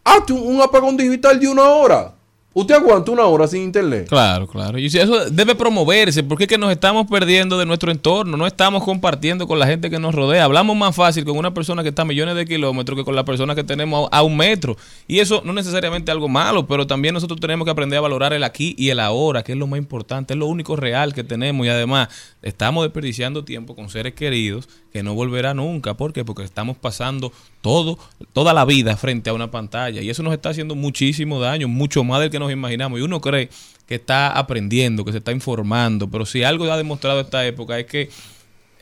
[0.04, 2.14] Hazte un, apagón digital de una hora.
[2.52, 4.08] ¿Usted aguanta una hora sin internet?
[4.10, 4.78] Claro, claro.
[4.80, 8.84] Y eso debe promoverse, porque es que nos estamos perdiendo de nuestro entorno, no estamos
[8.84, 10.46] compartiendo con la gente que nos rodea.
[10.46, 13.24] Hablamos más fácil con una persona que está a millones de kilómetros que con la
[13.24, 14.76] persona que tenemos a, un metro.
[15.08, 18.44] Y eso no necesariamente algo malo, pero también nosotros tenemos que aprender a valorar el
[18.44, 21.66] aquí y el ahora, que es lo más importante, es lo único real que tenemos.
[21.68, 22.10] Y además,
[22.42, 25.96] estamos desperdiciando tiempo con seres queridos que no volverá nunca.
[25.96, 26.26] ¿Por qué?
[26.26, 28.00] Porque estamos pasando todo,
[28.34, 30.02] toda la vida frente a una pantalla.
[30.02, 33.00] Y eso nos está haciendo muchísimo daño, mucho más del que nos imaginamos.
[33.00, 33.50] Y uno cree
[33.86, 36.10] que está aprendiendo, que se está informando.
[36.10, 38.10] Pero si algo ha demostrado esta época es que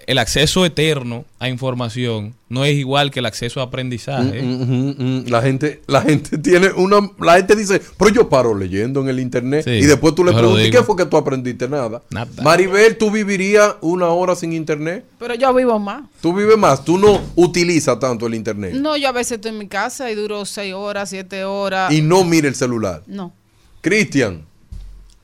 [0.07, 4.41] el acceso eterno a información no es igual que el acceso a aprendizaje.
[4.41, 5.25] Mm, mm, mm, mm.
[5.27, 9.19] La gente, la gente tiene una, la gente dice, pero yo paro leyendo en el
[9.19, 10.79] internet Sí, y después tú le preguntas, ¿y digo.
[10.79, 11.67] qué fue que tú aprendiste?
[11.67, 12.01] Nada.
[12.09, 12.41] Nada.
[12.41, 15.05] Maribel, ¿tú vivirías una hora sin internet?
[15.19, 16.03] Pero yo vivo más.
[16.21, 19.57] Tú vives más, tú no utilizas tanto el internet No, yo a veces estoy en
[19.57, 21.91] mi casa y duro seis horas, siete horas.
[21.91, 23.03] y no mira el celular.
[23.07, 23.33] No.
[23.81, 24.45] Cristian,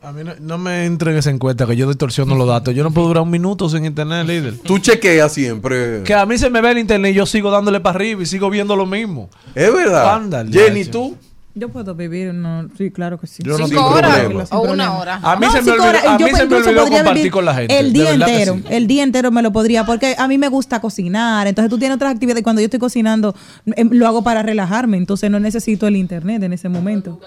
[0.04, 2.76] A mí no, no me entreguen en cuenta que yo distorsiono los datos.
[2.76, 4.58] Yo no puedo durar un minuto sin internet, líder.
[4.58, 6.04] tú chequeas siempre.
[6.04, 8.26] Que a mí se me ve el internet y yo sigo dándole para arriba y
[8.26, 9.30] sigo viendo lo mismo.
[9.56, 10.16] Es verdad.
[10.16, 11.16] Ándale, Jenny, tú.
[11.56, 13.44] Yo puedo vivir, no, sí, claro que sí.
[13.46, 14.44] Yo no Cinco tengo horas problema.
[14.50, 15.20] O una hora.
[15.22, 16.04] A mí No, se me olvidó, horas.
[16.04, 17.80] a Yo mí se me olvidó compartir con la gente.
[17.80, 18.64] El día entero, sí.
[18.72, 21.96] el día entero me lo podría, porque a mí me gusta cocinar, entonces tú tienes
[21.96, 23.36] otras actividades, cuando yo estoy cocinando,
[23.68, 27.20] em, lo hago para relajarme, entonces no necesito el internet en ese momento.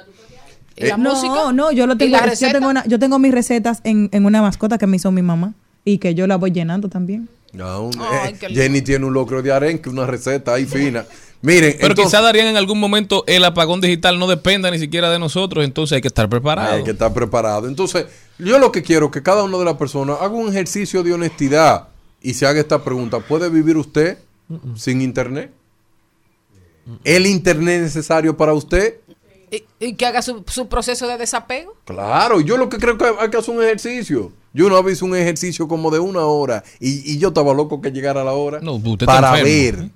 [0.77, 1.53] ¿Y la no, música?
[1.53, 4.43] no, yo lo ¿Y tengo, yo tengo, una- yo tengo mis recetas en, en una
[4.43, 5.55] mascota que me hizo mi mamá
[5.85, 7.29] y que yo la voy llenando también.
[7.53, 8.49] No, un- Ay, eh.
[8.55, 11.05] Jenny tiene un locro de arenque, una receta ahí fina.
[11.43, 15.11] Miren, Pero entonces- quizá Darían en algún momento el apagón digital no dependa ni siquiera
[15.11, 16.75] de nosotros, entonces hay que estar preparado.
[16.75, 17.69] Hay que estar preparado.
[17.69, 18.07] Entonces,
[18.39, 21.13] yo lo que quiero es que cada una de las personas haga un ejercicio de
[21.15, 21.89] honestidad
[22.21, 23.21] y se haga esta pregunta.
[23.21, 24.19] ¿Puede vivir usted
[24.75, 25.53] sin internet?
[27.05, 28.97] ¿El internet necesario para usted?
[29.51, 31.75] Y, y que haga su, su proceso de desapego.
[31.85, 34.33] Claro, yo lo que creo que hay que hacer un ejercicio.
[34.53, 37.81] Yo una vez hice un ejercicio como de una hora y, y yo estaba loco
[37.83, 39.83] que llegara la hora No, usted está para enfermo.
[39.83, 39.91] ver.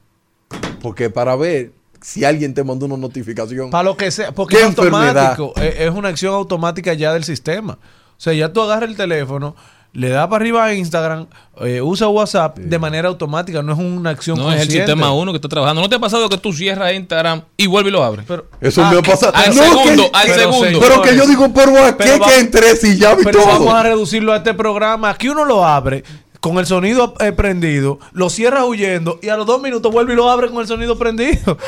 [0.83, 1.73] Porque para ver
[2.03, 3.71] si alguien te mandó una notificación.
[3.71, 5.31] Para lo que sea, porque ¿Qué es enfermedad?
[5.33, 5.53] automático.
[5.61, 7.75] Es, es una acción automática ya del sistema.
[7.75, 9.57] O sea, ya tú agarras el teléfono,
[9.93, 11.27] le das para arriba a Instagram,
[11.63, 15.33] eh, usa WhatsApp de manera automática, no es una acción No es el sistema uno
[15.33, 15.81] que está trabajando.
[15.83, 18.25] ¿No te ha pasado que tú cierras Instagram y vuelves y lo abres?
[18.29, 19.33] Pero, Eso Ah, me ha pasado.
[19.35, 20.81] al No, segundo, que- al pero segundo.
[20.81, 23.41] Pero que yo digo, pero ¿a qué Pero va- que entré si ya vi Pero
[23.41, 23.49] todo?
[23.49, 25.11] vamos a reducirlo a este programa.
[25.11, 26.05] Aquí uno lo abre
[26.41, 30.17] con el sonido eh, prendido, lo cierra huyendo y a los dos minutos vuelve y
[30.17, 31.59] lo abre con el sonido prendido.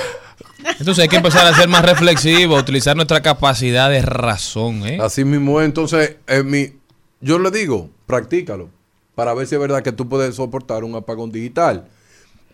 [0.78, 4.86] Entonces hay que empezar a ser más reflexivo, utilizar nuestra capacidad de razón.
[4.86, 4.99] ¿eh?
[5.03, 5.66] Así mismo, es.
[5.66, 6.73] entonces, en mi,
[7.20, 8.68] yo le digo, practícalo,
[9.14, 11.89] para ver si es verdad que tú puedes soportar un apagón digital.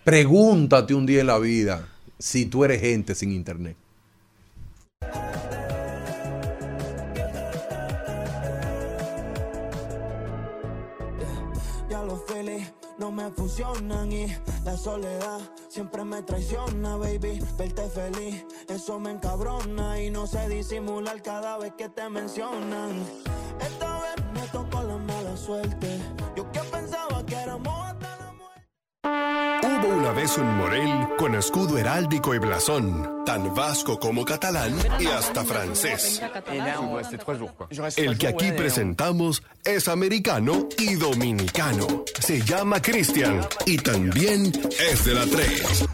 [0.04, 3.76] Pregúntate un día en la vida si tú eres gente sin internet.
[11.90, 14.28] Ya los feelings no me funcionan y
[14.64, 17.40] la soledad siempre me traiciona, baby.
[17.58, 23.02] Verte feliz, eso me encabrona y no sé disimular cada vez que te mencionan.
[23.60, 24.67] Esta vez me mala
[25.48, 25.98] suerte.
[26.36, 28.28] Yo que pensaba que éramos hasta la
[29.62, 35.06] Hubo una vez un Morel con escudo heráldico y blasón, tan vasco como catalán y
[35.06, 36.20] hasta francés.
[37.96, 42.04] El que aquí presentamos es americano y dominicano.
[42.20, 44.52] Se llama Cristian y también
[44.90, 45.86] es de la 3.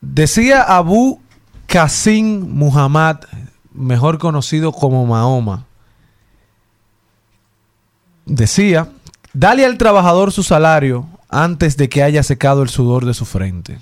[0.00, 1.20] Decía Abu
[1.66, 3.18] Qasim Muhammad,
[3.78, 5.64] mejor conocido como Mahoma,
[8.26, 8.88] decía,
[9.32, 13.78] dale al trabajador su salario antes de que haya secado el sudor de su frente.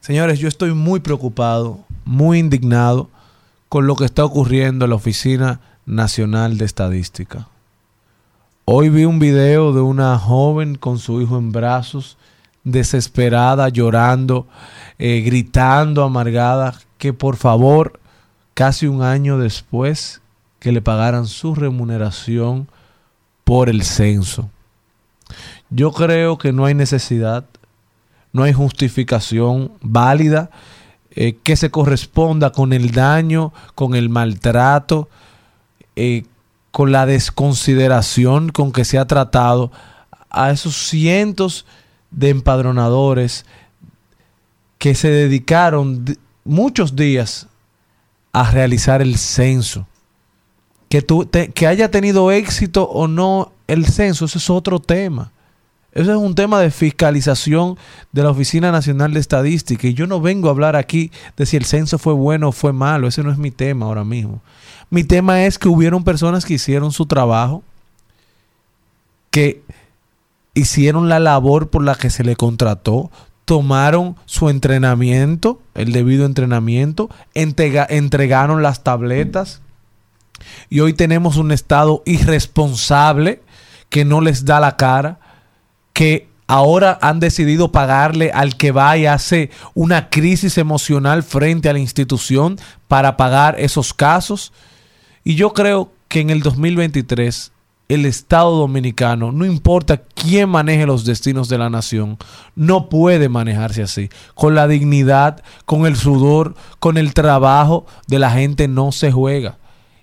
[0.00, 3.08] Señores, yo estoy muy preocupado, muy indignado
[3.68, 7.48] con lo que está ocurriendo en la Oficina Nacional de Estadística.
[8.64, 12.16] Hoy vi un video de una joven con su hijo en brazos,
[12.64, 14.46] desesperada, llorando,
[14.98, 18.00] eh, gritando, amargada, que por favor,
[18.54, 20.20] casi un año después,
[20.58, 22.68] que le pagaran su remuneración
[23.44, 24.50] por el censo.
[25.70, 27.44] Yo creo que no hay necesidad,
[28.32, 30.50] no hay justificación válida
[31.10, 35.08] eh, que se corresponda con el daño, con el maltrato,
[35.96, 36.24] eh,
[36.70, 39.72] con la desconsideración con que se ha tratado
[40.30, 41.66] a esos cientos
[42.10, 43.44] de empadronadores
[44.78, 47.46] que se dedicaron di- muchos días
[48.32, 49.86] a realizar el censo.
[50.88, 55.32] Que, tú que haya tenido éxito o no el censo, eso es otro tema.
[55.92, 57.76] Eso es un tema de fiscalización
[58.12, 59.86] de la Oficina Nacional de Estadística.
[59.86, 62.72] Y yo no vengo a hablar aquí de si el censo fue bueno o fue
[62.72, 63.08] malo.
[63.08, 64.40] Ese no es mi tema ahora mismo.
[64.88, 67.62] Mi tema es que hubieron personas que hicieron su trabajo,
[69.30, 69.62] que
[70.54, 73.10] hicieron la labor por la que se le contrató,
[73.52, 79.60] tomaron su entrenamiento, el debido entrenamiento, entrega- entregaron las tabletas
[80.70, 83.42] y hoy tenemos un Estado irresponsable
[83.90, 85.20] que no les da la cara,
[85.92, 91.74] que ahora han decidido pagarle al que va y hace una crisis emocional frente a
[91.74, 92.58] la institución
[92.88, 94.54] para pagar esos casos.
[95.24, 97.51] Y yo creo que en el 2023
[97.94, 102.16] el Estado dominicano, no importa quién maneje los destinos de la nación,
[102.54, 104.08] no puede manejarse así.
[104.34, 109.58] Con la dignidad, con el sudor, con el trabajo de la gente no se juega.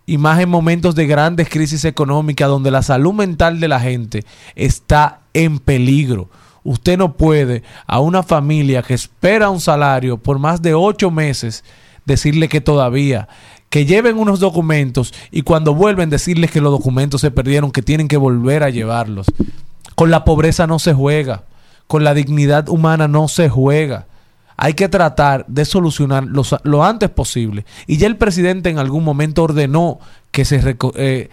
[0.05, 4.25] Y más en momentos de grandes crisis económicas donde la salud mental de la gente
[4.55, 6.29] está en peligro.
[6.63, 11.63] Usted no puede a una familia que espera un salario por más de ocho meses
[12.05, 13.27] decirle que todavía,
[13.69, 18.07] que lleven unos documentos y cuando vuelven decirles que los documentos se perdieron, que tienen
[18.07, 19.27] que volver a llevarlos.
[19.95, 21.43] Con la pobreza no se juega,
[21.87, 24.07] con la dignidad humana no se juega.
[24.57, 27.65] Hay que tratar de solucionar lo antes posible.
[27.87, 29.99] Y ya el presidente en algún momento ordenó
[30.31, 31.29] que se, eh,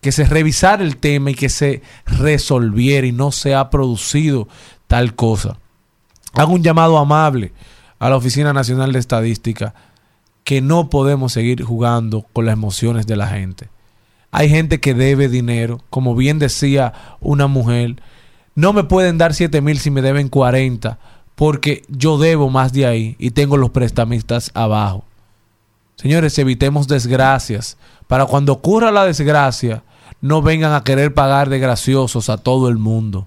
[0.00, 4.48] que se revisara el tema y que se resolviera y no se ha producido
[4.88, 5.56] tal cosa.
[6.34, 7.52] Hago un llamado amable
[7.98, 9.74] a la Oficina Nacional de Estadística
[10.46, 13.68] que no podemos seguir jugando con las emociones de la gente.
[14.30, 17.96] Hay gente que debe dinero, como bien decía una mujer,
[18.54, 21.00] no me pueden dar 7 mil si me deben 40,
[21.34, 25.04] porque yo debo más de ahí y tengo los prestamistas abajo.
[25.96, 27.76] Señores, evitemos desgracias.
[28.06, 29.82] Para cuando ocurra la desgracia,
[30.20, 33.26] no vengan a querer pagar de graciosos a todo el mundo.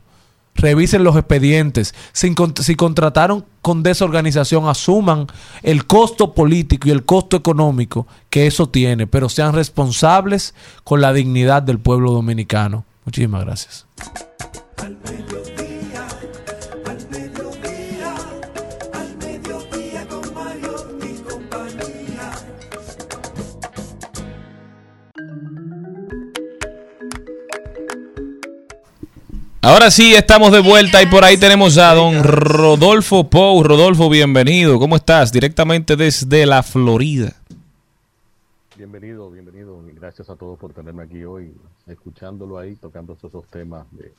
[0.60, 1.94] Revisen los expedientes.
[2.11, 5.27] Si, con- si contrataron con desorganización, asuman
[5.64, 10.53] el costo político y el costo económico que eso tiene, pero sean responsables
[10.84, 12.86] con la dignidad del pueblo dominicano.
[13.06, 13.86] Muchísimas gracias.
[29.70, 33.62] Ahora sí, estamos de vuelta y por ahí tenemos a don Rodolfo Pou.
[33.62, 34.80] Rodolfo, bienvenido.
[34.80, 35.32] ¿Cómo estás?
[35.32, 37.36] Directamente desde la Florida.
[38.76, 39.80] Bienvenido, bienvenido.
[39.88, 41.54] y Gracias a todos por tenerme aquí hoy,
[41.86, 44.12] escuchándolo ahí, tocando esos temas de,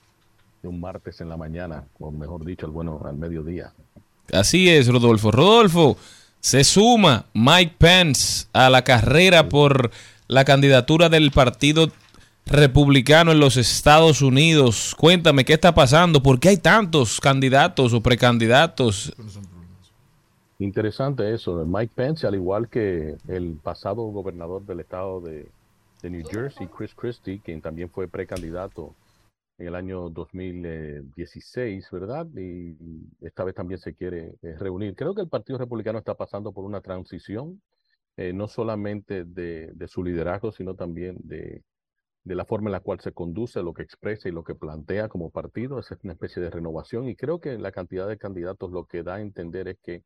[0.63, 3.73] de un martes en la mañana, o mejor dicho, al bueno, al mediodía.
[4.33, 5.33] Así es, Rodolfo.
[5.33, 5.97] Rodolfo,
[6.39, 9.91] se suma Mike Pence a la carrera por
[10.29, 11.91] la candidatura del Partido
[12.51, 14.95] republicano en los Estados Unidos.
[14.99, 19.15] Cuéntame qué está pasando, por qué hay tantos candidatos o precandidatos.
[20.59, 21.65] Interesante eso.
[21.65, 25.49] Mike Pence, al igual que el pasado gobernador del estado de,
[26.03, 28.95] New Jersey, Chris Christie, quien también fue precandidato
[29.59, 32.27] en el año 2016, ¿verdad?
[32.37, 32.75] Y
[33.21, 34.95] esta vez también se quiere eh, reunir.
[34.95, 37.61] Creo que el Partido Republicano está pasando por una transición,
[38.17, 41.63] eh, no solamente de su liderazgo, sino también de,
[42.31, 45.09] de la forma en la cual se conduce, lo que expresa y lo que plantea
[45.09, 45.81] como partido.
[45.81, 49.17] Es una especie de renovación y creo que la cantidad de candidatos lo que da
[49.17, 50.05] a entender es que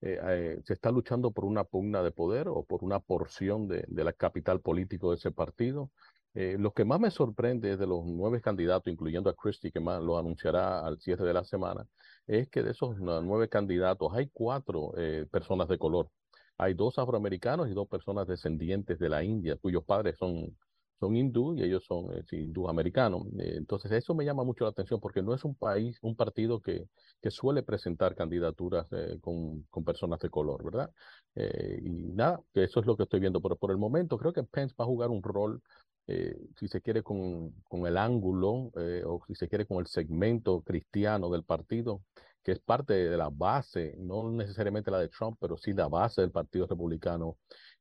[0.00, 3.84] eh, eh, se está luchando por una pugna de poder o por una porción de,
[3.88, 5.92] la capital político de ese partido.
[6.34, 10.02] Eh, lo que más me sorprende de los nueve candidatos, incluyendo a Christie, que más
[10.02, 11.86] lo anunciará al cierre de la semana,
[12.26, 16.10] es que de esos nueve candidatos hay cuatro eh, personas de color.
[16.58, 20.56] Hay dos afroamericanos y dos personas descendientes de la India, cuyos padres son
[21.00, 23.26] son hindú y ellos son eh, hindú americanos.
[23.38, 26.60] Eh, entonces, eso me llama mucho la atención porque no es un país, un partido
[26.60, 26.86] que,
[27.20, 30.90] que suele presentar candidaturas eh, con, con, personas de color, ¿verdad?
[31.34, 33.40] Eh, y nada, que eso es lo que estoy viendo.
[33.40, 35.62] Pero por el momento, creo que Pence va a jugar un rol,
[36.06, 39.86] eh, si se quiere, con, con el ángulo eh, o si se quiere, con el
[39.86, 42.02] segmento cristiano del partido
[42.42, 46.22] que es parte de la base, no necesariamente la de Trump, pero sí la base
[46.22, 47.36] del Partido Republicano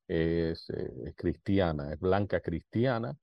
[0.10, 3.16] es, eh, es cristiana, es blanca cristiana,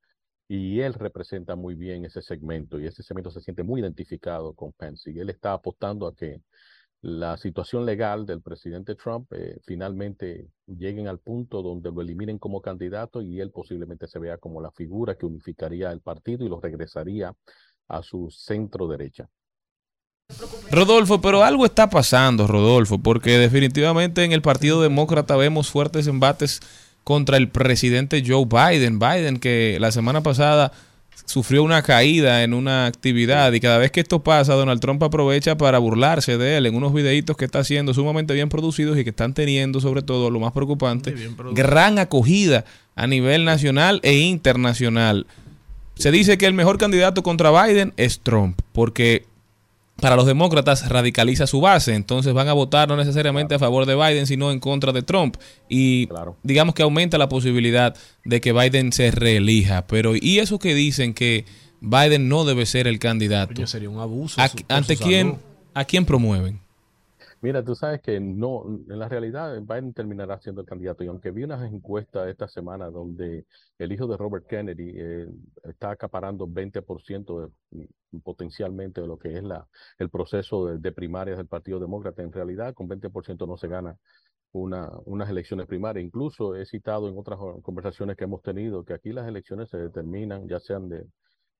[0.47, 4.73] y él representa muy bien ese segmento, y ese segmento se siente muy identificado con
[4.73, 6.41] Pence, y él está apostando a que
[7.01, 12.61] la situación legal del presidente Trump eh, finalmente lleguen al punto donde lo eliminen como
[12.61, 16.59] candidato y él posiblemente se vea como la figura que unificaría el partido y lo
[16.59, 17.33] regresaría
[17.87, 19.29] a su centro derecha.
[20.71, 26.59] Rodolfo, pero algo está pasando, Rodolfo, porque definitivamente en el Partido Demócrata vemos fuertes embates
[27.03, 28.99] contra el presidente Joe Biden.
[28.99, 30.73] Biden que la semana pasada
[31.25, 35.57] sufrió una caída en una actividad y cada vez que esto pasa, Donald Trump aprovecha
[35.57, 39.09] para burlarse de él en unos videitos que está haciendo sumamente bien producidos y que
[39.11, 41.15] están teniendo, sobre todo, lo más preocupante,
[41.53, 45.25] gran acogida a nivel nacional e internacional.
[45.95, 49.25] Se dice que el mejor candidato contra Biden es Trump, porque
[50.01, 53.95] para los demócratas radicaliza su base, entonces van a votar no necesariamente a favor de
[53.95, 55.37] Biden, sino en contra de Trump.
[55.69, 56.37] Y Claro.
[56.43, 59.87] digamos que aumenta la posibilidad de que Biden se reelija.
[59.87, 61.45] Pero, ¿y eso que dicen que
[61.81, 63.65] Biden no debe ser el candidato?
[63.67, 64.39] Sería un abuso.
[64.41, 65.41] ¿A- su- por ¿Ante su quién, salud.
[65.73, 66.59] a quién promueven?
[67.39, 71.29] Mira, tú sabes que no, en la realidad Biden terminará siendo el candidato y aunque
[71.31, 73.45] vi unas encuestas esta semana donde
[73.77, 75.27] el hijo de Robert Kennedy eh,
[75.63, 77.47] está acaparando 20% de,
[78.11, 79.67] mm, potencialmente de lo que es la,
[79.99, 83.95] el proceso de, primarias del Partido Demócrata, en realidad con 20% no se gana
[84.53, 86.05] una, unas elecciones primarias.
[86.05, 90.47] Incluso he citado en otras conversaciones que hemos tenido que aquí las elecciones se determinan,
[90.47, 91.05] ya sean de,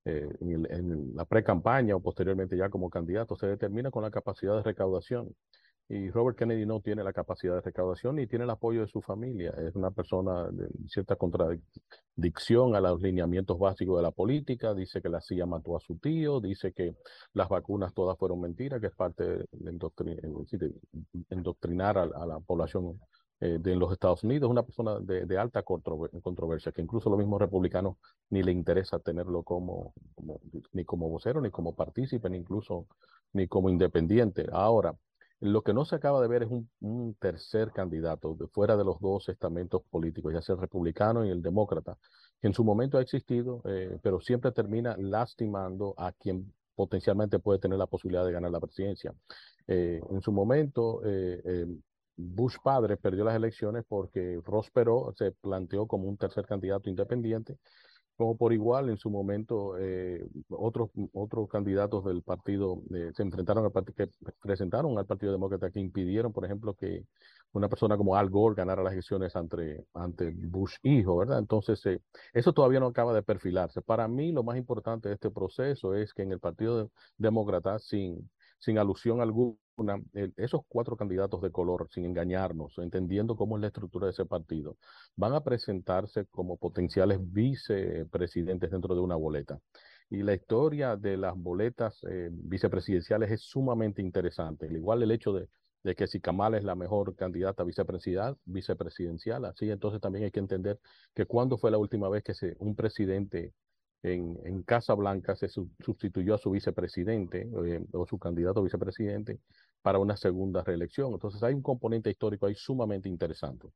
[0.05, 4.11] eh, en, el- en la pre-campaña o posteriormente ya como candidato, se determina con la
[4.11, 5.35] capacidad de recaudación.
[5.89, 9.01] Y Robert Kennedy no tiene la capacidad de recaudación ni tiene el apoyo de su
[9.01, 9.51] familia.
[9.51, 14.73] Es una persona de cierta contradicción a los lineamientos básicos de la política.
[14.73, 16.95] Dice que la CIA mató a su tío, dice que
[17.33, 20.73] las vacunas todas fueron mentiras, que es parte de, endoctri- es decir, de
[21.29, 22.99] endoctrinar a, la población
[23.39, 24.49] eh, de los Estados Unidos.
[24.49, 27.95] Una persona de, alta controver- controversia, que incluso los mismos republicanos
[28.29, 30.41] ni le interesa tenerlo como, como-
[30.73, 32.87] ni como vocero, ni como partícipe, ni incluso
[33.31, 34.47] ni como independiente.
[34.51, 34.93] Ahora,
[35.39, 38.99] lo que no se acaba de ver es un, tercer candidato de fuera de los
[38.99, 41.97] dos estamentos políticos, ya sea el republicano y el demócrata,
[42.41, 47.59] que en su momento ha existido, eh, pero siempre termina lastimando a quien potencialmente puede
[47.59, 49.13] tener la posibilidad de ganar la presidencia.
[49.67, 51.65] Eh, en su momento, eh,
[52.15, 57.57] Bush padre perdió las elecciones porque Ross Perot se planteó como un tercer candidato independiente
[58.17, 63.65] como por igual en su momento eh, otros otros candidatos del partido eh, se enfrentaron
[63.65, 64.09] al partido que
[64.41, 67.05] presentaron al Partido Demócrata que impidieron, por ejemplo, que
[67.53, 71.39] una persona como Al Gore ganara las elecciones ante, ante Bush hijo, ¿verdad?
[71.39, 72.01] Entonces, eh,
[72.33, 73.81] eso todavía no acaba de perfilarse.
[73.81, 77.79] Para mí, lo más importante de este proceso es que en el Partido de- Demócrata,
[77.79, 80.01] sin, sin alusión alguna,
[80.35, 84.77] esos cuatro candidatos de color, sin engañarnos, entendiendo cómo es la estructura de ese partido,
[85.15, 89.59] van a presentarse como potenciales vicepresidentes dentro de una boleta.
[90.09, 94.67] Y la historia de las boletas eh, vicepresidenciales es sumamente interesante.
[94.67, 95.49] Al igual el hecho de,
[95.83, 100.39] de que si Kamala es la mejor candidata vicepresidencial, vicepresidencial, así entonces también hay que
[100.39, 100.79] entender
[101.13, 103.53] que cuándo fue la última vez que se, un presidente
[104.13, 109.39] en, Casa Blanca se su- sustituyó a su vicepresidente eh, o su candidato a vicepresidente
[109.81, 111.13] para una segunda reelección.
[111.13, 113.67] Entonces hay un componente histórico ahí sumamente interesante.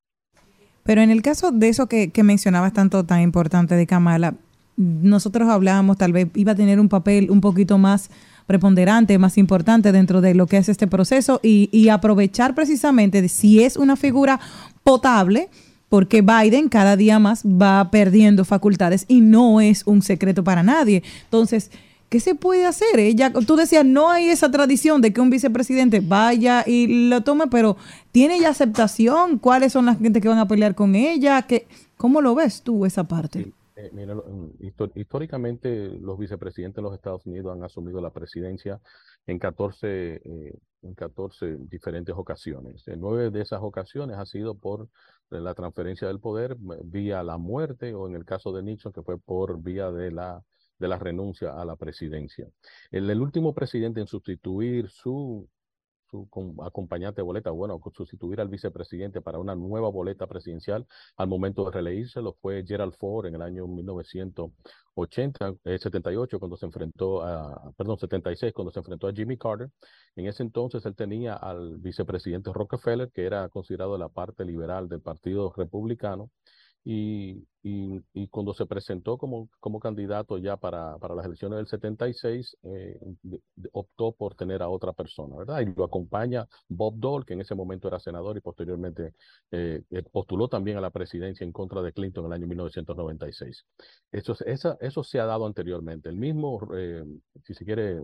[0.84, 4.36] Pero en el caso de eso que, que mencionabas tanto tan importante de Kamala,
[4.78, 8.10] nosotros hablábamos, tal vez iba a tener un papel un poquito más
[8.48, 13.30] preponderante, más importante dentro de lo que es este proceso y, y aprovechar precisamente de
[13.30, 14.40] si es una figura
[14.84, 15.50] potable,
[15.92, 21.04] porque Biden cada día más va perdiendo facultades y no es un secreto para nadie.
[21.26, 21.70] Entonces,
[22.08, 22.98] ¿qué se puede hacer?
[22.98, 27.48] Ella, tú decías, no hay esa tradición de que un vicepresidente vaya y lo tome,
[27.48, 27.76] pero
[28.14, 29.38] ¿tiene ya aceptación?
[29.38, 31.42] ¿Cuáles son las gente que van a pelear con ella?
[31.42, 33.52] ¿Qué, ¿Cómo lo ves tú esa parte?
[33.76, 38.80] Eh, mira, mm, históricamente los vicepresidentes de los Estados Unidos han asumido la presidencia
[39.28, 42.88] en 14, eh, en 14 diferentes ocasiones.
[42.88, 44.88] En nueve de esas ocasiones ha sido por
[45.40, 49.18] la transferencia del poder vía la muerte o en el caso de Nixon que fue
[49.20, 50.44] por vía de la,
[50.78, 52.50] de la renuncia a la presidencia.
[52.92, 55.48] El, el último presidente en sustituir su
[56.12, 60.86] su com- acompañante boleta, bueno, sustituir al vicepresidente para una nueva boleta presidencial
[61.16, 66.66] al momento de reelegírselo fue Gerald Ford en el año 1980, eh, 78, cuando se
[66.66, 69.70] enfrentó a, perdón, 76, cuando se enfrentó a Jimmy Carter.
[70.16, 75.02] En ese entonces él tenía al vicepresidente Rockefeller, que era considerado la parte liberal del
[75.02, 76.30] Partido Republicano,
[76.84, 81.68] y, y, y cuando se presentó como, como candidato ya para, para las elecciones del
[81.68, 83.00] 76, eh,
[83.72, 85.62] optó por tener a otra persona, ¿verdad?
[85.62, 89.14] Y lo acompaña Bob Dole, que en ese momento era senador y posteriormente
[89.52, 93.66] eh, eh, postuló también a la presidencia en contra de Clinton en el año 1996.
[94.12, 96.10] Eso, es- esa, eso se ha dado anteriormente.
[96.10, 97.04] El mismo, eh,
[97.44, 98.02] si se quiere,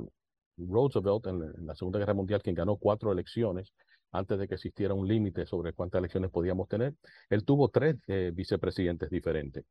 [0.57, 3.73] Roosevelt en la Segunda Guerra Mundial, quien ganó cuatro elecciones,
[4.11, 6.95] antes de que existiera un límite sobre cuántas elecciones podíamos tener,
[7.29, 9.65] él tuvo tres eh, vicepresidentes diferentes.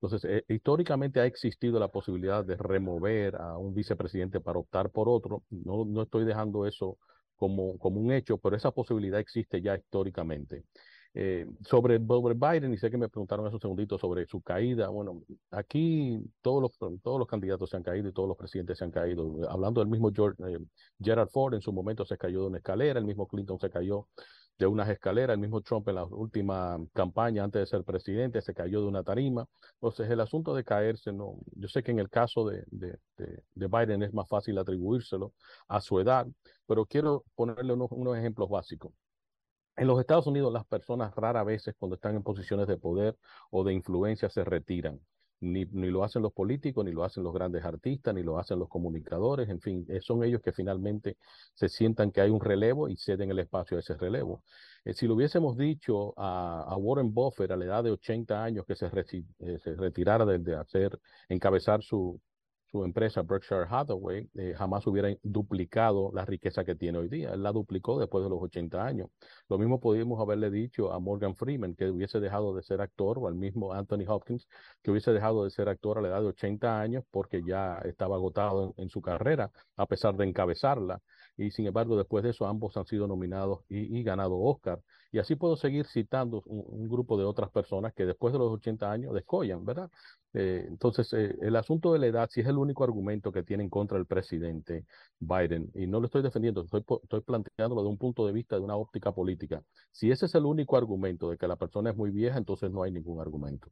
[0.00, 5.08] Entonces, eh, históricamente ha existido la posibilidad de remover a un vicepresidente para optar por
[5.08, 5.44] otro.
[5.50, 6.98] No, no estoy dejando eso
[7.36, 10.64] como, como un hecho, pero esa posibilidad existe ya históricamente.
[11.12, 14.88] Eh, sobre, sobre Biden, y sé que me preguntaron hace un segundito sobre su caída.
[14.88, 18.84] Bueno, aquí todos los, todos los candidatos se han caído y todos los presidentes se
[18.84, 19.28] han caído.
[19.48, 20.58] Hablando del mismo George, eh,
[21.00, 24.08] Gerald Ford, en su momento se cayó de una escalera, el mismo Clinton se cayó
[24.58, 28.54] de unas escaleras, el mismo Trump en la última campaña antes de ser presidente se
[28.54, 29.46] cayó de una tarima.
[29.74, 33.42] Entonces, el asunto de caerse, no, yo sé que en el caso de, de, de,
[33.54, 35.32] de Biden es más fácil atribuírselo
[35.66, 36.26] a su edad,
[36.66, 38.92] pero quiero ponerle unos, unos ejemplos básicos.
[39.80, 43.16] En los Estados Unidos las personas rara veces cuando están en posiciones de poder
[43.50, 45.00] o de influencia se retiran.
[45.40, 48.58] Ni, ni lo hacen los políticos, ni lo hacen los grandes artistas, ni lo hacen
[48.58, 51.16] los comunicadores, en fin, eh, son ellos que finalmente
[51.54, 54.42] se sientan que hay un relevo y ceden el espacio a ese relevo.
[54.84, 58.76] Eh, si lo hubiésemos dicho a, Warren Buffett a la edad de 80 años que
[58.76, 61.00] se, eh, retirara de, de hacer,
[61.30, 62.20] encabezar su,
[62.70, 67.32] su empresa Berkshire Hathaway, eh, jamás hubiera duplicado la riqueza que tiene hoy día.
[67.32, 69.08] Él la duplicó después de los 80 años.
[69.48, 73.26] Lo mismo podríamos haberle dicho a Morgan Freeman, que hubiese dejado de ser actor, o
[73.28, 74.48] al mismo Anthony Hopkins,
[74.82, 78.16] que hubiese dejado de ser actor a la edad de 80 años porque ya estaba
[78.16, 81.02] agotado en, en su carrera, a pesar de encabezarla.
[81.40, 84.82] Y sin embargo, después de eso, ambos han sido nominados y, ganado Oscar.
[85.10, 88.92] Y así puedo seguir citando un, grupo de otras personas que después de los 80
[88.92, 89.90] años descollan, ¿verdad?
[90.34, 93.64] Eh, entonces, eh, el asunto de la edad, si es el único argumento que tiene
[93.64, 94.84] en contra el presidente
[95.18, 98.62] Biden, y no lo estoy defendiendo, estoy, estoy planteándolo de un punto de vista de
[98.62, 99.62] una óptica política.
[99.92, 102.82] Si ese es el único argumento de que la persona es muy vieja, entonces no
[102.82, 103.70] hay ningún argumento.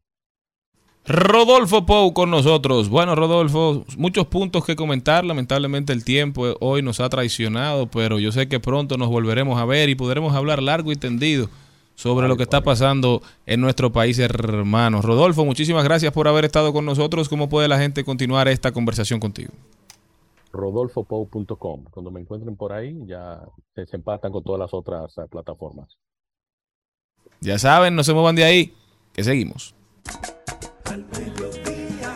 [1.09, 2.91] Rodolfo Pou con nosotros.
[2.91, 5.25] Bueno, Rodolfo, muchos puntos que comentar.
[5.25, 9.65] Lamentablemente el tiempo hoy nos ha traicionado, pero yo sé que pronto nos volveremos a
[9.65, 11.49] ver y podremos hablar largo y tendido
[11.95, 15.01] sobre lo que está pasando en nuestro país, hermano.
[15.01, 17.31] Rodolfo, muchísimas gracias por haber estado con nosotros.
[17.31, 19.55] ¿Cómo puede la gente continuar esta conversación contigo?
[20.53, 21.85] rodolfopou.com.
[21.91, 23.41] Cuando me encuentren por ahí, ya
[23.75, 25.97] se, se empatan con todas las otras eh, plataformas.
[27.41, 28.75] Ya saben, no se muevan de ahí,
[29.15, 29.75] que seguimos.
[30.90, 32.15] Al mediodía,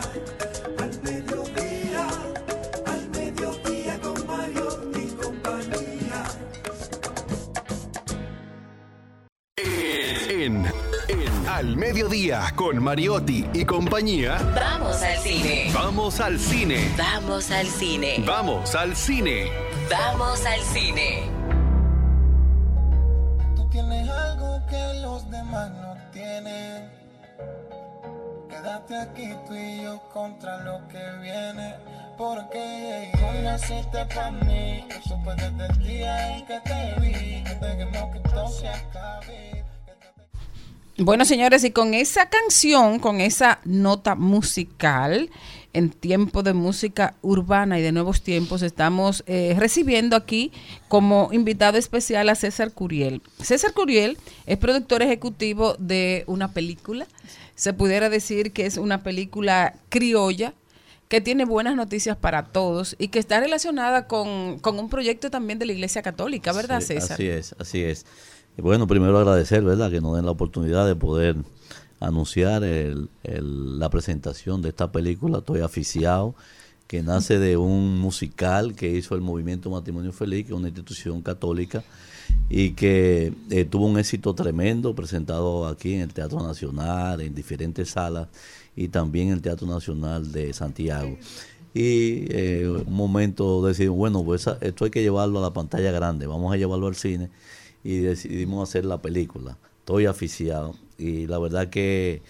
[0.77, 0.99] al
[3.09, 6.23] mediodía con Mario y compañía.
[10.29, 10.65] En,
[11.07, 14.37] en Al Mediodía con Mariotti y compañía.
[14.55, 15.71] Vamos al cine.
[15.73, 16.93] Vamos al cine.
[16.97, 18.23] Vamos al cine.
[18.25, 19.51] Vamos al cine.
[19.89, 21.29] Vamos al cine.
[23.55, 26.92] Tú tienes algo que los demás no tienen.
[28.63, 31.75] Quédate aquí tú contra lo que viene.
[32.17, 34.85] Porque tú naciste para mí.
[35.35, 37.43] Desde el día que te vi.
[37.43, 37.83] Que.
[40.99, 45.29] Bueno, señores, y con esa canción, con esa nota musical,
[45.73, 50.51] en tiempo de música urbana y de nuevos tiempos, estamos eh, recibiendo aquí
[50.87, 53.21] como invitado especial a César Curiel.
[53.41, 57.07] César Curiel es productor ejecutivo de una película.
[57.55, 60.53] Se pudiera decir que es una película criolla,
[61.09, 65.59] que tiene buenas noticias para todos y que está relacionada con, con un proyecto también
[65.59, 67.13] de la Iglesia Católica, ¿verdad, Sí, César?
[67.13, 68.05] Así es, así es.
[68.57, 71.35] Bueno, primero agradecer, ¿verdad?, que nos den la oportunidad de poder
[71.99, 76.35] anunciar el- el- la presentación de esta película, Estoy Aficiado,
[76.87, 81.21] que nace de un musical que hizo el Movimiento Matrimonio Feliz, que es una institución
[81.21, 81.83] católica,
[82.49, 87.89] y que eh, tuvo un éxito tremendo, presentado aquí en el Teatro Nacional, en diferentes
[87.89, 88.27] salas,
[88.75, 91.17] y también en el Teatro Nacional de Santiago.
[91.73, 96.27] Y eh, un momento decidimos, bueno, pues esto hay que llevarlo a la pantalla grande,
[96.27, 97.31] vamos a llevarlo al cine
[97.83, 99.57] y decidimos hacer la película.
[99.79, 102.21] Estoy aficiado y la verdad que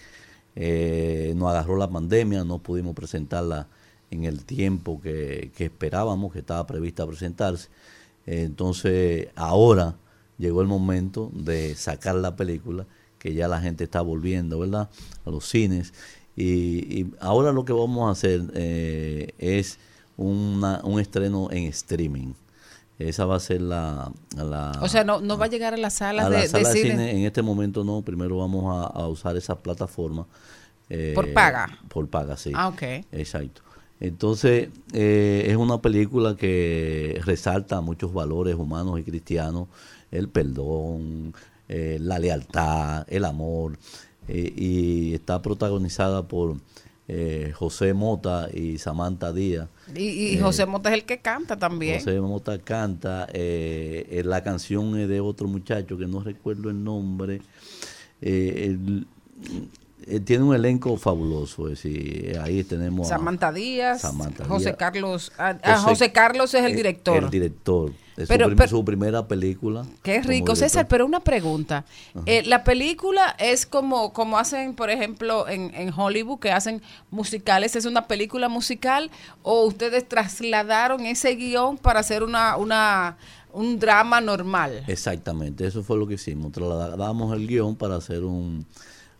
[0.56, 3.68] eh, nos agarró la pandemia, no pudimos presentarla
[4.10, 7.68] en el tiempo que, que esperábamos, que estaba prevista presentarse.
[8.26, 9.96] Entonces, ahora
[10.38, 12.86] llegó el momento de sacar la película,
[13.18, 14.88] que ya la gente está volviendo, ¿verdad?
[15.24, 15.92] A los cines.
[16.36, 19.78] Y, y ahora lo que vamos a hacer eh, es
[20.16, 22.32] una- un estreno en streaming.
[22.98, 24.12] Esa va a ser la...
[24.36, 26.48] la O sea, no, no va a llegar a las salas a de, la de
[26.48, 26.90] sala de cine.
[26.90, 30.26] cine en este momento no, primero vamos a, a usar esa plataforma.
[30.88, 31.78] eh, Por paga.
[31.88, 32.52] Por paga, sí.
[32.54, 32.82] Ah, ok.
[33.12, 33.62] Exacto.
[34.00, 39.68] Entonces, eh, es una película que resalta muchos valores humanos y cristianos,
[40.10, 41.32] el perdón,
[41.68, 43.78] eh, la lealtad, el amor,
[44.28, 46.56] eh, y está protagonizada por
[47.08, 49.68] eh, José Mota y Samantha Díaz.
[49.94, 50.02] Y,
[50.34, 51.98] y José Mota es el que canta también.
[51.98, 57.40] José Mota canta, la canción es de otro muchacho que no recuerdo el nombre.
[58.20, 59.06] El-
[60.06, 64.76] eh, tiene un elenco fabuloso, es decir, ahí tenemos a Samantha Díaz, Samantha José Díaz.
[64.78, 65.32] Carlos.
[65.38, 67.24] ah, ah, José, Carlos es el director.
[67.24, 67.92] El director.
[68.16, 69.84] Es Pero- su, prim- pero- su primera película.
[70.04, 70.54] Qué rico.
[70.54, 71.84] César, pero una pregunta.
[72.26, 77.74] Eh, la película es como, como hacen, por ejemplo, en, en Hollywood, que hacen musicales,
[77.74, 79.10] ¿es una película musical
[79.42, 83.16] o ustedes trasladaron ese guion para hacer una, una,
[83.52, 84.84] un drama normal?
[84.86, 86.52] Exactamente, eso fue lo que hicimos.
[86.52, 88.64] Trasladamos el guion para hacer un,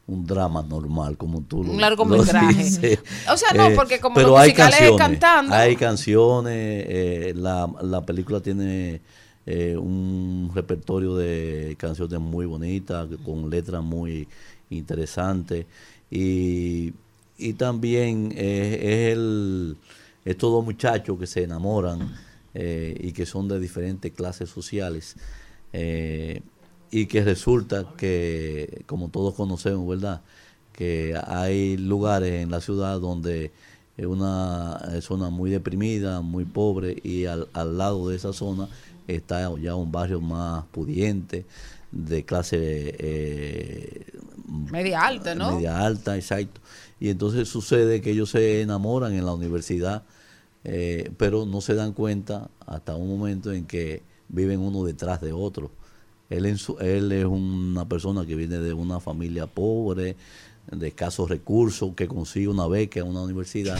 [0.07, 2.99] un drama normal, como tú lo Un largometraje.
[3.31, 5.55] O sea, no, Eh, porque como pero los hay musicales es canciones, cantando.
[5.55, 9.01] Hay canciones, eh, la, la película tiene
[9.47, 14.29] eh, un repertorio de canciones muy bonitas, con letras muy
[14.69, 15.67] interesantes.
[16.11, 16.93] Y,
[17.39, 19.77] y también eh, es el
[20.25, 22.15] estos dos muchachos que se enamoran
[22.57, 25.17] y que son de diferentes clases sociales
[25.77, 26.41] eh,
[26.95, 30.21] y que resulta que, como todos conocemos, ¿verdad?
[30.73, 33.51] Que hay lugares en la ciudad donde
[33.97, 38.69] es una zona muy deprimida, muy pobre y al, al lado de esa zona
[39.09, 41.47] está ya un barrio más pudiente,
[41.91, 44.07] de clase eh,
[44.71, 45.57] Media alta, ¿no?
[45.57, 46.61] media alta, exacto.
[47.01, 50.05] Y entonces sucede que ellos se enamoran en la universidad,
[50.63, 55.33] eh, pero no se dan cuenta hasta un momento en que viven uno detrás de
[55.33, 55.73] otro.
[56.37, 60.17] Él, en su- él es una persona que viene de una familia pobre,
[60.71, 63.79] de escasos recursos, que consigue una beca en una universidad.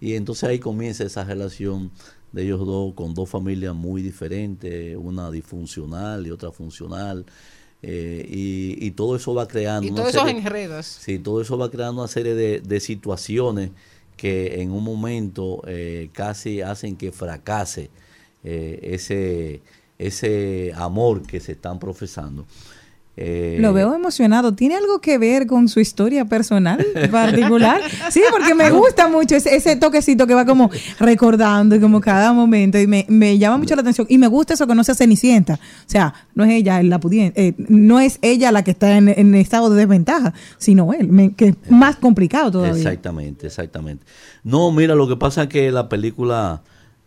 [0.00, 1.90] Y entonces ahí comienza esa relación
[2.32, 7.24] de ellos dos con dos familias muy diferentes, una disfuncional y otra funcional.
[7.82, 9.86] eh, y, y todo eso va creando.
[9.88, 10.86] Y todos esos enredos.
[10.86, 13.70] Sí, todo eso va creando una serie de, de situaciones
[14.18, 17.88] que en un momento eh, casi hacen que fracase
[18.44, 19.62] eh, ese,
[20.06, 22.46] ese amor que se están profesando.
[23.16, 24.54] Eh, Lo veo emocionado.
[24.54, 26.78] ¿Tiene algo que ver con su historia personal
[27.10, 27.78] particular?
[28.10, 32.32] Sí, porque me gusta mucho ese, ese toquecito que va como recordando y como cada
[32.32, 34.06] momento y me, me llama mucho la atención.
[34.08, 35.54] Y me gusta eso que no se cenicienta.
[35.54, 35.58] O
[35.90, 39.68] sea, no es ella la pudiente, no es ella la que está en, en estado
[39.70, 42.76] de desventaja, sino él, me- que es más complicado todavía.
[42.76, 44.06] Exactamente, exactamente.
[44.44, 46.62] No, mira, lo que pasa es que la película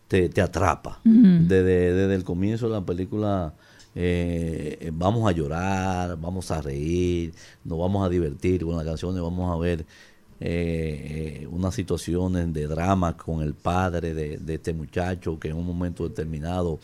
[0.07, 0.99] te, te atrapa.
[1.03, 3.53] Desde, desde el comienzo de la película
[3.95, 9.51] eh, vamos a llorar, vamos a reír, nos vamos a divertir con las canciones, vamos
[9.53, 9.85] a ver
[10.39, 15.57] eh, eh, unas situaciones de drama con el padre de, de este muchacho que en
[15.57, 16.79] un momento determinado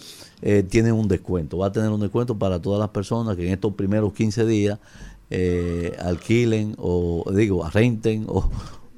[0.43, 1.59] eh, tienen un descuento.
[1.59, 4.79] Va a tener un descuento para todas las personas que en estos primeros 15 días
[5.31, 8.51] eh, alquilen o digo, renten o,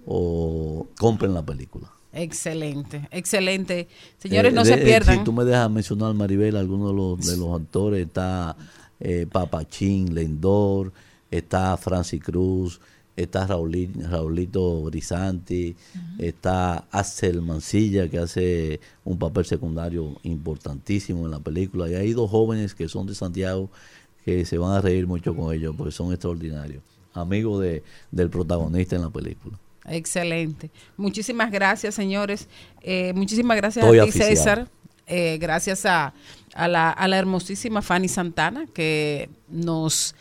[0.07, 1.91] o compren la película.
[2.13, 3.89] Excelente, excelente.
[4.19, 5.19] Señores, Eh, no de- se eh, pierdan.
[5.19, 8.57] Si tú me dejas mencionar, Maribel, algunos de los, de los actores, está
[8.99, 10.93] eh, Papachín, Lendor,
[11.31, 12.81] está Francis Cruz,
[13.23, 15.77] está Raulí- Raulito Brisanti,
[16.19, 22.31] está Axel Mancilla, que hace un papel secundario importantísimo en la película, y hay dos
[22.31, 23.71] jóvenes que son de Santiago
[24.25, 26.83] que se van a reír mucho con ellos porque son extraordinarios,
[27.15, 29.59] amigos de, del protagonista en la película.
[29.87, 30.71] Excelente.
[30.97, 32.47] Muchísimas gracias, señores.
[32.83, 34.13] Eh, muchísimas gracias Estoy a ti.
[34.13, 34.69] César.
[35.13, 36.15] Eh, gracias a,
[36.55, 40.15] a la, a la hermosísima Fanny Santana que nos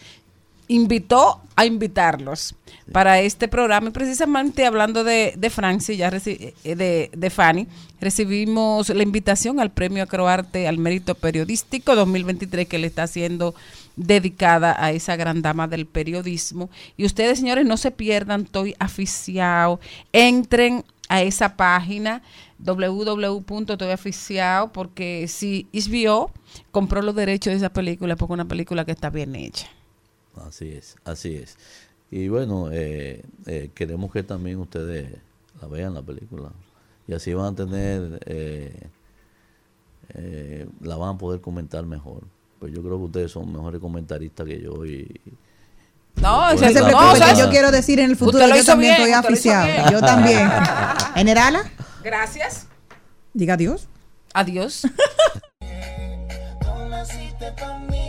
[0.69, 2.55] invitó a invitarlos
[2.93, 3.89] para este programa.
[3.89, 7.67] Y precisamente hablando de, de Franci, ya reci- eh, de, de Fanny,
[7.99, 13.53] recibimos la invitación al premio Acroarte al mérito periodístico 2023 que le está haciendo
[13.97, 16.69] dedicada a esa gran dama del periodismo.
[16.95, 19.79] Y ustedes señores no se pierdan, estoy aficiado,
[20.13, 22.21] entren a esa página
[22.59, 26.31] www.toyaficiado porque si HBO
[26.71, 29.67] compró los derechos de esa película porque es una película que está bien hecha.
[30.35, 31.57] Así es, así es.
[32.11, 35.15] Y bueno, eh, eh, queremos que también ustedes
[35.61, 36.49] la vean la película.
[37.07, 38.87] Y así van a tener, eh,
[40.13, 42.23] eh, la van a poder comentar mejor.
[42.59, 45.09] Pues yo creo que ustedes son mejores comentaristas que yo y...
[46.15, 49.09] No, y No se preocupe, que yo quiero decir en el futuro, yo también bien,
[49.09, 49.91] estoy aficiado.
[49.91, 50.49] Yo también.
[51.15, 51.71] Generala,
[52.03, 52.67] Gracias.
[53.33, 53.87] diga adiós.
[54.33, 54.85] Adiós.